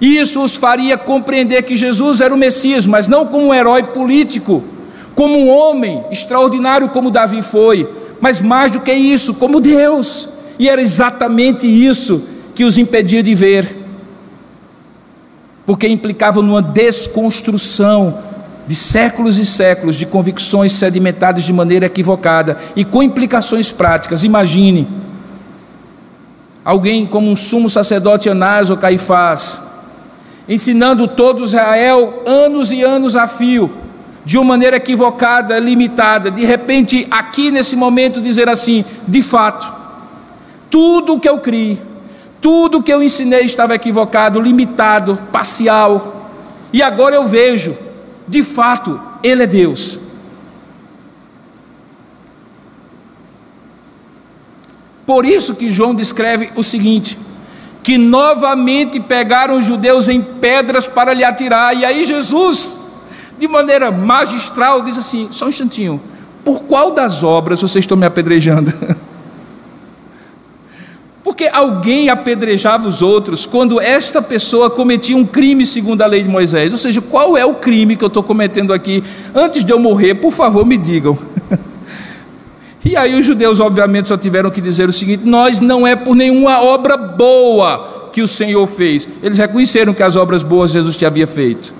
Isso 0.00 0.42
os 0.42 0.54
faria 0.54 0.96
compreender 0.96 1.62
que 1.62 1.74
Jesus 1.74 2.20
era 2.20 2.32
o 2.32 2.38
Messias, 2.38 2.86
mas 2.86 3.08
não 3.08 3.26
como 3.26 3.48
um 3.48 3.54
herói 3.54 3.82
político, 3.82 4.62
como 5.14 5.36
um 5.36 5.48
homem 5.48 6.04
extraordinário 6.10 6.90
como 6.90 7.10
Davi 7.10 7.42
foi, 7.42 7.88
mas 8.20 8.40
mais 8.40 8.70
do 8.72 8.80
que 8.80 8.92
isso, 8.92 9.34
como 9.34 9.60
Deus. 9.60 10.35
E 10.58 10.68
era 10.68 10.80
exatamente 10.80 11.66
isso 11.66 12.22
que 12.54 12.64
os 12.64 12.78
impedia 12.78 13.22
de 13.22 13.34
ver, 13.34 13.76
porque 15.66 15.86
implicava 15.86 16.40
numa 16.40 16.62
desconstrução 16.62 18.18
de 18.66 18.74
séculos 18.74 19.38
e 19.38 19.44
séculos 19.44 19.96
de 19.96 20.06
convicções 20.06 20.72
sedimentadas 20.72 21.44
de 21.44 21.52
maneira 21.52 21.86
equivocada 21.86 22.56
e 22.74 22.84
com 22.84 23.02
implicações 23.02 23.70
práticas. 23.70 24.24
Imagine 24.24 24.88
alguém 26.64 27.06
como 27.06 27.30
um 27.30 27.36
sumo 27.36 27.68
sacerdote 27.68 28.28
Anás 28.28 28.70
ou 28.70 28.76
Caifás, 28.76 29.60
ensinando 30.48 31.06
todo 31.06 31.44
Israel 31.44 32.22
anos 32.26 32.72
e 32.72 32.82
anos 32.82 33.14
a 33.14 33.28
fio, 33.28 33.70
de 34.24 34.36
uma 34.36 34.46
maneira 34.46 34.76
equivocada, 34.76 35.56
limitada, 35.60 36.28
de 36.32 36.44
repente, 36.44 37.06
aqui 37.08 37.52
nesse 37.52 37.76
momento, 37.76 38.20
dizer 38.20 38.48
assim: 38.48 38.84
de 39.06 39.22
fato, 39.22 39.72
tudo 40.76 41.14
o 41.14 41.20
que 41.20 41.26
eu 41.26 41.38
criei, 41.38 41.80
tudo 42.38 42.76
o 42.76 42.82
que 42.82 42.92
eu 42.92 43.02
ensinei 43.02 43.46
estava 43.46 43.74
equivocado, 43.74 44.38
limitado, 44.38 45.18
parcial. 45.32 46.30
E 46.70 46.82
agora 46.82 47.14
eu 47.14 47.26
vejo, 47.26 47.74
de 48.28 48.42
fato, 48.42 49.00
Ele 49.22 49.44
é 49.44 49.46
Deus. 49.46 49.98
Por 55.06 55.24
isso 55.24 55.54
que 55.54 55.72
João 55.72 55.94
descreve 55.94 56.52
o 56.54 56.62
seguinte: 56.62 57.18
que 57.82 57.96
novamente 57.96 59.00
pegaram 59.00 59.56
os 59.56 59.64
judeus 59.64 60.10
em 60.10 60.20
pedras 60.20 60.86
para 60.86 61.14
lhe 61.14 61.24
atirar, 61.24 61.74
e 61.74 61.86
aí 61.86 62.04
Jesus, 62.04 62.76
de 63.38 63.48
maneira 63.48 63.90
magistral, 63.90 64.82
diz 64.82 64.98
assim: 64.98 65.30
só 65.32 65.46
um 65.46 65.48
instantinho, 65.48 66.02
por 66.44 66.64
qual 66.64 66.90
das 66.90 67.22
obras 67.22 67.62
vocês 67.62 67.82
estão 67.82 67.96
me 67.96 68.04
apedrejando? 68.04 68.70
Porque 71.26 71.50
alguém 71.52 72.08
apedrejava 72.08 72.86
os 72.86 73.02
outros 73.02 73.46
quando 73.46 73.80
esta 73.80 74.22
pessoa 74.22 74.70
cometia 74.70 75.16
um 75.16 75.26
crime 75.26 75.66
segundo 75.66 76.02
a 76.02 76.06
lei 76.06 76.22
de 76.22 76.28
Moisés. 76.28 76.70
Ou 76.70 76.78
seja, 76.78 77.00
qual 77.00 77.36
é 77.36 77.44
o 77.44 77.54
crime 77.54 77.96
que 77.96 78.04
eu 78.04 78.06
estou 78.06 78.22
cometendo 78.22 78.72
aqui? 78.72 79.02
Antes 79.34 79.64
de 79.64 79.72
eu 79.72 79.80
morrer, 79.80 80.14
por 80.14 80.30
favor, 80.30 80.64
me 80.64 80.76
digam. 80.76 81.18
e 82.84 82.96
aí 82.96 83.18
os 83.18 83.26
judeus, 83.26 83.58
obviamente, 83.58 84.06
só 84.08 84.16
tiveram 84.16 84.52
que 84.52 84.60
dizer 84.60 84.88
o 84.88 84.92
seguinte: 84.92 85.24
nós 85.26 85.58
não 85.58 85.84
é 85.84 85.96
por 85.96 86.14
nenhuma 86.14 86.62
obra 86.62 86.96
boa 86.96 88.10
que 88.12 88.22
o 88.22 88.28
Senhor 88.28 88.64
fez. 88.68 89.08
Eles 89.20 89.36
reconheceram 89.36 89.92
que 89.92 90.04
as 90.04 90.14
obras 90.14 90.44
boas 90.44 90.70
Jesus 90.70 90.96
te 90.96 91.04
havia 91.04 91.26
feito. 91.26 91.74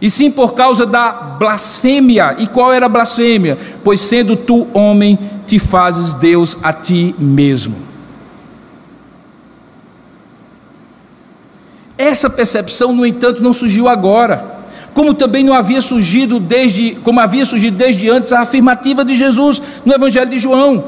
E 0.00 0.10
sim 0.10 0.32
por 0.32 0.54
causa 0.54 0.84
da 0.84 1.12
blasfêmia. 1.12 2.34
E 2.36 2.48
qual 2.48 2.72
era 2.72 2.86
a 2.86 2.88
blasfêmia? 2.88 3.56
Pois 3.84 4.00
sendo 4.00 4.34
tu 4.34 4.66
homem, 4.74 5.16
te 5.46 5.60
fazes 5.60 6.12
Deus 6.12 6.58
a 6.60 6.72
ti 6.72 7.14
mesmo. 7.20 7.91
Essa 12.02 12.28
percepção, 12.28 12.92
no 12.92 13.06
entanto, 13.06 13.40
não 13.40 13.52
surgiu 13.52 13.86
agora, 13.86 14.44
como 14.92 15.14
também 15.14 15.44
não 15.44 15.54
havia 15.54 15.80
surgido 15.80 16.40
desde, 16.40 16.96
como 16.96 17.20
havia 17.20 17.46
surgido 17.46 17.76
desde 17.76 18.10
antes 18.10 18.32
a 18.32 18.40
afirmativa 18.40 19.04
de 19.04 19.14
Jesus 19.14 19.62
no 19.84 19.94
Evangelho 19.94 20.28
de 20.28 20.40
João. 20.40 20.82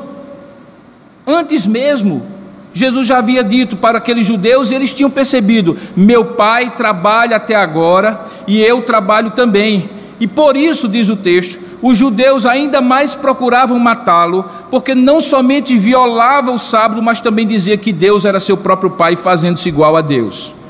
Antes 1.25 1.69
mesmo, 1.69 2.27
Jesus 2.73 3.07
já 3.07 3.19
havia 3.19 3.45
dito 3.45 3.77
para 3.77 3.99
aqueles 3.99 4.27
judeus 4.27 4.73
e 4.73 4.75
eles 4.75 4.93
tinham 4.93 5.09
percebido: 5.09 5.79
meu 5.97 6.25
pai 6.25 6.71
trabalha 6.77 7.37
até 7.37 7.55
agora 7.55 8.21
e 8.45 8.61
eu 8.61 8.83
trabalho 8.83 9.31
também. 9.31 9.89
E 10.19 10.27
por 10.27 10.57
isso, 10.57 10.89
diz 10.89 11.09
o 11.11 11.17
texto, 11.17 11.61
os 11.81 11.97
judeus 11.97 12.45
ainda 12.45 12.81
mais 12.81 13.15
procuravam 13.15 13.79
matá-lo, 13.79 14.45
porque 14.69 14.97
não 14.97 15.21
somente 15.21 15.77
violava 15.77 16.51
o 16.51 16.59
sábado, 16.59 17.01
mas 17.01 17.21
também 17.21 17.47
dizia 17.47 17.77
que 17.77 17.93
Deus 17.93 18.25
era 18.25 18.41
seu 18.41 18.57
próprio 18.57 18.91
pai, 18.91 19.15
fazendo-se 19.15 19.69
igual 19.69 19.97
a 19.97 20.01
Deus. 20.01 20.64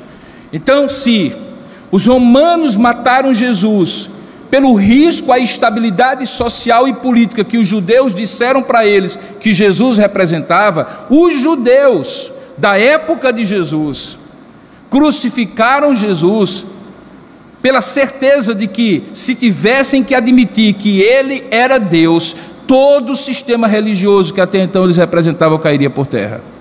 Então, 0.55 0.89
se 0.89 1.35
os 1.91 2.07
romanos 2.07 2.77
mataram 2.77 3.35
Jesus 3.35 4.09
pelo 4.49 4.73
risco 4.75 5.33
à 5.33 5.39
estabilidade 5.41 6.25
social 6.29 6.87
e 6.87 6.93
política 6.93 7.43
que 7.43 7.59
os 7.59 7.67
judeus 7.67 8.15
disseram 8.15 8.63
para 8.63 8.87
eles 8.87 9.19
que 9.41 9.53
Jesus 9.53 9.99
representava, 9.99 11.09
os 11.11 11.41
judeus 11.41 12.31
da 12.57 12.79
época 12.79 13.33
de 13.33 13.45
Jesus 13.45 14.17
crucificaram 14.89 15.93
Jesus 15.93 16.65
pela 17.61 17.81
certeza 17.81 18.55
de 18.55 18.69
que, 18.69 19.09
se 19.13 19.35
tivessem 19.35 20.05
que 20.05 20.15
admitir 20.15 20.75
que 20.75 21.01
ele 21.01 21.45
era 21.51 21.81
Deus, 21.81 22.37
todo 22.65 23.11
o 23.11 23.17
sistema 23.17 23.67
religioso 23.67 24.33
que 24.33 24.41
até 24.41 24.59
então 24.61 24.85
eles 24.85 24.99
representavam 24.99 25.59
cairia 25.59 25.91
por 25.91 26.07
terra. 26.07 26.54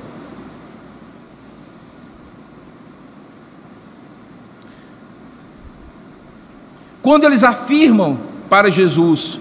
Quando 7.04 7.26
eles 7.26 7.43
afirmam 7.43 8.18
para 8.49 8.72
Jesus 8.72 9.38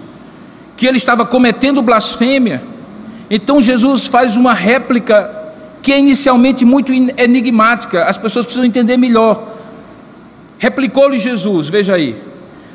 que 0.75 0.85
ele 0.85 0.97
estava 0.97 1.25
cometendo 1.25 1.81
blasfêmia, 1.81 2.61
então 3.29 3.61
Jesus 3.61 4.05
faz 4.05 4.35
uma 4.35 4.53
réplica 4.53 5.43
que 5.81 5.93
é 5.93 5.97
inicialmente 5.97 6.65
muito 6.65 6.91
enigmática, 6.91 8.03
as 8.03 8.17
pessoas 8.17 8.45
precisam 8.45 8.65
entender 8.65 8.97
melhor. 8.97 9.55
Replicou-lhe 10.59 11.17
Jesus, 11.17 11.69
veja 11.69 11.95
aí: 11.95 12.21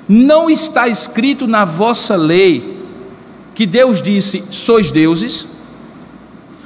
Não 0.09 0.49
está 0.49 0.89
escrito 0.89 1.47
na 1.47 1.67
vossa 1.67 2.17
lei 2.17 2.79
que 3.55 3.67
Deus 3.67 4.01
disse: 4.01 4.43
sois 4.51 4.91
deuses? 4.91 5.47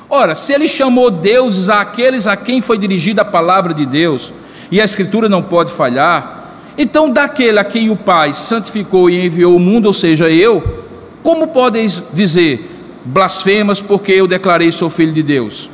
Ora, 0.09 0.37
se 0.37 0.53
ele 0.53 0.69
chamou 0.69 1.11
deuses 1.11 1.69
àqueles 1.69 2.29
a 2.29 2.37
quem 2.37 2.61
foi 2.61 2.79
dirigida 2.79 3.23
a 3.23 3.25
palavra 3.25 3.75
de 3.75 3.85
Deus, 3.85 4.33
e 4.71 4.81
a 4.81 4.85
Escritura 4.85 5.29
não 5.29 5.43
pode 5.43 5.73
falhar, 5.73 6.42
então, 6.77 7.11
daquele 7.11 7.59
a 7.59 7.65
quem 7.65 7.91
o 7.91 7.97
Pai 7.97 8.33
santificou 8.33 9.11
e 9.11 9.27
enviou 9.27 9.55
o 9.57 9.61
mundo, 9.61 9.87
ou 9.87 9.93
seja, 9.93 10.31
eu, 10.31 10.85
como 11.23 11.49
podeis 11.49 12.03
dizer 12.13 12.71
blasfemas 13.05 13.81
porque 13.81 14.13
eu 14.13 14.27
declarei 14.27 14.73
sou 14.73 14.89
filho 14.89 15.13
de 15.13 15.23
Deus? 15.23 15.69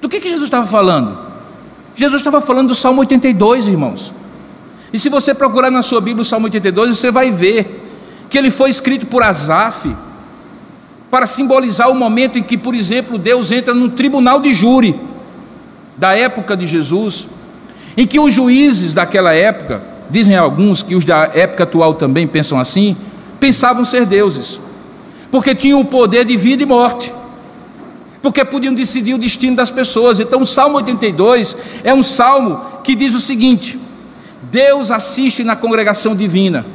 Do 0.00 0.08
que, 0.08 0.20
que 0.20 0.28
Jesus 0.28 0.44
estava 0.44 0.66
falando? 0.66 1.18
Jesus 1.94 2.20
estava 2.20 2.40
falando 2.40 2.68
do 2.68 2.74
Salmo 2.74 3.00
82, 3.00 3.68
irmãos. 3.68 4.12
E 4.92 4.98
se 4.98 5.08
você 5.08 5.32
procurar 5.32 5.70
na 5.70 5.82
sua 5.82 6.00
Bíblia 6.00 6.22
o 6.22 6.24
Salmo 6.24 6.44
82, 6.46 6.96
você 6.96 7.10
vai 7.10 7.30
ver 7.30 7.82
que 8.28 8.36
ele 8.36 8.50
foi 8.50 8.68
escrito 8.68 9.06
por 9.06 9.22
Asaf 9.22 9.94
para 11.10 11.26
simbolizar 11.26 11.90
o 11.90 11.94
momento 11.94 12.38
em 12.38 12.42
que, 12.42 12.58
por 12.58 12.74
exemplo, 12.74 13.16
Deus 13.16 13.50
entra 13.50 13.72
num 13.72 13.88
tribunal 13.88 14.40
de 14.40 14.52
júri 14.52 14.98
da 15.96 16.14
época 16.14 16.56
de 16.56 16.66
Jesus 16.66 17.26
em 17.96 18.06
que 18.06 18.20
os 18.20 18.32
juízes 18.32 18.92
daquela 18.92 19.32
época, 19.32 19.82
dizem 20.10 20.36
alguns 20.36 20.82
que 20.82 20.94
os 20.94 21.04
da 21.04 21.30
época 21.32 21.64
atual 21.64 21.94
também 21.94 22.26
pensam 22.26 22.58
assim, 22.58 22.96
pensavam 23.40 23.84
ser 23.84 24.04
deuses, 24.04 24.60
porque 25.30 25.54
tinham 25.54 25.80
o 25.80 25.84
poder 25.84 26.24
de 26.24 26.36
vida 26.36 26.62
e 26.62 26.66
morte, 26.66 27.12
porque 28.22 28.44
podiam 28.44 28.74
decidir 28.74 29.14
o 29.14 29.18
destino 29.18 29.56
das 29.56 29.70
pessoas. 29.70 30.20
Então, 30.20 30.42
o 30.42 30.46
Salmo 30.46 30.76
82 30.76 31.56
é 31.84 31.94
um 31.94 32.02
salmo 32.02 32.60
que 32.82 32.94
diz 32.94 33.14
o 33.14 33.20
seguinte: 33.20 33.78
Deus 34.50 34.90
assiste 34.90 35.42
na 35.42 35.56
congregação 35.56 36.14
divina, 36.14 36.66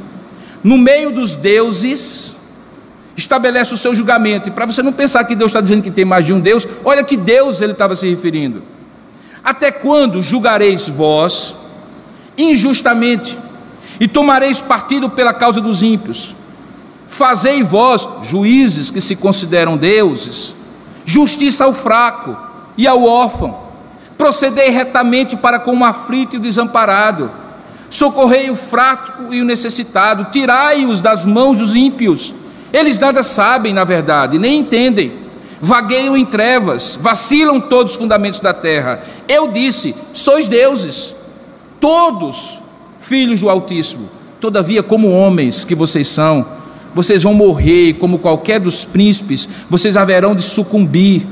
no 0.64 0.78
meio 0.78 1.12
dos 1.12 1.36
deuses, 1.36 2.36
estabelece 3.16 3.74
o 3.74 3.78
seu 3.78 3.94
julgamento. 3.94 4.50
E 4.50 4.52
para 4.52 4.66
você 4.66 4.82
não 4.82 4.94
pensar 4.94 5.24
que 5.24 5.36
Deus 5.36 5.52
está 5.52 5.62
dizendo 5.62 5.82
que 5.82 5.92
tem 5.92 6.06
mais 6.06 6.26
de 6.26 6.34
um 6.34 6.40
Deus, 6.40 6.68
olha 6.84 7.04
que 7.04 7.18
Deus 7.18 7.62
ele 7.62 7.74
estava 7.74 7.96
se 7.96 8.10
referindo. 8.10 8.62
Até 9.44 9.72
quando 9.72 10.22
julgareis 10.22 10.88
vós 10.88 11.56
injustamente 12.38 13.38
e 14.00 14.08
tomareis 14.08 14.62
partido 14.62 15.10
pela 15.10 15.34
causa 15.34 15.60
dos 15.60 15.82
ímpios? 15.82 16.36
Fazei 17.08 17.62
vós, 17.62 18.08
juízes 18.24 18.90
que 18.90 19.02
se 19.02 19.16
consideram 19.16 19.76
deuses, 19.76 20.56
justiça 21.04 21.66
ao 21.66 21.74
fraco 21.74 22.38
e 22.78 22.88
ao 22.88 23.04
órfão, 23.04 23.58
procedei 24.18 24.70
retamente 24.70 25.36
para 25.36 25.60
com 25.60 25.78
o 25.78 25.84
aflito 25.84 26.36
e 26.36 26.38
o 26.38 26.42
desamparado, 26.42 27.30
socorrei 27.90 28.50
o 28.50 28.56
fraco 28.56 29.34
e 29.34 29.42
o 29.42 29.46
necessitado, 29.46 30.28
tirai-os 30.32 31.02
das 31.02 31.26
mãos 31.26 31.58
dos 31.60 31.76
ímpios. 31.76 32.34
Eles 32.72 32.98
nada 32.98 33.24
sabem, 33.24 33.74
na 33.74 33.84
verdade, 33.84 34.40
nem 34.40 34.60
entendem 34.60 35.21
vagueiam 35.62 36.18
em 36.18 36.26
trevas, 36.26 36.98
vacilam 37.00 37.60
todos 37.60 37.94
os 37.94 37.98
fundamentos 38.00 38.40
da 38.40 38.54
terra. 38.54 39.04
Eu 39.28 39.48
disse: 39.50 39.96
sois 40.14 40.48
deuses, 40.48 41.16
todos 41.80 42.60
filhos 43.00 43.42
do 43.42 43.50
Altíssimo. 43.50 44.10
Todavia, 44.40 44.82
como 44.82 45.12
homens 45.12 45.64
que 45.64 45.76
vocês 45.76 46.08
são, 46.08 46.46
vocês 46.96 47.22
vão 47.24 47.34
morrer, 47.34 47.94
como 47.94 48.18
qualquer 48.18 48.60
dos 48.60 48.84
príncipes, 48.84 49.48
vocês 49.70 49.96
haverão 49.96 50.34
de 50.34 50.42
sucumbir. 50.42 51.28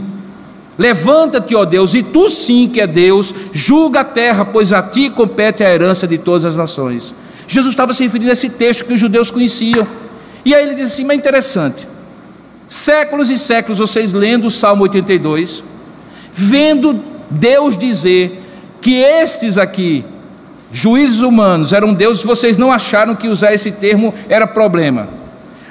Levanta-te, 0.78 1.56
ó 1.56 1.66
Deus, 1.66 1.94
e 1.94 2.04
tu 2.04 2.30
sim 2.30 2.70
que 2.72 2.80
é 2.80 2.88
Deus, 2.88 3.34
julga 3.52 4.02
a 4.02 4.04
terra, 4.06 4.46
pois 4.46 4.72
a 4.72 4.82
ti 4.82 5.10
compete 5.10 5.62
a 5.64 5.74
herança 5.74 6.08
de 6.08 6.18
todas 6.18 6.46
as 6.46 6.56
nações. 6.56 7.14
Jesus 7.48 7.74
estava 7.74 7.94
se 7.94 8.04
referindo 8.04 8.30
a 8.30 8.34
esse 8.34 8.50
texto 8.50 8.86
que 8.86 8.94
os 8.94 9.00
judeus 9.00 9.30
conheciam. 9.32 9.86
E 10.46 10.54
aí 10.54 10.64
ele 10.64 10.76
disse 10.76 10.94
assim: 10.94 11.04
mas 11.04 11.18
interessante. 11.18 11.88
Séculos 12.70 13.32
e 13.32 13.38
séculos 13.38 13.80
vocês 13.80 14.14
lendo 14.14 14.46
o 14.46 14.52
Salmo 14.52 14.84
82, 14.84 15.64
vendo 16.32 17.04
Deus 17.28 17.76
dizer 17.76 18.44
que 18.80 18.94
estes 18.94 19.58
aqui, 19.58 20.06
juízes 20.72 21.22
humanos, 21.22 21.74
eram 21.74 21.96
deuses, 21.96 22.24
vocês 22.24 22.56
não 22.56 22.72
acharam 22.72 23.16
que 23.16 23.28
usar 23.28 23.56
esse 23.56 23.72
termo 23.72 24.14
era 24.30 24.46
problema. 24.46 25.10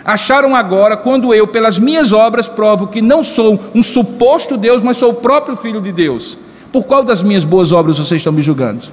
Acharam 0.04 0.56
agora, 0.56 0.96
quando 0.96 1.32
eu, 1.32 1.46
pelas 1.46 1.78
minhas 1.78 2.12
obras, 2.12 2.48
provo 2.48 2.88
que 2.88 3.00
não 3.00 3.22
sou 3.22 3.60
um 3.72 3.82
suposto 3.82 4.56
Deus, 4.56 4.82
mas 4.82 4.96
sou 4.96 5.10
o 5.10 5.14
próprio 5.14 5.56
Filho 5.56 5.80
de 5.80 5.92
Deus. 5.92 6.36
Por 6.72 6.84
qual 6.84 7.04
das 7.04 7.22
minhas 7.22 7.44
boas 7.44 7.72
obras 7.72 7.98
vocês 7.98 8.20
estão 8.20 8.32
me 8.32 8.42
julgando? 8.42 8.86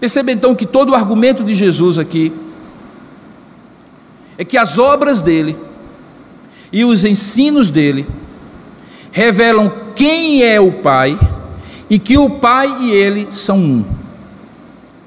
Perceba 0.00 0.32
então 0.32 0.52
que 0.52 0.66
todo 0.66 0.90
o 0.90 0.94
argumento 0.96 1.44
de 1.44 1.54
Jesus 1.54 1.96
aqui 1.96 2.32
é 4.42 4.44
que 4.44 4.58
as 4.58 4.76
obras 4.76 5.22
dele 5.22 5.56
e 6.72 6.84
os 6.84 7.04
ensinos 7.04 7.70
dele 7.70 8.04
revelam 9.12 9.72
quem 9.94 10.42
é 10.42 10.60
o 10.60 10.72
Pai 10.72 11.16
e 11.88 11.96
que 11.96 12.18
o 12.18 12.28
Pai 12.40 12.66
e 12.80 12.90
ele 12.90 13.28
são 13.30 13.56
um. 13.56 13.84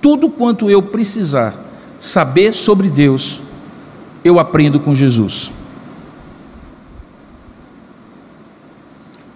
Tudo 0.01 0.29
quanto 0.29 0.69
eu 0.71 0.81
precisar 0.81 1.53
saber 1.99 2.53
sobre 2.53 2.87
Deus, 2.87 3.41
eu 4.23 4.39
aprendo 4.39 4.79
com 4.79 4.95
Jesus. 4.95 5.51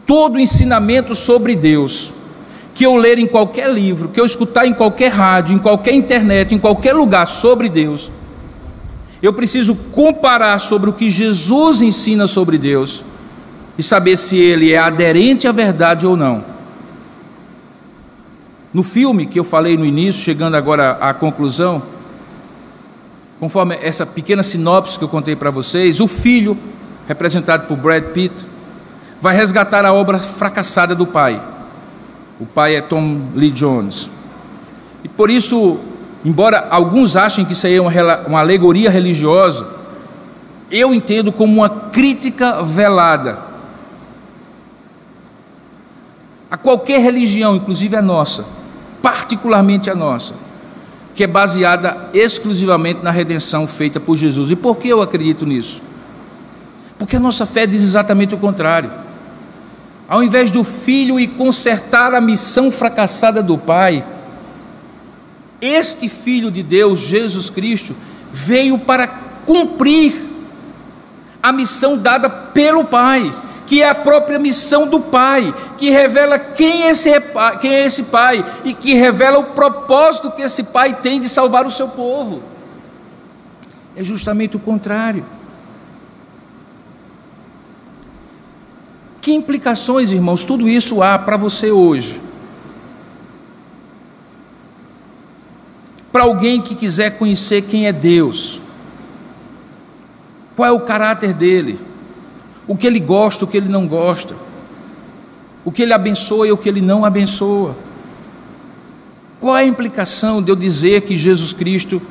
Todo 0.05 0.39
ensinamento 0.39 1.13
sobre 1.13 1.57
Deus 1.57 2.13
que 2.73 2.85
eu 2.85 2.95
ler 2.95 3.19
em 3.19 3.27
qualquer 3.27 3.69
livro, 3.69 4.07
que 4.07 4.21
eu 4.21 4.25
escutar 4.25 4.65
em 4.65 4.73
qualquer 4.73 5.11
rádio, 5.11 5.55
em 5.55 5.59
qualquer 5.59 5.93
internet, 5.93 6.55
em 6.55 6.57
qualquer 6.57 6.93
lugar 6.93 7.27
sobre 7.27 7.67
Deus, 7.67 8.09
eu 9.21 9.33
preciso 9.33 9.75
comparar 9.75 10.59
sobre 10.59 10.89
o 10.89 10.93
que 10.93 11.09
Jesus 11.09 11.81
ensina 11.81 12.25
sobre 12.27 12.57
Deus 12.57 13.03
e 13.77 13.83
saber 13.83 14.17
se 14.17 14.37
ele 14.37 14.71
é 14.71 14.77
aderente 14.77 15.47
à 15.47 15.51
verdade 15.51 16.07
ou 16.07 16.15
não. 16.15 16.43
No 18.73 18.83
filme 18.83 19.25
que 19.25 19.39
eu 19.39 19.43
falei 19.43 19.77
no 19.77 19.85
início, 19.85 20.21
chegando 20.21 20.55
agora 20.55 20.91
à 21.01 21.13
conclusão, 21.13 21.81
conforme 23.39 23.77
essa 23.81 24.05
pequena 24.05 24.43
sinopse 24.43 24.97
que 24.97 25.03
eu 25.03 25.09
contei 25.09 25.35
para 25.35 25.49
vocês, 25.49 25.99
o 25.99 26.07
filho, 26.07 26.57
representado 27.07 27.67
por 27.67 27.77
Brad 27.77 28.03
Pitt, 28.13 28.45
vai 29.21 29.35
resgatar 29.35 29.85
a 29.85 29.93
obra 29.93 30.19
fracassada 30.19 30.93
do 30.93 31.07
pai. 31.07 31.41
O 32.39 32.45
pai 32.45 32.75
é 32.75 32.81
Tom 32.81 33.19
Lee 33.35 33.51
Jones. 33.51 34.09
E 35.03 35.09
por 35.09 35.29
isso 35.29 35.79
Embora 36.23 36.67
alguns 36.69 37.15
achem 37.15 37.45
que 37.45 37.53
isso 37.53 37.65
aí 37.65 37.75
é 37.75 37.81
uma, 37.81 37.91
uma 38.27 38.39
alegoria 38.39 38.89
religiosa, 38.89 39.67
eu 40.71 40.93
entendo 40.93 41.31
como 41.31 41.53
uma 41.53 41.69
crítica 41.69 42.61
velada 42.63 43.49
a 46.51 46.57
qualquer 46.57 46.99
religião, 46.99 47.55
inclusive 47.55 47.95
a 47.95 48.01
nossa, 48.01 48.45
particularmente 49.01 49.89
a 49.89 49.95
nossa, 49.95 50.33
que 51.13 51.23
é 51.23 51.27
baseada 51.27 52.09
exclusivamente 52.13 53.03
na 53.03 53.11
redenção 53.11 53.67
feita 53.67 53.99
por 53.99 54.15
Jesus. 54.15 54.49
E 54.49 54.55
por 54.55 54.77
que 54.77 54.89
eu 54.89 55.01
acredito 55.01 55.45
nisso? 55.45 55.81
Porque 56.97 57.15
a 57.15 57.19
nossa 57.19 57.45
fé 57.45 57.67
diz 57.67 57.83
exatamente 57.83 58.33
o 58.33 58.37
contrário. 58.37 58.91
Ao 60.07 60.23
invés 60.23 60.49
do 60.49 60.63
filho 60.63 61.19
ir 61.19 61.27
consertar 61.27 62.13
a 62.15 62.21
missão 62.21 62.71
fracassada 62.71 63.43
do 63.43 63.57
pai, 63.57 64.03
este 65.61 66.07
Filho 66.07 66.49
de 66.49 66.63
Deus, 66.63 66.99
Jesus 66.99 67.49
Cristo, 67.49 67.95
veio 68.31 68.77
para 68.77 69.07
cumprir 69.45 70.29
a 71.41 71.51
missão 71.51 71.97
dada 71.97 72.29
pelo 72.29 72.85
Pai, 72.85 73.31
que 73.65 73.81
é 73.81 73.89
a 73.89 73.95
própria 73.95 74.39
missão 74.39 74.87
do 74.87 74.99
Pai, 74.99 75.53
que 75.77 75.89
revela 75.89 76.37
quem 76.37 76.83
é 76.83 76.91
esse, 76.91 77.09
quem 77.61 77.73
é 77.73 77.85
esse 77.85 78.03
Pai 78.03 78.45
e 78.65 78.73
que 78.73 78.93
revela 78.93 79.39
o 79.39 79.43
propósito 79.45 80.31
que 80.31 80.41
esse 80.41 80.63
Pai 80.63 80.99
tem 81.01 81.19
de 81.19 81.29
salvar 81.29 81.65
o 81.65 81.71
seu 81.71 81.87
povo. 81.87 82.41
É 83.95 84.03
justamente 84.03 84.55
o 84.55 84.59
contrário. 84.59 85.25
Que 89.21 89.33
implicações, 89.33 90.11
irmãos, 90.11 90.43
tudo 90.43 90.67
isso 90.67 91.03
há 91.03 91.19
para 91.19 91.37
você 91.37 91.71
hoje? 91.71 92.28
Para 96.11 96.23
alguém 96.23 96.61
que 96.61 96.75
quiser 96.75 97.17
conhecer 97.17 97.61
quem 97.63 97.87
é 97.87 97.91
Deus. 97.91 98.61
Qual 100.55 100.67
é 100.67 100.71
o 100.71 100.81
caráter 100.81 101.33
dele? 101.33 101.79
O 102.67 102.75
que 102.75 102.85
ele 102.85 102.99
gosta, 102.99 103.45
o 103.45 103.47
que 103.47 103.57
ele 103.57 103.69
não 103.69 103.87
gosta. 103.87 104.35
O 105.63 105.71
que 105.71 105.83
ele 105.83 105.93
abençoa 105.93 106.47
e 106.47 106.51
o 106.51 106.57
que 106.57 106.67
ele 106.67 106.81
não 106.81 107.05
abençoa. 107.05 107.75
Qual 109.39 109.55
é 109.55 109.61
a 109.61 109.65
implicação 109.65 110.41
de 110.41 110.51
eu 110.51 110.55
dizer 110.55 111.01
que 111.01 111.15
Jesus 111.15 111.53
Cristo 111.53 112.01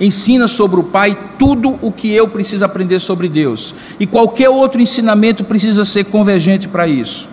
ensina 0.00 0.48
sobre 0.48 0.80
o 0.80 0.84
Pai 0.84 1.16
tudo 1.38 1.78
o 1.80 1.92
que 1.92 2.12
eu 2.12 2.28
preciso 2.28 2.64
aprender 2.64 2.98
sobre 2.98 3.28
Deus? 3.28 3.74
E 4.00 4.06
qualquer 4.06 4.48
outro 4.48 4.80
ensinamento 4.80 5.44
precisa 5.44 5.84
ser 5.84 6.04
convergente 6.04 6.66
para 6.66 6.88
isso. 6.88 7.28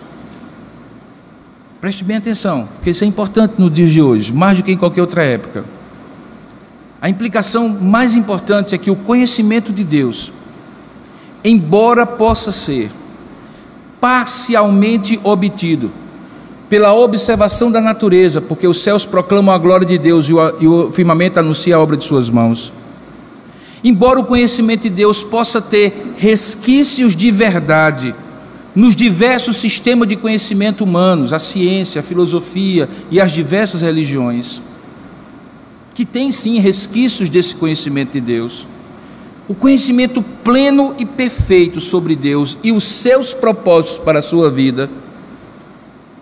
Preste 1.80 2.04
bem 2.04 2.16
atenção, 2.16 2.68
porque 2.74 2.90
isso 2.90 3.04
é 3.04 3.06
importante 3.06 3.54
no 3.58 3.68
dia 3.68 3.86
de 3.86 4.00
hoje, 4.00 4.32
mais 4.32 4.58
do 4.58 4.64
que 4.64 4.72
em 4.72 4.76
qualquer 4.76 5.00
outra 5.00 5.24
época. 5.24 5.75
A 7.06 7.08
implicação 7.08 7.68
mais 7.68 8.16
importante 8.16 8.74
é 8.74 8.78
que 8.78 8.90
o 8.90 8.96
conhecimento 8.96 9.72
de 9.72 9.84
Deus, 9.84 10.32
embora 11.44 12.04
possa 12.04 12.50
ser 12.50 12.90
parcialmente 14.00 15.20
obtido 15.22 15.92
pela 16.68 16.92
observação 16.92 17.70
da 17.70 17.80
natureza, 17.80 18.40
porque 18.40 18.66
os 18.66 18.82
céus 18.82 19.04
proclamam 19.04 19.54
a 19.54 19.58
glória 19.58 19.86
de 19.86 19.96
Deus 19.96 20.28
e 20.28 20.32
o, 20.32 20.90
firmamento 20.92 21.38
anuncia 21.38 21.76
a 21.76 21.80
obra 21.80 21.96
de 21.96 22.04
suas 22.04 22.28
mãos. 22.28 22.72
Embora 23.84 24.18
o 24.18 24.24
conhecimento 24.24 24.82
de 24.82 24.90
Deus 24.90 25.22
possa 25.22 25.62
ter 25.62 26.14
resquícios 26.16 27.14
de 27.14 27.30
verdade 27.30 28.16
nos 28.74 28.96
diversos 28.96 29.58
sistemas 29.58 30.08
de 30.08 30.16
conhecimento 30.16 30.82
humanos, 30.82 31.32
a 31.32 31.38
ciência, 31.38 32.00
a 32.00 32.02
filosofia 32.02 32.88
e 33.12 33.20
as 33.20 33.30
diversas 33.30 33.82
religiões, 33.82 34.60
que 35.96 36.04
tem 36.04 36.30
sim 36.30 36.60
resquícios 36.60 37.30
desse 37.30 37.54
conhecimento 37.54 38.12
de 38.12 38.20
Deus. 38.20 38.66
O 39.48 39.54
conhecimento 39.54 40.20
pleno 40.20 40.94
e 40.98 41.06
perfeito 41.06 41.80
sobre 41.80 42.14
Deus 42.14 42.58
e 42.62 42.70
os 42.70 42.84
seus 42.84 43.32
propósitos 43.32 44.00
para 44.00 44.18
a 44.18 44.22
sua 44.22 44.50
vida 44.50 44.90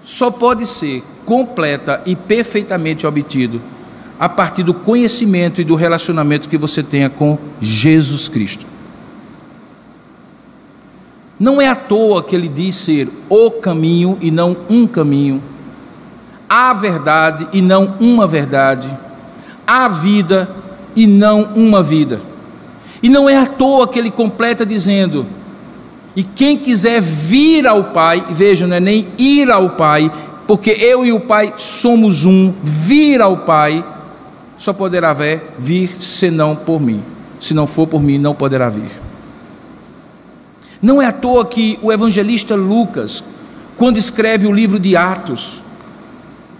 só 0.05 0.31
pode 0.31 0.65
ser 0.65 1.03
completa 1.25 2.01
e 2.07 2.15
perfeitamente 2.15 3.05
obtido 3.05 3.61
a 4.17 4.29
partir 4.29 4.63
do 4.63 4.73
conhecimento 4.73 5.61
e 5.61 5.65
do 5.65 5.75
relacionamento 5.75 6.49
que 6.49 6.57
você 6.57 6.81
tenha 6.81 7.11
com 7.11 7.37
Jesus 7.61 8.29
Cristo. 8.29 8.65
Não 11.37 11.61
é 11.61 11.67
à 11.67 11.75
toa 11.75 12.23
que 12.23 12.37
ele 12.37 12.47
diz 12.47 12.77
ser 12.77 13.09
o 13.29 13.51
caminho 13.51 14.17
e 14.21 14.31
não 14.31 14.57
um 14.71 14.87
caminho, 14.87 15.43
a 16.49 16.73
verdade 16.73 17.49
e 17.53 17.61
não 17.61 17.97
uma 17.99 18.25
verdade 18.25 18.89
a 19.67 19.89
vida 19.89 20.49
e 20.95 21.07
não 21.07 21.51
uma 21.55 21.83
vida. 21.83 22.21
E 23.03 23.09
não 23.09 23.29
é 23.29 23.37
à 23.37 23.47
toa 23.47 23.89
que 23.89 23.99
ele 23.99 24.11
completa 24.11 24.65
dizendo: 24.65 25.27
E 26.17 26.23
quem 26.23 26.57
quiser 26.57 27.01
vir 27.01 27.67
ao 27.67 27.85
Pai, 27.85 28.25
veja, 28.31 28.67
não 28.67 28.77
é 28.77 28.81
nem 28.81 29.09
ir 29.19 29.51
ao 29.51 29.71
Pai, 29.71 30.11
porque 30.47 30.71
eu 30.71 31.05
e 31.05 31.13
o 31.13 31.21
Pai 31.21 31.55
somos 31.57 32.25
um, 32.25 32.53
vir 32.63 33.21
ao 33.21 33.39
Pai, 33.39 33.85
só 34.59 34.73
poderá 34.73 35.13
ver, 35.13 35.55
vir 35.59 35.89
senão 36.01 36.57
por 36.57 36.81
mim. 36.81 37.03
Se 37.41 37.53
não 37.53 37.67
for 37.67 37.87
por 37.87 38.03
mim, 38.03 38.17
não 38.17 38.35
poderá 38.35 38.71
vir. 38.71 38.91
Não 40.81 41.01
é 41.01 41.07
à 41.07 41.13
toa 41.13 41.45
que 41.45 41.79
o 41.83 41.93
evangelista 41.93 42.55
Lucas, 42.55 43.23
quando 43.77 43.99
escreve 43.99 44.47
o 44.47 44.53
livro 44.53 44.79
de 44.79 44.97
Atos, 44.97 45.63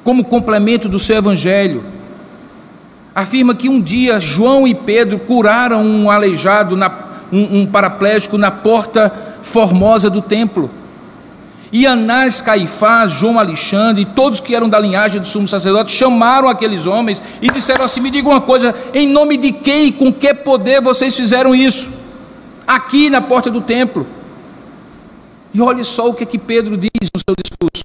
como 0.03 0.25
complemento 0.25 0.89
do 0.89 0.99
seu 0.99 1.17
evangelho, 1.17 1.83
afirma 3.15 3.55
que 3.55 3.69
um 3.69 3.81
dia 3.81 4.19
João 4.21 4.67
e 4.67 4.75
Pedro 4.75 5.19
curaram 5.19 5.83
um 5.85 6.11
aleijado, 6.11 6.77
na, 6.77 6.91
um, 7.33 7.61
um 7.61 7.67
paraplégico 7.67 8.37
na 8.37 8.51
porta 8.51 9.13
formosa 9.43 10.11
do 10.11 10.21
templo. 10.21 10.71
E 11.71 11.87
Anás, 11.87 12.41
Caifás, 12.41 13.13
João 13.13 13.39
Alexandre 13.39 14.03
e 14.03 14.05
todos 14.05 14.39
que 14.39 14.55
eram 14.55 14.69
da 14.69 14.79
linhagem 14.79 15.21
do 15.21 15.27
sumo 15.27 15.49
sacerdote 15.49 15.91
chamaram 15.91 16.49
aqueles 16.49 16.87
homens 16.87 17.21
e 17.43 17.51
disseram 17.51 17.85
assim: 17.85 18.01
Me 18.01 18.11
digam 18.11 18.31
uma 18.31 18.41
coisa, 18.41 18.75
em 18.95 19.09
nome 19.09 19.37
de 19.37 19.51
quem 19.51 19.87
e 19.87 19.93
com 19.93 20.13
que 20.13 20.33
poder 20.35 20.81
vocês 20.81 21.17
fizeram 21.17 21.55
isso? 21.55 21.91
Aqui 22.67 23.11
na 23.11 23.21
porta 23.21 23.51
do 23.51 23.61
templo. 23.61 24.07
E 25.53 25.61
olhe 25.61 25.85
só 25.85 26.09
o 26.09 26.15
que, 26.15 26.23
é 26.23 26.27
que 26.27 26.39
Pedro 26.39 26.77
diz 26.77 26.91
no 27.13 27.21
seu 27.21 27.35
discurso: 27.37 27.83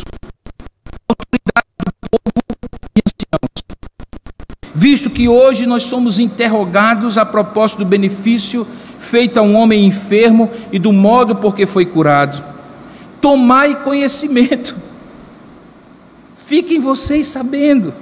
visto 4.99 5.09
que 5.09 5.29
hoje 5.29 5.65
nós 5.65 5.83
somos 5.83 6.19
interrogados 6.19 7.17
a 7.17 7.25
propósito 7.25 7.79
do 7.79 7.85
benefício 7.85 8.67
feito 8.97 9.39
a 9.39 9.41
um 9.41 9.55
homem 9.55 9.85
enfermo 9.85 10.51
e 10.73 10.77
do 10.77 10.91
modo 10.91 11.37
por 11.37 11.55
que 11.55 11.65
foi 11.65 11.85
curado. 11.85 12.43
Tomai 13.21 13.81
conhecimento, 13.81 14.75
fiquem 16.35 16.81
vocês 16.81 17.27
sabendo, 17.27 17.93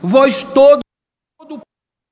vós 0.00 0.44
todos, 0.44 0.78
todo 1.36 1.60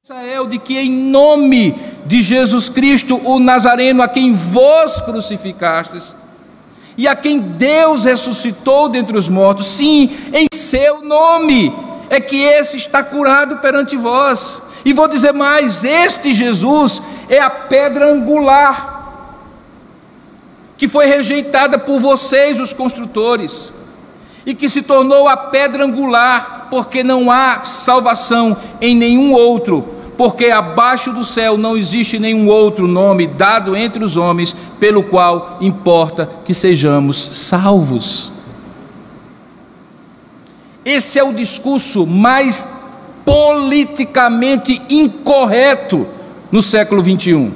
Israel, 0.05 0.49
de 0.49 0.59
que 0.59 0.77
em 0.77 0.91
nome 0.91 1.77
de 2.05 2.21
Jesus 2.21 2.69
Cristo, 2.69 3.21
o 3.25 3.39
Nazareno, 3.39 4.03
a 4.03 4.09
quem 4.09 4.33
vós 4.33 5.01
crucificastes, 5.01 6.13
e 6.97 7.07
a 7.07 7.15
quem 7.15 7.39
Deus 7.39 8.05
ressuscitou 8.05 8.89
dentre 8.89 9.17
os 9.17 9.29
mortos, 9.29 9.67
sim, 9.67 10.11
em 10.33 10.49
seu 10.53 11.01
nome, 11.05 11.73
é 12.11 12.21
que 12.21 12.43
esse 12.43 12.77
está 12.77 13.03
curado 13.03 13.59
perante 13.59 13.97
vós. 13.97 14.63
E 14.85 14.93
vou 14.93 15.09
dizer 15.09 15.33
mais: 15.33 15.85
este 15.85 16.33
Jesus 16.33 17.03
é 17.29 17.39
a 17.39 17.51
pedra 17.51 18.11
angular, 18.13 19.33
que 20.77 20.89
foi 20.89 21.07
rejeitada 21.07 21.79
por 21.79 22.01
vocês, 22.01 22.61
os 22.61 22.73
construtores, 22.73 23.73
e 24.47 24.55
que 24.55 24.69
se 24.69 24.83
tornou 24.83 25.29
a 25.29 25.37
pedra 25.37 25.85
angular, 25.85 26.69
porque 26.71 27.03
não 27.03 27.31
há 27.31 27.63
salvação 27.63 28.57
em 28.81 28.95
nenhum 28.95 29.33
outro, 29.33 29.87
porque 30.17 30.47
abaixo 30.47 31.13
do 31.13 31.25
céu 31.25 31.59
não 31.59 31.77
existe 31.77 32.19
nenhum 32.19 32.49
outro 32.49 32.87
nome 32.87 33.27
dado 33.27 33.77
entre 33.77 34.03
os 34.03 34.17
homens 34.17 34.55
pelo 34.81 35.03
qual 35.03 35.59
importa 35.61 36.29
que 36.45 36.55
sejamos 36.55 37.17
salvos. 37.17 38.38
Esse 40.89 41.19
é 41.19 41.23
o 41.23 41.35
discurso 41.35 42.07
mais 42.07 42.67
politicamente 43.23 44.81
incorreto 44.89 46.09
no 46.51 46.63
século 46.63 47.03
21. 47.03 47.53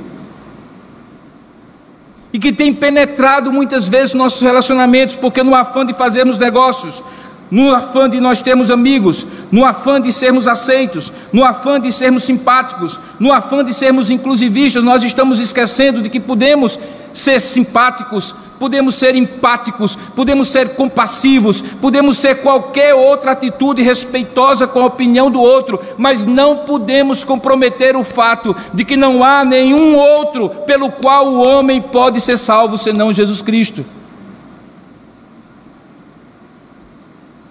E 2.31 2.39
que 2.39 2.53
tem 2.53 2.75
penetrado 2.75 3.51
muitas 3.51 3.89
vezes 3.89 4.13
nossos 4.13 4.43
relacionamentos, 4.43 5.17
porque 5.17 5.43
no 5.43 5.55
afã 5.55 5.87
de 5.87 5.95
fazermos 5.95 6.37
negócios, 6.37 7.03
no 7.51 7.75
afã 7.75 8.07
de 8.07 8.21
nós 8.21 8.43
termos 8.43 8.71
amigos, 8.71 9.27
no 9.51 9.65
afã 9.65 9.99
de 9.99 10.13
sermos 10.13 10.47
aceitos, 10.47 11.11
no 11.33 11.43
afã 11.43 11.81
de 11.81 11.91
sermos 11.91 12.25
simpáticos, 12.25 13.01
no 13.19 13.33
afã 13.33 13.65
de 13.65 13.73
sermos 13.73 14.11
inclusivistas, 14.11 14.85
nós 14.85 15.03
estamos 15.03 15.41
esquecendo 15.41 16.03
de 16.03 16.11
que 16.11 16.21
podemos 16.21 16.79
ser 17.15 17.41
simpáticos, 17.41 18.35
podemos 18.63 18.95
ser 18.95 19.17
empáticos, 19.17 19.99
podemos 20.15 20.47
ser 20.47 20.77
compassivos, 20.77 21.61
podemos 21.61 22.17
ser 22.17 22.43
qualquer 22.43 22.95
outra 22.95 23.33
atitude 23.33 23.83
respeitosa 23.83 24.69
com 24.69 24.83
a 24.83 24.87
opinião 24.87 25.29
do 25.29 25.41
outro, 25.41 25.81
mas 25.99 26.25
não 26.25 26.59
podemos 26.59 27.25
comprometer 27.25 27.97
o 27.97 28.05
fato 28.05 28.55
de 28.73 28.85
que 28.85 28.97
não 28.97 29.25
há 29.25 29.45
nenhum 29.45 29.97
outro 29.97 30.49
pelo 30.49 30.93
qual 30.93 31.27
o 31.27 31.43
homem 31.43 31.83
pode 31.83 32.21
ser 32.21 32.39
salvo 32.39 32.79
senão 32.79 33.13
Jesus 33.13 33.43
Cristo. 33.43 33.85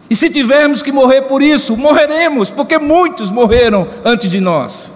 E 0.10 0.16
se 0.16 0.30
tivermos 0.30 0.82
que 0.82 0.94
morrer 0.94 1.24
por 1.24 1.42
isso, 1.44 1.76
morreremos, 1.76 2.50
porque 2.50 2.78
muitos 2.78 3.30
morreram 3.30 3.86
antes 4.06 4.30
de 4.30 4.40
nós. 4.40 4.94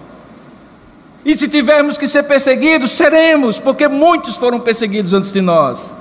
E 1.26 1.36
se 1.36 1.46
tivermos 1.46 1.98
que 1.98 2.08
ser 2.08 2.22
perseguidos, 2.22 2.92
seremos, 2.92 3.58
porque 3.58 3.86
muitos 3.86 4.36
foram 4.36 4.58
perseguidos 4.58 5.12
antes 5.12 5.30
de 5.30 5.42
nós. 5.42 5.94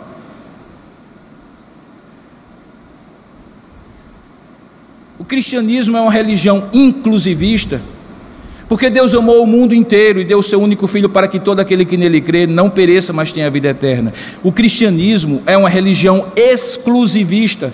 O 5.25 5.27
cristianismo 5.27 5.97
é 5.97 6.01
uma 6.01 6.11
religião 6.11 6.65
inclusivista, 6.71 7.81
porque 8.69 8.91
Deus 8.91 9.11
amou 9.11 9.41
o 9.41 9.47
mundo 9.47 9.73
inteiro 9.73 10.19
e 10.19 10.23
deu 10.23 10.37
o 10.37 10.43
seu 10.43 10.61
único 10.61 10.85
filho 10.85 11.09
para 11.09 11.27
que 11.27 11.39
todo 11.39 11.59
aquele 11.59 11.83
que 11.83 11.97
nele 11.97 12.21
crê 12.21 12.45
não 12.45 12.69
pereça, 12.69 13.11
mas 13.11 13.31
tenha 13.31 13.49
vida 13.49 13.69
eterna. 13.69 14.13
O 14.43 14.51
cristianismo 14.51 15.41
é 15.47 15.57
uma 15.57 15.67
religião 15.67 16.27
exclusivista, 16.35 17.73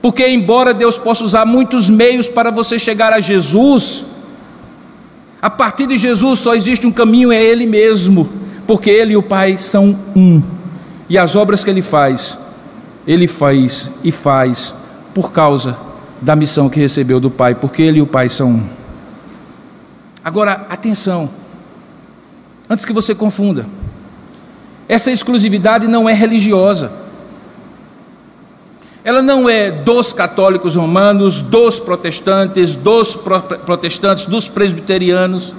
porque 0.00 0.26
embora 0.26 0.72
Deus 0.72 0.96
possa 0.96 1.22
usar 1.22 1.44
muitos 1.44 1.90
meios 1.90 2.28
para 2.28 2.50
você 2.50 2.78
chegar 2.78 3.12
a 3.12 3.20
Jesus, 3.20 4.06
a 5.42 5.50
partir 5.50 5.86
de 5.86 5.98
Jesus 5.98 6.38
só 6.38 6.54
existe 6.54 6.86
um 6.86 6.90
caminho, 6.90 7.30
é 7.30 7.44
Ele 7.44 7.66
mesmo, 7.66 8.26
porque 8.66 8.88
Ele 8.88 9.12
e 9.12 9.16
o 9.18 9.22
Pai 9.22 9.58
são 9.58 9.98
um, 10.16 10.42
e 11.10 11.18
as 11.18 11.36
obras 11.36 11.62
que 11.62 11.68
Ele 11.68 11.82
faz, 11.82 12.38
Ele 13.06 13.26
faz 13.26 13.90
e 14.02 14.10
faz 14.10 14.74
por 15.12 15.30
causa 15.30 15.92
da 16.24 16.34
missão 16.34 16.70
que 16.70 16.80
recebeu 16.80 17.20
do 17.20 17.30
Pai, 17.30 17.54
porque 17.54 17.82
ele 17.82 17.98
e 17.98 18.02
o 18.02 18.06
Pai 18.06 18.30
são 18.30 18.52
um. 18.52 18.66
Agora, 20.24 20.66
atenção, 20.70 21.28
antes 22.68 22.86
que 22.86 22.94
você 22.94 23.14
confunda, 23.14 23.66
essa 24.88 25.10
exclusividade 25.10 25.86
não 25.86 26.08
é 26.08 26.14
religiosa. 26.14 26.90
Ela 29.04 29.20
não 29.20 29.50
é 29.50 29.70
dos 29.70 30.14
católicos 30.14 30.76
romanos, 30.76 31.42
dos 31.42 31.78
protestantes, 31.78 32.74
dos 32.74 33.14
protestantes, 33.66 34.24
dos 34.24 34.48
presbiterianos. 34.48 35.54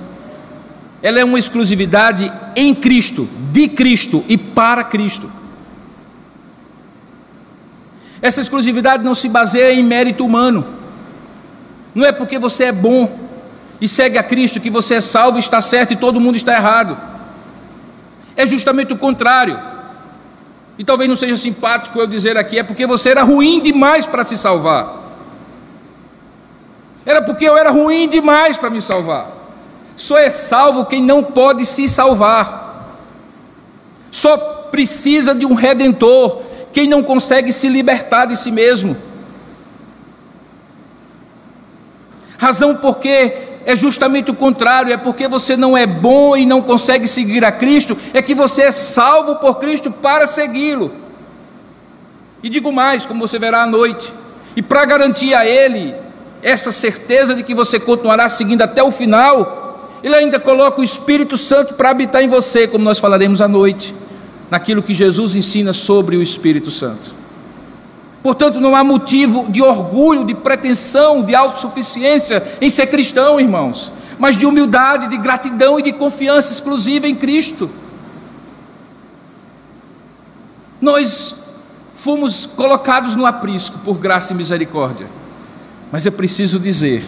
Ela 1.00 1.20
é 1.20 1.24
uma 1.24 1.38
exclusividade 1.38 2.32
em 2.56 2.74
Cristo, 2.74 3.30
de 3.52 3.68
Cristo 3.68 4.26
e 4.28 4.36
para 4.36 4.84
Cristo. 4.84 5.30
Essa 8.26 8.42
exclusividade 8.42 9.04
não 9.04 9.14
se 9.14 9.30
baseia 9.30 9.72
em 9.72 9.84
mérito 9.84 10.26
humano. 10.26 10.66
Não 11.94 12.04
é 12.04 12.12
porque 12.12 12.40
você 12.40 12.64
é 12.64 12.72
bom 12.72 13.20
e 13.80 13.88
segue 13.88 14.18
a 14.18 14.24
Cristo 14.24 14.60
que 14.60 14.72
você 14.72 14.96
é 14.96 15.02
salvo, 15.02 15.38
está 15.38 15.62
certo 15.62 15.94
e 15.94 15.96
todo 15.96 16.20
mundo 16.20 16.36
está 16.36 16.56
errado. 16.56 16.98
É 18.36 18.44
justamente 18.44 18.92
o 18.92 18.98
contrário. 18.98 19.60
E 20.76 20.84
talvez 20.84 21.08
não 21.08 21.16
seja 21.16 21.38
simpático 21.38 22.00
eu 22.00 22.08
dizer 22.08 22.36
aqui, 22.36 22.58
é 22.58 22.64
porque 22.64 22.88
você 22.88 23.10
era 23.10 23.22
ruim 23.22 23.62
demais 23.62 24.08
para 24.08 24.24
se 24.24 24.36
salvar. 24.36 25.04
Era 27.06 27.22
porque 27.22 27.46
eu 27.46 27.56
era 27.56 27.70
ruim 27.70 28.10
demais 28.10 28.58
para 28.58 28.72
me 28.72 28.82
salvar. 28.82 29.28
Só 29.96 30.18
é 30.18 30.32
salvo 30.32 30.86
quem 30.86 31.04
não 31.04 31.22
pode 31.22 31.64
se 31.64 31.88
salvar. 31.88 32.90
Só 34.10 34.36
precisa 34.72 35.36
de 35.36 35.46
um 35.46 35.54
redentor 35.54 36.45
quem 36.76 36.90
não 36.90 37.02
consegue 37.02 37.54
se 37.54 37.70
libertar 37.70 38.26
de 38.26 38.36
si 38.36 38.52
mesmo. 38.52 38.98
Razão 42.38 42.76
porque 42.76 43.34
é 43.66 43.74
justamente 43.78 44.30
o 44.30 44.36
contrário, 44.36 44.92
é 44.92 44.98
porque 44.98 45.26
você 45.26 45.56
não 45.56 45.78
é 45.78 45.88
bom 45.88 46.36
e 46.36 46.46
não 46.46 46.62
consegue 46.62 47.08
seguir 47.08 47.46
a 47.46 47.52
Cristo, 47.54 47.98
é 48.14 48.22
que 48.22 48.36
você 48.36 48.64
é 48.64 48.74
salvo 48.74 49.38
por 49.38 49.58
Cristo 49.58 49.90
para 49.90 50.28
segui-lo. 50.28 50.92
E 52.44 52.50
digo 52.50 52.74
mais, 52.74 53.06
como 53.06 53.26
você 53.26 53.40
verá 53.40 53.64
à 53.64 53.66
noite, 53.66 54.12
e 54.54 54.62
para 54.62 54.84
garantir 54.84 55.34
a 55.34 55.46
Ele 55.46 55.96
essa 56.44 56.74
certeza 56.74 57.34
de 57.34 57.42
que 57.42 57.56
você 57.56 57.80
continuará 57.80 58.28
seguindo 58.28 58.64
até 58.64 58.84
o 58.84 58.92
final, 58.92 59.98
Ele 60.04 60.14
ainda 60.14 60.42
coloca 60.42 60.82
o 60.82 60.84
Espírito 60.84 61.38
Santo 61.38 61.76
para 61.76 61.92
habitar 61.92 62.22
em 62.22 62.28
você, 62.28 62.68
como 62.68 62.84
nós 62.84 63.00
falaremos 63.00 63.42
à 63.42 63.48
noite, 63.48 63.96
naquilo 64.50 64.84
que 64.84 64.94
Jesus 64.94 65.36
ensina 65.36 65.74
sobre 65.74 66.16
o 66.16 66.22
Espírito 66.22 66.72
Santo. 66.72 67.14
Portanto, 68.22 68.60
não 68.60 68.76
há 68.76 68.84
motivo 68.84 69.46
de 69.50 69.62
orgulho, 69.62 70.26
de 70.26 70.34
pretensão, 70.34 71.22
de 71.22 71.36
autossuficiência 71.36 72.44
em 72.60 72.70
ser 72.70 72.88
cristão, 72.88 73.40
irmãos, 73.40 73.92
mas 74.18 74.36
de 74.36 74.46
humildade, 74.46 75.10
de 75.10 75.18
gratidão 75.18 75.80
e 75.80 75.84
de 75.84 75.94
confiança 75.94 76.52
exclusiva 76.52 77.08
em 77.08 77.14
Cristo. 77.14 77.70
Nós 80.82 81.36
fomos 81.96 82.46
colocados 82.46 83.16
no 83.16 83.26
aprisco 83.26 83.80
por 83.80 83.98
graça 83.98 84.34
e 84.34 84.36
misericórdia, 84.36 85.08
mas 85.92 86.06
é 86.06 86.12
preciso 86.12 86.60
dizer 86.60 87.04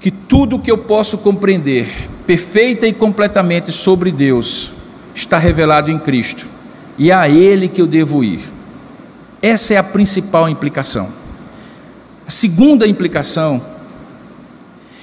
que 0.00 0.10
tudo 0.10 0.56
o 0.56 0.58
que 0.60 0.70
eu 0.70 0.78
posso 0.78 1.18
compreender 1.18 2.08
perfeita 2.26 2.86
e 2.86 2.92
completamente 2.92 3.72
sobre 3.72 4.10
Deus 4.10 4.77
está 5.18 5.36
revelado 5.36 5.90
em 5.90 5.98
Cristo, 5.98 6.46
e 6.96 7.10
é 7.10 7.14
a 7.14 7.28
Ele 7.28 7.68
que 7.68 7.82
eu 7.82 7.86
devo 7.86 8.22
ir. 8.22 8.40
Essa 9.42 9.74
é 9.74 9.76
a 9.76 9.82
principal 9.82 10.48
implicação. 10.48 11.08
A 12.26 12.30
segunda 12.30 12.86
implicação 12.86 13.60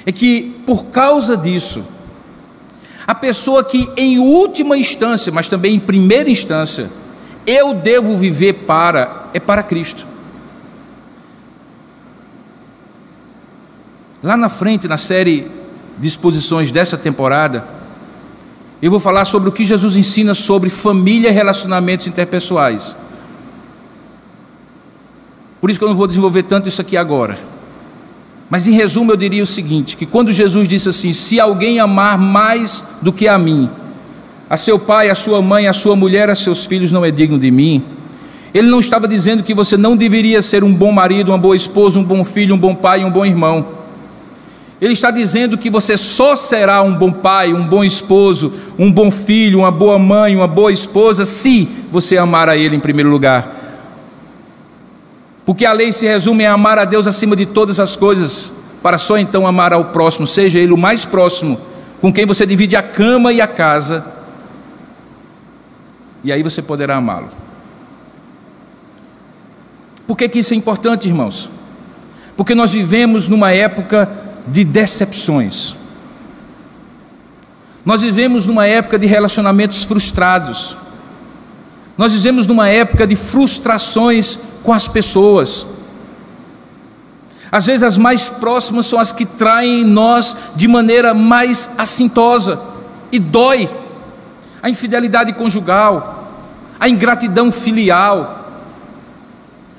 é 0.06 0.12
que, 0.12 0.62
por 0.66 0.86
causa 0.86 1.36
disso, 1.36 1.84
a 3.06 3.14
pessoa 3.14 3.64
que, 3.64 3.90
em 3.98 4.20
última 4.20 4.78
instância, 4.78 5.32
mas 5.32 5.50
também 5.50 5.76
em 5.76 5.80
primeira 5.80 6.30
instância, 6.30 6.90
eu 7.46 7.74
devo 7.74 8.18
viver 8.18 8.54
para, 8.54 9.30
é 9.34 9.40
para 9.40 9.64
Cristo. 9.64 10.08
Lá 14.24 14.36
na 14.36 14.50
frente, 14.50 14.88
na 14.88 14.98
série 14.98 15.52
de 15.98 16.08
exposições 16.08 16.72
dessa 16.72 16.98
temporada, 16.98 17.75
eu 18.82 18.92
vou 18.92 19.00
falar 19.00 19.26
sobre 19.26 19.50
o 19.50 19.52
que 19.52 19.64
Jesus 19.64 19.96
ensina 19.96 20.34
sobre 20.34 20.70
família 20.70 21.30
e 21.30 21.32
relacionamentos 21.32 22.08
interpessoais. 22.08 22.96
Por 25.62 25.70
isso 25.70 25.80
que 25.80 25.86
eu 25.86 25.90
não 25.90 25.96
vou 25.96 26.08
desenvolver 26.08 26.44
tanto 26.44 26.68
isso 26.68 26.82
aqui 26.82 26.96
agora. 26.96 27.40
Mas 28.50 28.68
em 28.68 28.72
resumo 28.72 29.12
eu 29.12 29.18
diria 29.18 29.42
o 29.42 29.48
seguinte: 29.48 29.98
que 29.98 30.06
quando 30.06 30.32
Jesus 30.32 30.68
disse 30.68 30.90
assim: 30.90 31.14
se 31.14 31.40
alguém 31.40 31.80
amar 31.80 32.18
mais 32.18 32.84
do 33.02 33.12
que 33.12 33.28
a 33.28 33.38
mim, 33.38 33.70
a 34.50 34.58
seu 34.58 34.78
pai, 34.78 35.10
a 35.10 35.16
sua 35.16 35.42
mãe, 35.42 35.68
a 35.68 35.74
sua 35.74 35.96
mulher, 35.96 36.30
a 36.30 36.36
seus 36.36 36.66
filhos, 36.66 36.92
não 36.92 37.04
é 37.04 37.10
digno 37.10 37.40
de 37.40 37.50
mim. 37.50 37.84
Ele 38.54 38.70
não 38.70 38.80
estava 38.80 39.08
dizendo 39.08 39.44
que 39.44 39.54
você 39.54 39.76
não 39.76 39.98
deveria 39.98 40.42
ser 40.42 40.64
um 40.64 40.74
bom 40.74 40.92
marido, 40.92 41.32
uma 41.32 41.38
boa 41.38 41.58
esposa, 41.58 42.00
um 42.00 42.04
bom 42.04 42.24
filho, 42.24 42.56
um 42.56 42.58
bom 42.58 42.74
pai, 42.74 43.04
um 43.04 43.12
bom 43.12 43.26
irmão. 43.26 43.66
Ele 44.86 44.94
está 44.94 45.10
dizendo 45.10 45.58
que 45.58 45.68
você 45.68 45.98
só 45.98 46.36
será 46.36 46.84
um 46.84 46.94
bom 46.94 47.12
pai, 47.12 47.52
um 47.56 47.68
bom 47.68 47.84
esposo, 47.84 48.54
um 48.78 48.92
bom 48.92 49.10
filho, 49.10 49.58
uma 49.58 49.72
boa 49.72 49.98
mãe, 49.98 50.36
uma 50.36 50.46
boa 50.46 50.72
esposa, 50.72 51.26
se 51.26 51.68
você 51.92 52.20
amar 52.20 52.48
a 52.48 52.56
Ele 52.56 52.76
em 52.76 52.80
primeiro 52.80 53.10
lugar. 53.10 53.52
Porque 55.44 55.66
a 55.66 55.74
lei 55.74 55.92
se 55.92 56.06
resume 56.06 56.44
em 56.44 56.48
amar 56.48 56.78
a 56.78 56.86
Deus 56.86 57.08
acima 57.08 57.36
de 57.36 57.48
todas 57.48 57.80
as 57.80 57.96
coisas, 57.96 58.54
para 58.84 59.00
só 59.00 59.18
então 59.18 59.48
amar 59.48 59.74
ao 59.74 59.86
próximo, 59.86 60.28
seja 60.28 60.60
ele 60.60 60.72
o 60.72 60.78
mais 60.78 61.04
próximo, 61.04 61.60
com 62.00 62.14
quem 62.14 62.28
você 62.28 62.46
divide 62.46 62.76
a 62.76 62.84
cama 62.84 63.34
e 63.34 63.42
a 63.42 63.48
casa, 63.48 64.06
e 66.24 66.32
aí 66.32 66.44
você 66.44 66.62
poderá 66.62 66.98
amá-lo. 66.98 67.30
Por 70.06 70.16
que, 70.16 70.30
que 70.30 70.38
isso 70.38 70.54
é 70.54 70.58
importante, 70.58 71.08
irmãos? 71.08 71.50
Porque 72.38 72.54
nós 72.54 72.72
vivemos 72.72 73.28
numa 73.28 73.52
época 73.52 74.26
de 74.48 74.64
decepções. 74.64 75.76
Nós 77.86 78.02
vivemos 78.02 78.46
numa 78.46 78.66
época 78.66 78.98
de 78.98 79.06
relacionamentos 79.06 79.84
frustrados. 79.84 80.76
Nós 81.98 82.12
vivemos 82.14 82.48
numa 82.48 82.68
época 82.68 83.06
de 83.06 83.16
frustrações 83.16 84.40
com 84.64 84.74
as 84.74 84.88
pessoas. 84.88 85.66
Às 87.52 87.66
vezes 87.66 87.84
as 87.84 87.98
mais 87.98 88.28
próximas 88.28 88.88
são 88.88 89.00
as 89.00 89.12
que 89.12 89.26
traem 89.26 89.86
nós 89.86 90.36
de 90.56 90.68
maneira 90.68 91.14
mais 91.14 91.70
assintosa 91.78 92.60
e 93.12 93.20
dói. 93.20 93.70
A 94.62 94.70
infidelidade 94.70 95.32
conjugal, 95.34 96.28
a 96.80 96.90
ingratidão 96.90 97.52
filial, 97.52 98.50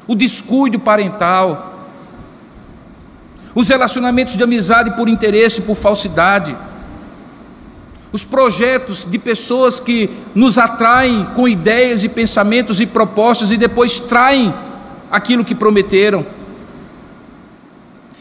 o 0.06 0.14
descuido 0.14 0.78
parental, 0.78 1.75
os 3.56 3.68
relacionamentos 3.68 4.36
de 4.36 4.42
amizade 4.44 4.90
por 4.90 5.08
interesse, 5.08 5.62
por 5.62 5.76
falsidade, 5.76 6.54
os 8.12 8.22
projetos 8.22 9.06
de 9.10 9.18
pessoas 9.18 9.80
que 9.80 10.10
nos 10.34 10.58
atraem 10.58 11.24
com 11.34 11.48
ideias 11.48 12.04
e 12.04 12.08
pensamentos 12.10 12.82
e 12.82 12.86
propostas 12.86 13.50
e 13.50 13.56
depois 13.56 13.98
traem 13.98 14.54
aquilo 15.10 15.42
que 15.42 15.54
prometeram. 15.54 16.26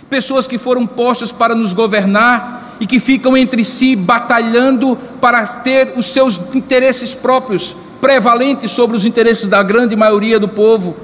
Pessoas 0.09 0.47
que 0.47 0.57
foram 0.57 0.87
postas 0.87 1.33
para 1.33 1.53
nos 1.53 1.73
governar 1.73 2.77
e 2.79 2.87
que 2.87 2.97
ficam 2.97 3.35
entre 3.35 3.61
si 3.61 3.93
batalhando 3.93 4.97
para 5.19 5.45
ter 5.45 5.95
os 5.97 6.05
seus 6.05 6.55
interesses 6.55 7.13
próprios 7.13 7.75
prevalentes 7.99 8.71
sobre 8.71 8.95
os 8.95 9.05
interesses 9.05 9.49
da 9.49 9.61
grande 9.61 9.97
maioria 9.97 10.39
do 10.39 10.47
povo. 10.47 10.95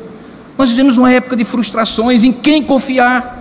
Nós 0.58 0.70
vivemos 0.70 0.98
uma 0.98 1.12
época 1.12 1.36
de 1.36 1.44
frustrações, 1.44 2.24
em 2.24 2.32
quem 2.32 2.64
confiar? 2.64 3.41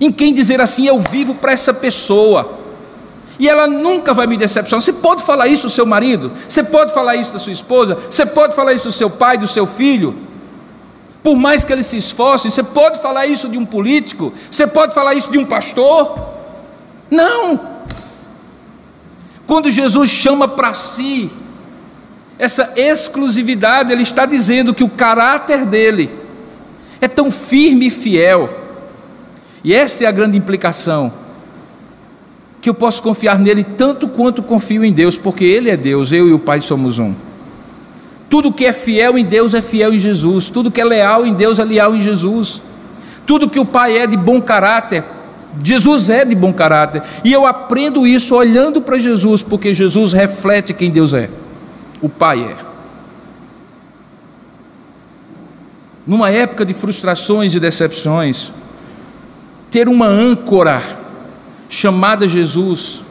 Em 0.00 0.10
quem 0.10 0.32
dizer 0.32 0.60
assim, 0.60 0.86
eu 0.86 0.98
vivo 0.98 1.34
para 1.34 1.52
essa 1.52 1.74
pessoa 1.74 2.58
e 3.38 3.48
ela 3.48 3.66
nunca 3.66 4.14
vai 4.14 4.26
me 4.26 4.36
decepcionar. 4.36 4.82
Você 4.82 4.92
pode 4.92 5.22
falar 5.22 5.48
isso 5.48 5.64
do 5.64 5.70
seu 5.70 5.86
marido, 5.86 6.30
você 6.48 6.62
pode 6.62 6.94
falar 6.94 7.16
isso 7.16 7.32
da 7.32 7.38
sua 7.38 7.52
esposa, 7.52 7.98
você 8.10 8.24
pode 8.24 8.54
falar 8.54 8.72
isso 8.72 8.84
do 8.84 8.92
seu 8.92 9.10
pai, 9.10 9.36
do 9.38 9.46
seu 9.46 9.66
filho. 9.66 10.14
Por 11.22 11.36
mais 11.36 11.64
que 11.64 11.72
eles 11.72 11.86
se 11.86 11.96
esforcem, 11.98 12.50
você 12.50 12.62
pode 12.62 13.00
falar 13.00 13.26
isso 13.26 13.48
de 13.48 13.58
um 13.58 13.64
político, 13.64 14.32
você 14.50 14.66
pode 14.66 14.94
falar 14.94 15.14
isso 15.14 15.30
de 15.30 15.38
um 15.38 15.44
pastor. 15.44 16.18
Não. 17.10 17.60
Quando 19.46 19.70
Jesus 19.70 20.08
chama 20.08 20.46
para 20.46 20.72
si 20.72 21.30
essa 22.38 22.72
exclusividade, 22.76 23.92
ele 23.92 24.02
está 24.02 24.24
dizendo 24.24 24.72
que 24.72 24.84
o 24.84 24.88
caráter 24.88 25.66
dele 25.66 26.10
é 27.00 27.08
tão 27.08 27.30
firme 27.30 27.88
e 27.88 27.90
fiel. 27.90 28.59
E 29.62 29.74
essa 29.74 30.04
é 30.04 30.06
a 30.06 30.12
grande 30.12 30.36
implicação 30.36 31.12
que 32.60 32.68
eu 32.68 32.74
posso 32.74 33.02
confiar 33.02 33.38
nele 33.38 33.64
tanto 33.64 34.06
quanto 34.08 34.42
confio 34.42 34.84
em 34.84 34.92
Deus, 34.92 35.16
porque 35.16 35.44
Ele 35.44 35.70
é 35.70 35.76
Deus, 35.76 36.12
eu 36.12 36.28
e 36.28 36.32
o 36.32 36.38
Pai 36.38 36.60
somos 36.60 36.98
um. 36.98 37.14
Tudo 38.28 38.52
que 38.52 38.66
é 38.66 38.72
fiel 38.72 39.16
em 39.16 39.24
Deus 39.24 39.54
é 39.54 39.62
fiel 39.62 39.92
em 39.92 39.98
Jesus, 39.98 40.50
tudo 40.50 40.70
que 40.70 40.80
é 40.80 40.84
leal 40.84 41.26
em 41.26 41.32
Deus 41.32 41.58
é 41.58 41.64
leal 41.64 41.96
em 41.96 42.00
Jesus. 42.00 42.60
Tudo 43.26 43.48
que 43.48 43.58
o 43.58 43.64
Pai 43.64 43.96
é 43.96 44.06
de 44.06 44.16
bom 44.16 44.40
caráter, 44.40 45.04
Jesus 45.62 46.10
é 46.10 46.24
de 46.24 46.34
bom 46.34 46.52
caráter, 46.52 47.02
e 47.24 47.32
eu 47.32 47.46
aprendo 47.46 48.06
isso 48.06 48.34
olhando 48.34 48.80
para 48.80 48.98
Jesus, 48.98 49.42
porque 49.42 49.72
Jesus 49.72 50.12
reflete 50.12 50.74
quem 50.74 50.90
Deus 50.90 51.14
é, 51.14 51.30
o 52.02 52.08
Pai 52.08 52.40
é. 52.40 52.70
numa 56.10 56.28
época 56.28 56.64
de 56.64 56.74
frustrações 56.74 57.54
e 57.54 57.60
decepções, 57.60 58.50
ter 59.70 59.88
uma 59.88 60.06
âncora 60.06 60.82
chamada 61.68 62.28
Jesus, 62.28 63.02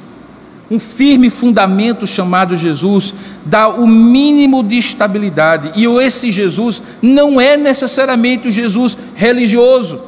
um 0.70 0.78
firme 0.78 1.30
fundamento 1.30 2.06
chamado 2.06 2.58
Jesus, 2.58 3.14
dá 3.46 3.70
o 3.70 3.88
mínimo 3.88 4.62
de 4.62 4.78
estabilidade. 4.78 5.72
E 5.76 5.86
esse 6.02 6.30
Jesus 6.30 6.84
não 7.02 7.40
é 7.40 7.56
necessariamente 7.56 8.50
o 8.50 8.52
Jesus 8.52 8.98
religioso. 9.16 10.02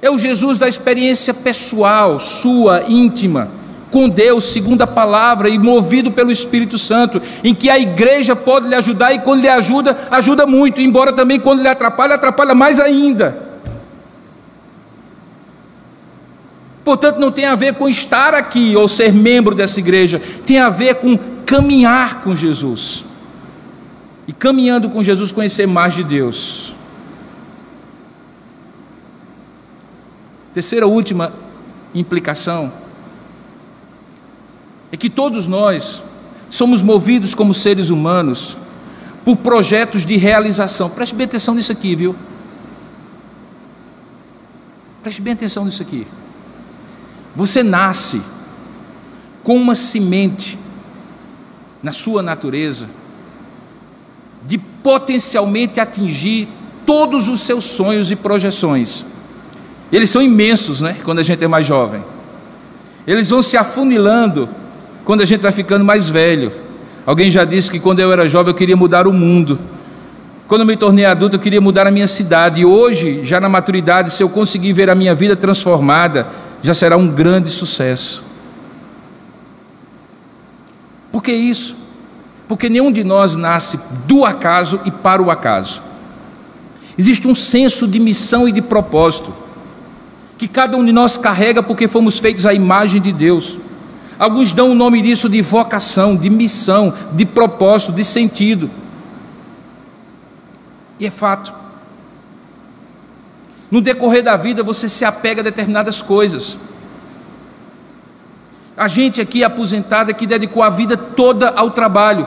É 0.00 0.10
o 0.10 0.18
Jesus 0.18 0.58
da 0.58 0.68
experiência 0.68 1.32
pessoal, 1.32 2.18
sua, 2.18 2.84
íntima, 2.88 3.48
com 3.90 4.08
Deus, 4.08 4.44
segundo 4.44 4.82
a 4.82 4.86
palavra 4.86 5.48
e 5.48 5.58
movido 5.58 6.10
pelo 6.10 6.32
Espírito 6.32 6.76
Santo, 6.76 7.22
em 7.44 7.54
que 7.54 7.70
a 7.70 7.78
igreja 7.78 8.34
pode 8.34 8.68
lhe 8.68 8.74
ajudar 8.74 9.12
e 9.12 9.20
quando 9.20 9.42
lhe 9.42 9.48
ajuda, 9.48 9.96
ajuda 10.10 10.46
muito, 10.46 10.80
embora 10.80 11.12
também 11.12 11.38
quando 11.38 11.62
lhe 11.62 11.68
atrapalha, 11.68 12.16
atrapalha 12.16 12.54
mais 12.54 12.80
ainda. 12.80 13.43
Portanto, 16.84 17.18
não 17.18 17.32
tem 17.32 17.46
a 17.46 17.54
ver 17.54 17.74
com 17.74 17.88
estar 17.88 18.34
aqui 18.34 18.76
ou 18.76 18.86
ser 18.86 19.12
membro 19.12 19.54
dessa 19.54 19.80
igreja, 19.80 20.20
tem 20.44 20.58
a 20.58 20.68
ver 20.68 20.96
com 20.96 21.16
caminhar 21.46 22.22
com 22.22 22.36
Jesus. 22.36 23.04
E 24.28 24.32
caminhando 24.32 24.90
com 24.90 25.02
Jesus, 25.02 25.32
conhecer 25.32 25.66
mais 25.66 25.94
de 25.94 26.04
Deus. 26.04 26.74
Terceira 30.52 30.86
última 30.86 31.32
implicação 31.94 32.72
é 34.92 34.96
que 34.96 35.10
todos 35.10 35.46
nós 35.46 36.02
somos 36.50 36.82
movidos 36.82 37.34
como 37.34 37.52
seres 37.52 37.90
humanos 37.90 38.56
por 39.24 39.36
projetos 39.36 40.04
de 40.04 40.16
realização. 40.16 40.88
Preste 40.88 41.14
bem 41.14 41.24
atenção 41.24 41.54
nisso 41.54 41.72
aqui, 41.72 41.96
viu? 41.96 42.14
Preste 45.02 45.20
bem 45.20 45.32
atenção 45.32 45.64
nisso 45.64 45.82
aqui. 45.82 46.06
Você 47.34 47.62
nasce 47.62 48.22
com 49.42 49.56
uma 49.56 49.74
semente 49.74 50.58
na 51.82 51.92
sua 51.92 52.22
natureza 52.22 52.86
de 54.46 54.58
potencialmente 54.58 55.80
atingir 55.80 56.48
todos 56.86 57.28
os 57.28 57.40
seus 57.40 57.64
sonhos 57.64 58.10
e 58.10 58.16
projeções. 58.16 59.04
Eles 59.92 60.10
são 60.10 60.22
imensos, 60.22 60.80
né? 60.80 60.96
Quando 61.04 61.18
a 61.18 61.22
gente 61.22 61.42
é 61.44 61.48
mais 61.48 61.66
jovem. 61.66 62.02
Eles 63.06 63.30
vão 63.30 63.42
se 63.42 63.56
afunilando 63.56 64.48
quando 65.04 65.20
a 65.20 65.24
gente 65.24 65.40
vai 65.40 65.52
ficando 65.52 65.84
mais 65.84 66.08
velho. 66.08 66.52
Alguém 67.06 67.28
já 67.28 67.44
disse 67.44 67.70
que 67.70 67.78
quando 67.78 68.00
eu 68.00 68.12
era 68.12 68.28
jovem 68.28 68.50
eu 68.50 68.56
queria 68.56 68.76
mudar 68.76 69.06
o 69.06 69.12
mundo. 69.12 69.58
Quando 70.48 70.62
eu 70.62 70.66
me 70.66 70.76
tornei 70.76 71.04
adulto 71.04 71.36
eu 71.36 71.40
queria 71.40 71.60
mudar 71.60 71.86
a 71.86 71.90
minha 71.90 72.06
cidade. 72.06 72.62
E 72.62 72.64
hoje, 72.64 73.24
já 73.24 73.40
na 73.40 73.48
maturidade, 73.48 74.10
se 74.10 74.22
eu 74.22 74.28
conseguir 74.28 74.72
ver 74.72 74.88
a 74.88 74.94
minha 74.94 75.14
vida 75.14 75.36
transformada, 75.36 76.26
já 76.64 76.72
será 76.72 76.96
um 76.96 77.08
grande 77.08 77.50
sucesso. 77.50 78.24
Por 81.12 81.22
que 81.22 81.30
isso? 81.30 81.76
Porque 82.48 82.70
nenhum 82.70 82.90
de 82.90 83.04
nós 83.04 83.36
nasce 83.36 83.78
do 84.06 84.24
acaso 84.24 84.80
e 84.86 84.90
para 84.90 85.22
o 85.22 85.30
acaso. 85.30 85.82
Existe 86.96 87.28
um 87.28 87.34
senso 87.34 87.86
de 87.86 88.00
missão 88.00 88.48
e 88.48 88.52
de 88.52 88.62
propósito 88.62 89.34
que 90.38 90.48
cada 90.48 90.74
um 90.74 90.82
de 90.82 90.90
nós 90.90 91.18
carrega 91.18 91.62
porque 91.62 91.86
fomos 91.86 92.18
feitos 92.18 92.46
à 92.46 92.54
imagem 92.54 92.98
de 92.98 93.12
Deus. 93.12 93.58
Alguns 94.18 94.54
dão 94.54 94.70
o 94.70 94.74
nome 94.74 95.02
disso 95.02 95.28
de 95.28 95.42
vocação, 95.42 96.16
de 96.16 96.30
missão, 96.30 96.94
de 97.12 97.26
propósito, 97.26 97.92
de 97.92 98.02
sentido. 98.02 98.70
E 100.98 101.04
é 101.04 101.10
fato. 101.10 101.63
No 103.74 103.80
decorrer 103.80 104.22
da 104.22 104.36
vida 104.36 104.62
você 104.62 104.88
se 104.88 105.04
apega 105.04 105.40
a 105.40 105.42
determinadas 105.42 106.00
coisas. 106.00 106.56
A 108.76 108.86
gente 108.86 109.20
aqui 109.20 109.42
aposentada 109.42 110.12
que 110.12 110.28
dedicou 110.28 110.62
a 110.62 110.70
vida 110.70 110.96
toda 110.96 111.48
ao 111.48 111.72
trabalho 111.72 112.24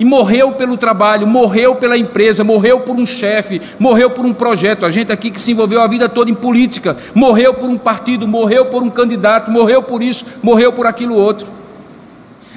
e 0.00 0.04
morreu 0.06 0.52
pelo 0.52 0.78
trabalho, 0.78 1.26
morreu 1.26 1.74
pela 1.74 1.94
empresa, 1.94 2.42
morreu 2.42 2.80
por 2.80 2.96
um 2.96 3.04
chefe, 3.04 3.60
morreu 3.78 4.08
por 4.08 4.24
um 4.24 4.32
projeto. 4.32 4.86
A 4.86 4.90
gente 4.90 5.12
aqui 5.12 5.30
que 5.30 5.38
se 5.38 5.52
envolveu 5.52 5.82
a 5.82 5.86
vida 5.86 6.08
toda 6.08 6.30
em 6.30 6.34
política, 6.34 6.96
morreu 7.14 7.52
por 7.52 7.68
um 7.68 7.76
partido, 7.76 8.26
morreu 8.26 8.64
por 8.64 8.82
um 8.82 8.88
candidato, 8.88 9.50
morreu 9.50 9.82
por 9.82 10.02
isso, 10.02 10.24
morreu 10.42 10.72
por 10.72 10.86
aquilo 10.86 11.16
outro. 11.16 11.46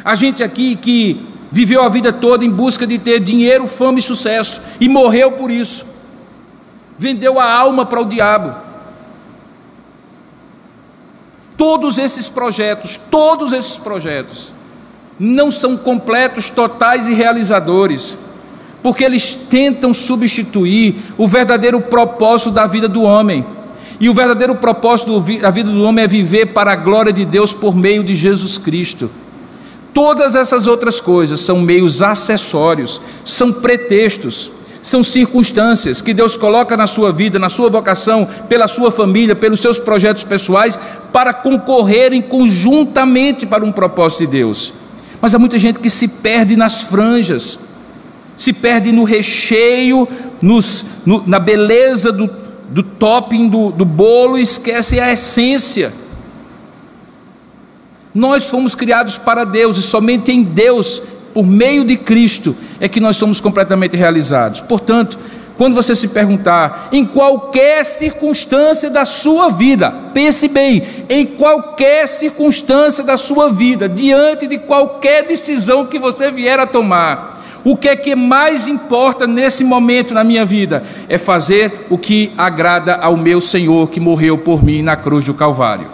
A 0.06 0.16
gente 0.16 0.42
aqui 0.42 0.78
que 0.78 1.22
viveu 1.52 1.84
a 1.84 1.90
vida 1.90 2.14
toda 2.14 2.46
em 2.46 2.50
busca 2.50 2.88
de 2.88 2.98
ter 2.98 3.20
dinheiro, 3.20 3.68
fama 3.68 4.00
e 4.00 4.02
sucesso 4.02 4.62
e 4.80 4.88
morreu 4.88 5.34
por 5.34 5.52
isso. 5.52 5.91
Vendeu 7.02 7.40
a 7.40 7.52
alma 7.52 7.84
para 7.84 8.00
o 8.00 8.06
diabo. 8.06 8.54
Todos 11.58 11.98
esses 11.98 12.30
projetos, 12.30 12.96
todos 13.10 13.54
esses 13.54 13.76
projetos 13.76 14.54
não 15.20 15.52
são 15.52 15.76
completos, 15.76 16.52
totais 16.52 17.08
e 17.08 17.16
realizadores, 17.16 18.16
porque 18.84 19.04
eles 19.04 19.34
tentam 19.34 19.96
substituir 19.96 20.96
o 21.18 21.28
verdadeiro 21.28 21.82
propósito 21.82 22.52
da 22.52 22.68
vida 22.68 22.88
do 22.88 23.02
homem. 23.02 23.44
E 24.00 24.08
o 24.08 24.14
verdadeiro 24.14 24.54
propósito 24.54 25.20
da 25.42 25.50
vida 25.50 25.72
do 25.72 25.82
homem 25.82 26.06
é 26.06 26.08
viver 26.08 26.54
para 26.54 26.74
a 26.74 26.76
glória 26.76 27.12
de 27.12 27.26
Deus 27.26 27.52
por 27.52 27.76
meio 27.76 28.04
de 28.04 28.14
Jesus 28.14 28.60
Cristo. 28.60 29.10
Todas 29.92 30.36
essas 30.36 30.68
outras 30.68 31.00
coisas 31.00 31.40
são 31.40 31.62
meios 31.62 32.04
acessórios, 32.04 33.02
são 33.26 33.52
pretextos, 33.52 34.52
são 34.82 35.04
circunstâncias 35.04 36.02
que 36.02 36.14
Deus 36.14 36.36
coloca 36.36 36.76
na 36.76 36.88
sua 36.88 37.12
vida, 37.12 37.38
na 37.38 37.50
sua 37.50 37.70
vocação, 37.70 38.28
pela 38.50 38.68
sua 38.68 38.92
família, 38.92 39.36
pelos 39.36 39.60
seus 39.60 39.78
projetos 39.78 40.24
pessoais, 40.24 40.80
para 41.14 41.34
concorrerem 41.34 42.22
conjuntamente 42.22 43.46
para 43.46 43.64
um 43.64 43.72
propósito 43.72 44.22
de 44.22 44.28
Deus. 44.28 44.74
Mas 45.22 45.36
há 45.36 45.40
muita 45.40 45.60
gente 45.60 45.80
que 45.80 45.90
se 45.90 46.08
perde 46.08 46.56
nas 46.56 46.82
franjas, 46.82 47.60
se 48.36 48.52
perde 48.52 48.92
no 48.92 49.04
recheio, 49.04 50.08
nos, 50.42 50.84
no, 51.06 51.24
na 51.28 51.38
beleza 51.38 52.12
do, 52.12 52.28
do 52.70 52.82
topping 52.82 53.48
do, 53.48 53.72
do 53.72 53.86
bolo 53.86 54.38
e 54.38 54.42
esquece 54.42 55.00
a 55.00 55.14
essência. 55.14 55.94
Nós 58.14 58.46
fomos 58.46 58.74
criados 58.74 59.18
para 59.18 59.46
Deus 59.46 59.78
e 59.78 59.82
somente 59.84 60.32
em 60.32 60.42
Deus, 60.42 61.02
por 61.34 61.46
meio 61.46 61.84
de 61.84 61.96
Cristo, 61.98 62.56
é 62.80 62.88
que 62.88 63.00
nós 63.00 63.18
somos 63.18 63.40
completamente 63.40 63.96
realizados. 63.96 64.62
Portanto, 64.62 65.18
quando 65.58 65.76
você 65.76 65.94
se 65.94 66.08
perguntar 66.08 66.90
em 66.92 67.06
qualquer 67.06 67.86
circunstância 67.86 68.90
da 68.90 69.06
sua 69.06 69.50
vida, 69.50 69.92
pense 70.14 70.48
bem, 70.48 70.84
em 71.08 71.26
qualquer 71.26 72.08
circunstância 72.08 73.04
da 73.04 73.16
sua 73.16 73.50
vida, 73.52 73.88
diante 73.88 74.48
de 74.48 74.58
qualquer 74.58 75.24
decisão 75.24 75.86
que 75.86 76.00
você 76.00 76.32
vier 76.32 76.60
a 76.60 76.66
tomar, 76.66 77.40
o 77.64 77.78
que 77.78 77.90
é 77.90 77.96
que 77.96 78.16
mais 78.16 78.68
importa 78.68 79.28
nesse 79.28 79.64
momento 79.64 80.16
na 80.16 80.24
minha 80.24 80.44
vida 80.44 80.84
é 81.08 81.18
fazer 81.20 81.86
o 81.92 81.98
que 81.98 82.32
agrada 82.36 82.96
ao 82.96 83.16
meu 83.16 83.40
Senhor 83.40 83.88
que 83.90 84.00
morreu 84.00 84.38
por 84.40 84.64
mim 84.64 84.82
na 84.82 84.96
cruz 84.96 85.26
do 85.26 85.34
Calvário. 85.36 85.86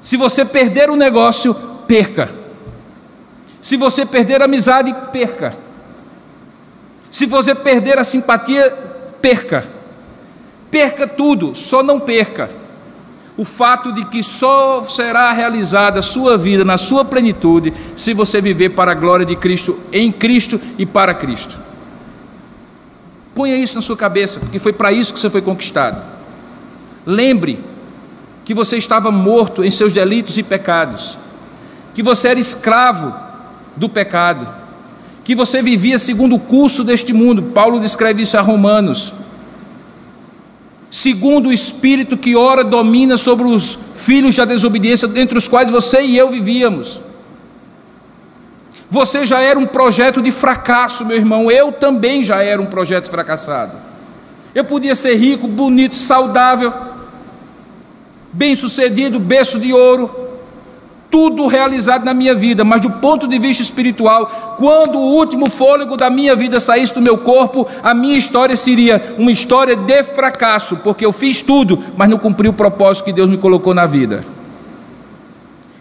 Se 0.00 0.16
você 0.16 0.44
perder 0.44 0.90
o 0.90 0.96
negócio, 0.96 1.56
perca. 1.92 2.30
Se 3.60 3.76
você 3.76 4.06
perder 4.06 4.40
a 4.40 4.46
amizade, 4.46 4.94
perca. 5.12 5.54
Se 7.10 7.26
você 7.26 7.54
perder 7.54 7.98
a 7.98 8.04
simpatia, 8.04 8.70
perca. 9.20 9.68
Perca 10.70 11.06
tudo, 11.06 11.54
só 11.54 11.82
não 11.82 12.00
perca. 12.00 12.50
O 13.36 13.44
fato 13.44 13.92
de 13.92 14.06
que 14.06 14.22
só 14.22 14.82
será 14.84 15.32
realizada 15.32 16.00
a 16.00 16.02
sua 16.02 16.38
vida 16.38 16.64
na 16.64 16.78
sua 16.78 17.04
plenitude 17.04 17.74
se 17.94 18.14
você 18.14 18.40
viver 18.40 18.70
para 18.70 18.92
a 18.92 18.94
glória 18.94 19.26
de 19.26 19.36
Cristo, 19.36 19.78
em 19.92 20.10
Cristo 20.10 20.58
e 20.78 20.86
para 20.86 21.12
Cristo. 21.12 21.58
Ponha 23.34 23.54
isso 23.54 23.74
na 23.74 23.82
sua 23.82 23.98
cabeça, 23.98 24.40
porque 24.40 24.58
foi 24.58 24.72
para 24.72 24.90
isso 24.90 25.12
que 25.12 25.20
você 25.20 25.28
foi 25.28 25.42
conquistado. 25.42 26.02
Lembre 27.04 27.60
que 28.46 28.54
você 28.54 28.78
estava 28.78 29.10
morto 29.10 29.62
em 29.62 29.70
seus 29.70 29.92
delitos 29.92 30.38
e 30.38 30.42
pecados, 30.42 31.18
que 31.94 32.02
você 32.02 32.28
era 32.28 32.40
escravo 32.40 33.14
do 33.76 33.88
pecado 33.88 34.62
que 35.24 35.34
você 35.34 35.62
vivia 35.62 35.98
segundo 35.98 36.34
o 36.34 36.40
curso 36.40 36.82
deste 36.82 37.12
mundo. 37.12 37.42
Paulo 37.42 37.78
descreve 37.78 38.22
isso 38.22 38.36
a 38.36 38.40
Romanos. 38.40 39.14
Segundo 40.90 41.48
o 41.48 41.52
espírito 41.52 42.16
que 42.16 42.36
ora 42.36 42.64
domina 42.64 43.16
sobre 43.16 43.46
os 43.46 43.78
filhos 43.94 44.36
da 44.36 44.44
desobediência, 44.44 45.08
entre 45.14 45.38
os 45.38 45.48
quais 45.48 45.70
você 45.70 46.02
e 46.02 46.16
eu 46.16 46.30
vivíamos. 46.30 47.00
Você 48.90 49.24
já 49.24 49.40
era 49.40 49.58
um 49.58 49.66
projeto 49.66 50.20
de 50.20 50.30
fracasso, 50.30 51.06
meu 51.06 51.16
irmão. 51.16 51.50
Eu 51.50 51.72
também 51.72 52.22
já 52.22 52.42
era 52.42 52.60
um 52.60 52.66
projeto 52.66 53.08
fracassado. 53.08 53.72
Eu 54.54 54.64
podia 54.64 54.94
ser 54.94 55.14
rico, 55.14 55.48
bonito, 55.48 55.96
saudável, 55.96 56.74
bem-sucedido, 58.30 59.18
berço 59.18 59.58
de 59.58 59.72
ouro, 59.72 60.31
tudo 61.12 61.46
realizado 61.46 62.06
na 62.06 62.14
minha 62.14 62.34
vida, 62.34 62.64
mas 62.64 62.80
do 62.80 62.90
ponto 62.90 63.28
de 63.28 63.38
vista 63.38 63.62
espiritual, 63.62 64.56
quando 64.56 64.98
o 64.98 65.14
último 65.14 65.50
fôlego 65.50 65.94
da 65.94 66.08
minha 66.08 66.34
vida 66.34 66.58
saísse 66.58 66.94
do 66.94 67.02
meu 67.02 67.18
corpo, 67.18 67.68
a 67.82 67.92
minha 67.92 68.16
história 68.16 68.56
seria 68.56 69.14
uma 69.18 69.30
história 69.30 69.76
de 69.76 70.02
fracasso, 70.02 70.78
porque 70.78 71.04
eu 71.04 71.12
fiz 71.12 71.42
tudo, 71.42 71.78
mas 71.98 72.08
não 72.08 72.16
cumpri 72.16 72.48
o 72.48 72.52
propósito 72.54 73.04
que 73.04 73.12
Deus 73.12 73.28
me 73.28 73.36
colocou 73.36 73.74
na 73.74 73.84
vida. 73.84 74.24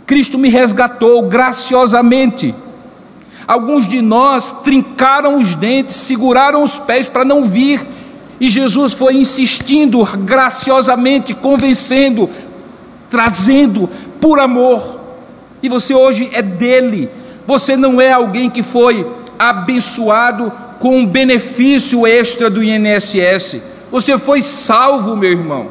Cristo 0.06 0.38
me 0.38 0.49
resgatou 0.49 1.22
graciosamente. 1.22 2.53
Alguns 3.48 3.88
de 3.88 4.02
nós 4.02 4.52
trincaram 4.62 5.40
os 5.40 5.56
dentes, 5.56 5.95
seguraram 5.95 6.62
os 6.62 6.78
pés 6.78 7.08
para 7.08 7.24
não 7.24 7.45
vir, 7.45 7.82
e 8.38 8.49
Jesus 8.49 8.91
foi 8.91 9.16
insistindo 9.16 10.03
graciosamente, 10.26 11.34
convencendo, 11.34 12.30
trazendo 13.10 13.90
por 14.20 14.38
amor 14.38 15.01
e 15.62 15.70
você 15.70 15.94
hoje 15.94 16.30
é 16.34 16.42
dele. 16.42 17.10
Você 17.46 17.76
não 17.76 18.00
é 18.00 18.12
alguém 18.12 18.50
que 18.50 18.64
foi 18.64 19.06
abençoado 19.38 20.52
com 20.80 20.98
um 20.98 21.06
benefício 21.06 22.08
extra 22.08 22.50
do 22.50 22.64
INSS. 22.64 23.62
Você 23.92 24.18
foi 24.18 24.42
salvo, 24.42 25.16
meu 25.16 25.32
irmão. 25.32 25.70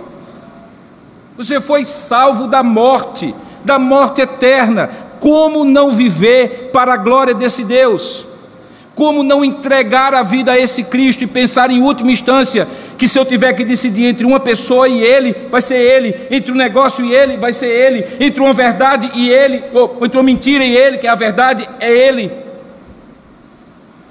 Você 1.36 1.60
foi 1.60 1.84
salvo 1.84 2.46
da 2.46 2.62
morte, 2.62 3.34
da 3.64 3.78
morte 3.78 4.20
eterna. 4.20 4.90
Como 5.18 5.64
não 5.64 5.92
viver 5.92 6.70
para 6.72 6.94
a 6.94 6.96
glória 6.96 7.34
desse 7.34 7.64
Deus? 7.64 8.26
Como 8.94 9.22
não 9.22 9.44
entregar 9.44 10.14
a 10.14 10.22
vida 10.22 10.52
a 10.52 10.58
esse 10.58 10.84
Cristo 10.84 11.24
e 11.24 11.26
pensar 11.26 11.70
em 11.70 11.82
última 11.82 12.12
instância 12.12 12.68
que 13.00 13.08
se 13.08 13.18
eu 13.18 13.24
tiver 13.24 13.54
que 13.54 13.64
decidir 13.64 14.04
entre 14.04 14.26
uma 14.26 14.38
pessoa 14.38 14.86
e 14.86 15.02
ele, 15.02 15.34
vai 15.50 15.62
ser 15.62 15.76
ele, 15.76 16.14
entre 16.30 16.52
um 16.52 16.54
negócio 16.54 17.02
e 17.02 17.14
ele, 17.14 17.38
vai 17.38 17.50
ser 17.50 17.68
ele, 17.68 18.06
entre 18.20 18.42
uma 18.42 18.52
verdade 18.52 19.10
e 19.14 19.30
ele, 19.30 19.64
ou 19.72 20.04
entre 20.04 20.18
uma 20.18 20.22
mentira 20.22 20.62
e 20.62 20.76
ele, 20.76 20.98
que 20.98 21.06
é 21.06 21.10
a 21.10 21.14
verdade, 21.14 21.66
é 21.80 21.90
ele. 21.90 22.30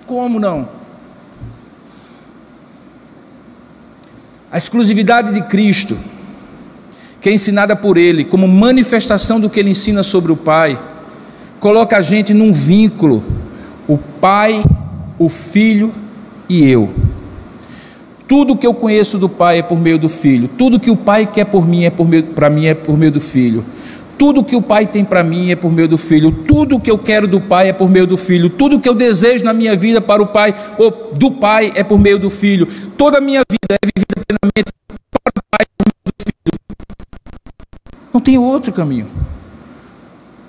Como 0.08 0.40
não? 0.40 0.68
A 4.52 4.58
exclusividade 4.58 5.32
de 5.34 5.44
Cristo, 5.44 5.96
que 7.22 7.30
é 7.30 7.32
ensinada 7.32 7.76
por 7.76 7.96
Ele, 7.96 8.26
como 8.26 8.48
manifestação 8.48 9.40
do 9.40 9.52
que 9.52 9.60
Ele 9.60 9.70
ensina 9.70 10.02
sobre 10.02 10.32
o 10.32 10.36
Pai, 10.36 10.80
coloca 11.60 11.96
a 11.96 12.02
gente 12.02 12.34
num 12.34 12.52
vínculo, 12.52 13.24
o 13.88 14.00
Pai, 14.00 14.64
o 15.20 15.30
Filho 15.30 15.94
e 16.50 16.68
eu. 16.68 16.92
Tudo 18.30 18.56
que 18.56 18.68
eu 18.68 18.76
conheço 18.76 19.18
do 19.18 19.28
Pai 19.28 19.58
é 19.58 19.64
por 19.64 19.80
meio 19.80 19.98
do 19.98 20.08
Filho. 20.08 20.48
Tudo 20.48 20.80
que 20.80 20.92
o 20.92 20.96
Pai 20.96 21.26
quer 21.26 21.46
por 21.46 21.68
mim 21.68 21.86
é 21.86 21.90
por 21.90 22.08
meio 22.08 22.22
para 22.26 22.48
mim 22.48 22.68
é 22.68 22.76
por 22.76 22.96
meio 22.96 23.12
do 23.12 23.20
Filho. 23.20 23.66
Tudo 24.20 24.44
que 24.44 24.56
o 24.56 24.62
Pai 24.62 24.86
tem 24.86 25.04
para 25.04 25.24
mim 25.24 25.50
é 25.50 25.56
por 25.56 25.72
meio 25.72 25.88
do 25.88 25.98
Filho. 25.98 26.32
Tudo 26.32 26.80
que 26.80 26.92
eu 26.92 26.98
quero 27.00 27.28
do 27.28 27.42
Pai 27.42 27.70
é 27.70 27.74
por 27.74 27.90
meio 27.90 28.06
do 28.06 28.16
Filho. 28.16 28.48
Tudo 28.48 28.80
que 28.80 28.88
eu 28.88 28.94
desejo 28.94 29.44
na 29.44 29.52
minha 29.52 29.76
vida 29.76 30.00
para 30.00 30.22
o 30.22 30.28
Pai 30.28 30.54
ou 30.78 31.12
do 31.12 31.32
Pai 31.32 31.72
é 31.74 31.84
por 31.84 31.98
meio 31.98 32.20
do 32.20 32.30
Filho. 32.30 32.68
Toda 32.96 33.18
a 33.18 33.22
minha 33.22 33.42
vida 33.50 33.66
é 33.72 33.80
vivida 33.84 34.24
plenamente 34.28 34.74
para 35.10 35.34
o 35.36 35.44
Pai 35.50 35.66
por 35.76 35.86
meio 35.88 36.04
do 36.06 36.24
Filho. 36.24 36.60
Não 38.14 38.22
tem 38.22 38.38
outro 38.38 38.72
caminho. 38.72 39.08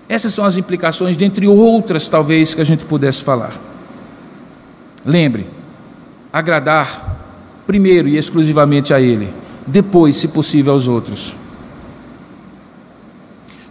Essas 0.07 0.35
são 0.35 0.45
as 0.45 0.59
implicações, 0.59 1.17
dentre 1.17 1.49
outras, 1.49 2.09
talvez, 2.09 2.53
que 2.53 2.61
a 2.61 2.65
gente 2.65 2.85
pudesse 2.85 3.23
falar. 3.23 3.59
Lembre, 5.03 5.47
agradar 6.31 7.20
primeiro 7.71 8.09
e 8.09 8.19
exclusivamente 8.19 8.93
a 8.93 9.01
Ele, 9.01 9.33
depois, 9.65 10.17
se 10.17 10.27
possível, 10.27 10.73
aos 10.73 10.89
outros. 10.89 11.37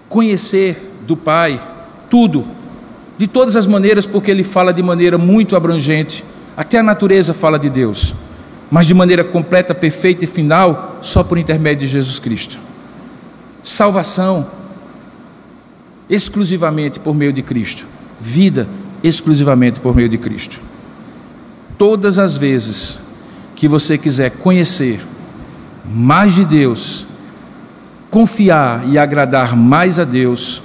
Conhecer 0.07 0.89
do 1.05 1.17
Pai 1.17 1.61
tudo, 2.09 2.47
de 3.17 3.27
todas 3.27 3.57
as 3.57 3.67
maneiras, 3.67 4.07
porque 4.07 4.31
Ele 4.31 4.41
fala 4.41 4.71
de 4.71 4.81
maneira 4.81 5.17
muito 5.17 5.53
abrangente, 5.53 6.23
até 6.55 6.79
a 6.79 6.83
natureza 6.83 7.33
fala 7.33 7.59
de 7.59 7.69
Deus, 7.69 8.15
mas 8.71 8.87
de 8.87 8.93
maneira 8.93 9.21
completa, 9.21 9.75
perfeita 9.75 10.23
e 10.23 10.27
final, 10.27 10.99
só 11.01 11.21
por 11.21 11.37
intermédio 11.37 11.85
de 11.85 11.91
Jesus 11.91 12.19
Cristo. 12.19 12.57
Salvação, 13.61 14.47
exclusivamente 16.09 17.01
por 17.01 17.13
meio 17.13 17.33
de 17.33 17.41
Cristo. 17.41 17.85
Vida, 18.17 18.65
exclusivamente 19.03 19.81
por 19.81 19.93
meio 19.93 20.07
de 20.07 20.17
Cristo. 20.17 20.61
Todas 21.77 22.17
as 22.17 22.37
vezes 22.37 23.08
que 23.59 23.67
você 23.67 23.97
quiser 23.97 24.31
conhecer 24.31 25.05
mais 25.85 26.33
de 26.33 26.45
Deus, 26.45 27.05
confiar 28.09 28.87
e 28.87 28.97
agradar 28.97 29.53
mais 29.53 29.99
a 29.99 30.05
Deus, 30.05 30.63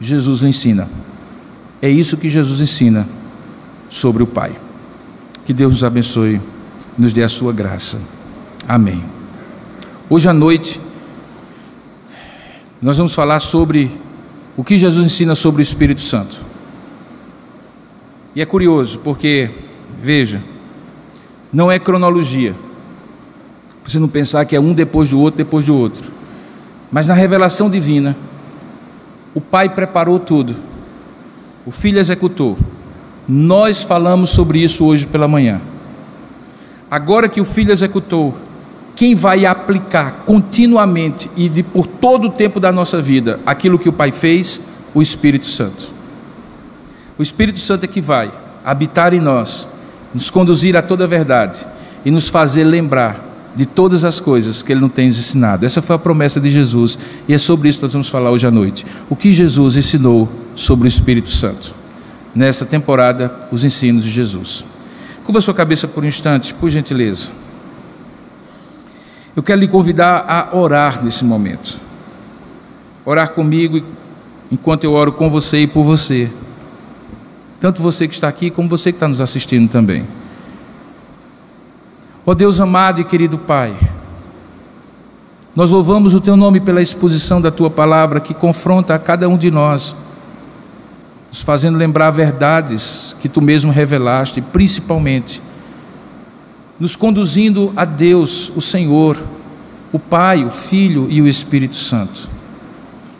Jesus 0.00 0.42
lhe 0.42 0.48
ensina. 0.48 0.88
É 1.82 1.88
isso 1.88 2.18
que 2.18 2.30
Jesus 2.30 2.60
ensina 2.60 3.08
sobre 3.90 4.22
o 4.22 4.28
Pai. 4.28 4.52
Que 5.44 5.52
Deus 5.52 5.72
nos 5.72 5.82
abençoe, 5.82 6.40
nos 6.96 7.12
dê 7.12 7.24
a 7.24 7.28
sua 7.28 7.52
graça. 7.52 7.98
Amém. 8.68 9.02
Hoje 10.08 10.28
à 10.28 10.32
noite, 10.32 10.80
nós 12.80 12.96
vamos 12.96 13.12
falar 13.12 13.40
sobre 13.40 13.90
o 14.56 14.62
que 14.62 14.78
Jesus 14.78 15.04
ensina 15.04 15.34
sobre 15.34 15.62
o 15.62 15.64
Espírito 15.64 16.00
Santo. 16.00 16.40
E 18.36 18.40
é 18.40 18.46
curioso, 18.46 19.00
porque, 19.00 19.50
veja, 20.00 20.40
não 21.56 21.72
é 21.72 21.78
cronologia. 21.78 22.54
Você 23.82 23.98
não 23.98 24.08
pensar 24.08 24.44
que 24.44 24.54
é 24.54 24.60
um 24.60 24.74
depois 24.74 25.08
do 25.08 25.18
outro, 25.18 25.38
depois 25.38 25.64
do 25.64 25.74
outro. 25.74 26.12
Mas 26.92 27.08
na 27.08 27.14
revelação 27.14 27.70
divina, 27.70 28.14
o 29.34 29.40
Pai 29.40 29.70
preparou 29.70 30.18
tudo, 30.18 30.54
o 31.64 31.70
Filho 31.70 31.98
executou. 31.98 32.58
Nós 33.26 33.82
falamos 33.82 34.28
sobre 34.28 34.62
isso 34.62 34.84
hoje 34.84 35.06
pela 35.06 35.26
manhã. 35.26 35.58
Agora 36.90 37.26
que 37.26 37.40
o 37.40 37.44
Filho 37.46 37.72
executou, 37.72 38.36
quem 38.94 39.14
vai 39.14 39.46
aplicar 39.46 40.24
continuamente 40.26 41.30
e 41.34 41.48
de, 41.48 41.62
por 41.62 41.86
todo 41.86 42.26
o 42.26 42.32
tempo 42.32 42.60
da 42.60 42.70
nossa 42.70 43.00
vida 43.00 43.40
aquilo 43.46 43.78
que 43.78 43.88
o 43.88 43.94
Pai 43.94 44.12
fez? 44.12 44.60
O 44.92 45.00
Espírito 45.00 45.46
Santo. 45.46 45.90
O 47.18 47.22
Espírito 47.22 47.60
Santo 47.60 47.84
é 47.84 47.88
que 47.88 48.02
vai 48.02 48.30
habitar 48.62 49.14
em 49.14 49.20
nós 49.20 49.66
nos 50.16 50.30
conduzir 50.30 50.74
a 50.76 50.82
toda 50.82 51.04
a 51.04 51.06
verdade 51.06 51.66
e 52.04 52.10
nos 52.10 52.28
fazer 52.28 52.64
lembrar 52.64 53.22
de 53.54 53.66
todas 53.66 54.02
as 54.02 54.18
coisas 54.18 54.62
que 54.62 54.72
Ele 54.72 54.80
não 54.80 54.88
tem 54.88 55.08
nos 55.08 55.18
ensinado. 55.18 55.66
Essa 55.66 55.82
foi 55.82 55.94
a 55.94 55.98
promessa 55.98 56.40
de 56.40 56.50
Jesus 56.50 56.98
e 57.28 57.34
é 57.34 57.38
sobre 57.38 57.68
isso 57.68 57.78
que 57.78 57.84
nós 57.84 57.92
vamos 57.92 58.08
falar 58.08 58.30
hoje 58.30 58.46
à 58.46 58.50
noite. 58.50 58.86
O 59.10 59.14
que 59.14 59.30
Jesus 59.30 59.76
ensinou 59.76 60.26
sobre 60.54 60.86
o 60.86 60.88
Espírito 60.88 61.30
Santo. 61.30 61.74
Nessa 62.34 62.64
temporada, 62.64 63.30
os 63.52 63.62
ensinos 63.62 64.04
de 64.04 64.10
Jesus. 64.10 64.64
Curva 65.22 65.40
sua 65.42 65.52
cabeça 65.52 65.86
por 65.86 66.02
um 66.02 66.06
instante, 66.06 66.54
por 66.54 66.70
gentileza. 66.70 67.28
Eu 69.34 69.42
quero 69.42 69.60
lhe 69.60 69.68
convidar 69.68 70.24
a 70.26 70.56
orar 70.56 71.04
nesse 71.04 71.24
momento. 71.24 71.78
Orar 73.04 73.32
comigo 73.32 73.82
enquanto 74.50 74.84
eu 74.84 74.92
oro 74.92 75.12
com 75.12 75.28
você 75.28 75.58
e 75.58 75.66
por 75.66 75.84
você. 75.84 76.30
Tanto 77.66 77.82
você 77.82 78.06
que 78.06 78.14
está 78.14 78.28
aqui, 78.28 78.48
como 78.48 78.68
você 78.68 78.92
que 78.92 78.96
está 78.96 79.08
nos 79.08 79.20
assistindo 79.20 79.68
também. 79.68 80.04
Ó 82.24 82.30
oh 82.30 82.34
Deus 82.36 82.60
amado 82.60 83.00
e 83.00 83.04
querido 83.04 83.36
Pai, 83.38 83.76
nós 85.52 85.72
louvamos 85.72 86.14
o 86.14 86.20
Teu 86.20 86.36
nome 86.36 86.60
pela 86.60 86.80
exposição 86.80 87.40
da 87.40 87.50
Tua 87.50 87.68
palavra 87.68 88.20
que 88.20 88.32
confronta 88.32 88.94
a 88.94 89.00
cada 89.00 89.28
um 89.28 89.36
de 89.36 89.50
nós, 89.50 89.96
nos 91.28 91.40
fazendo 91.40 91.76
lembrar 91.76 92.12
verdades 92.12 93.16
que 93.18 93.28
Tu 93.28 93.42
mesmo 93.42 93.72
revelaste, 93.72 94.40
principalmente, 94.40 95.42
nos 96.78 96.94
conduzindo 96.94 97.72
a 97.74 97.84
Deus, 97.84 98.52
o 98.54 98.60
Senhor, 98.60 99.20
o 99.92 99.98
Pai, 99.98 100.44
o 100.44 100.50
Filho 100.50 101.08
e 101.10 101.20
o 101.20 101.26
Espírito 101.26 101.74
Santo. 101.74 102.35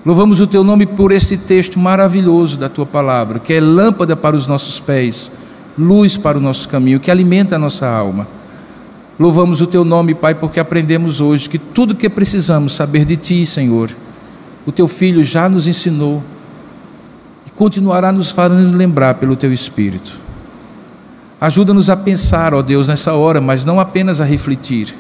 Louvamos 0.07 0.41
o 0.41 0.47
teu 0.47 0.63
nome 0.63 0.87
por 0.87 1.11
esse 1.11 1.37
texto 1.37 1.81
maravilhoso 1.81 2.57
da 2.57 2.69
tua 2.69 2.87
palavra, 2.87 3.41
que 3.41 3.53
é 3.53 3.61
lâmpada 3.61 4.15
para 4.15 4.37
os 4.37 4.47
nossos 4.47 4.79
pés, 4.79 5.33
luz 5.77 6.17
para 6.17 6.39
o 6.39 6.41
nosso 6.41 6.69
caminho, 6.69 7.01
que 7.01 7.11
alimenta 7.11 7.57
a 7.57 7.59
nossa 7.59 7.89
alma. 7.89 8.29
Louvamos 9.19 9.61
o 9.61 9.67
teu 9.67 9.85
nome, 9.85 10.15
Pai, 10.15 10.33
porque 10.33 10.61
aprendemos 10.61 11.21
hoje 11.21 11.49
que 11.49 11.59
tudo 11.59 11.97
que 11.97 12.09
precisamos 12.09 12.73
saber 12.75 13.05
de 13.05 13.17
ti, 13.17 13.45
Senhor, 13.45 13.91
o 14.65 14.71
teu 14.71 14.87
filho 14.87 15.25
já 15.25 15.49
nos 15.49 15.67
ensinou 15.67 16.23
e 17.45 17.51
continuará 17.51 18.13
nos 18.13 18.31
fazendo 18.31 18.77
lembrar 18.77 19.15
pelo 19.15 19.35
teu 19.35 19.53
espírito. 19.53 20.21
Ajuda-nos 21.41 21.91
a 21.91 21.97
pensar, 21.97 22.55
ó 22.55 22.63
Deus, 22.63 22.87
nessa 22.87 23.13
hora, 23.15 23.41
mas 23.41 23.65
não 23.65 23.81
apenas 23.81 24.21
a 24.21 24.25
refletir, 24.25 24.95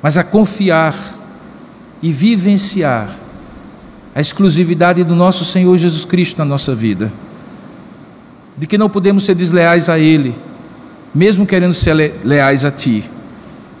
mas 0.00 0.16
a 0.16 0.22
confiar 0.22 0.94
e 2.00 2.12
vivenciar 2.12 3.25
a 4.16 4.20
exclusividade 4.22 5.04
do 5.04 5.14
nosso 5.14 5.44
Senhor 5.44 5.76
Jesus 5.76 6.06
Cristo 6.06 6.38
na 6.38 6.44
nossa 6.46 6.74
vida, 6.74 7.12
de 8.56 8.66
que 8.66 8.78
não 8.78 8.88
podemos 8.88 9.26
ser 9.26 9.34
desleais 9.34 9.90
a 9.90 9.98
Ele, 9.98 10.34
mesmo 11.14 11.44
querendo 11.44 11.74
ser 11.74 12.14
leais 12.24 12.64
a 12.64 12.70
Ti. 12.70 13.04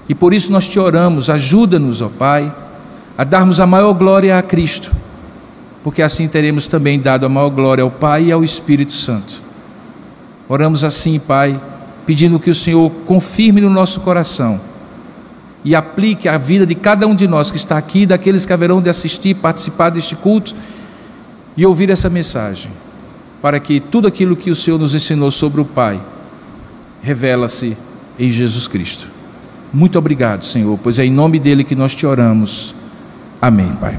E 0.06 0.14
por 0.14 0.34
isso 0.34 0.52
nós 0.52 0.68
te 0.68 0.78
oramos, 0.78 1.30
ajuda-nos, 1.30 2.02
ó 2.02 2.10
Pai, 2.10 2.54
a 3.16 3.24
darmos 3.24 3.60
a 3.60 3.66
maior 3.66 3.94
glória 3.94 4.36
a 4.36 4.42
Cristo, 4.42 4.92
porque 5.82 6.02
assim 6.02 6.28
teremos 6.28 6.66
também 6.66 7.00
dado 7.00 7.24
a 7.24 7.30
maior 7.30 7.48
glória 7.48 7.82
ao 7.82 7.90
Pai 7.90 8.24
e 8.24 8.32
ao 8.32 8.44
Espírito 8.44 8.92
Santo. 8.92 9.40
Oramos 10.50 10.84
assim, 10.84 11.18
Pai, 11.18 11.58
pedindo 12.04 12.38
que 12.38 12.50
o 12.50 12.54
Senhor 12.54 12.90
confirme 13.06 13.62
no 13.62 13.70
nosso 13.70 14.00
coração 14.00 14.60
e 15.66 15.74
aplique 15.74 16.28
a 16.28 16.38
vida 16.38 16.64
de 16.64 16.76
cada 16.76 17.08
um 17.08 17.14
de 17.14 17.26
nós 17.26 17.50
que 17.50 17.56
está 17.56 17.76
aqui, 17.76 18.06
daqueles 18.06 18.46
que 18.46 18.52
haverão 18.52 18.80
de 18.80 18.88
assistir, 18.88 19.34
participar 19.34 19.90
deste 19.90 20.14
culto 20.14 20.54
e 21.56 21.66
ouvir 21.66 21.90
essa 21.90 22.08
mensagem, 22.08 22.70
para 23.42 23.58
que 23.58 23.80
tudo 23.80 24.06
aquilo 24.06 24.36
que 24.36 24.48
o 24.48 24.54
Senhor 24.54 24.78
nos 24.78 24.94
ensinou 24.94 25.28
sobre 25.28 25.60
o 25.60 25.64
Pai 25.64 26.00
revela-se 27.02 27.76
em 28.16 28.30
Jesus 28.30 28.68
Cristo. 28.68 29.08
Muito 29.74 29.98
obrigado, 29.98 30.44
Senhor, 30.44 30.78
pois 30.80 31.00
é 31.00 31.04
em 31.04 31.10
nome 31.10 31.40
dele 31.40 31.64
que 31.64 31.74
nós 31.74 31.96
te 31.96 32.06
oramos. 32.06 32.72
Amém, 33.42 33.72
Pai. 33.80 33.98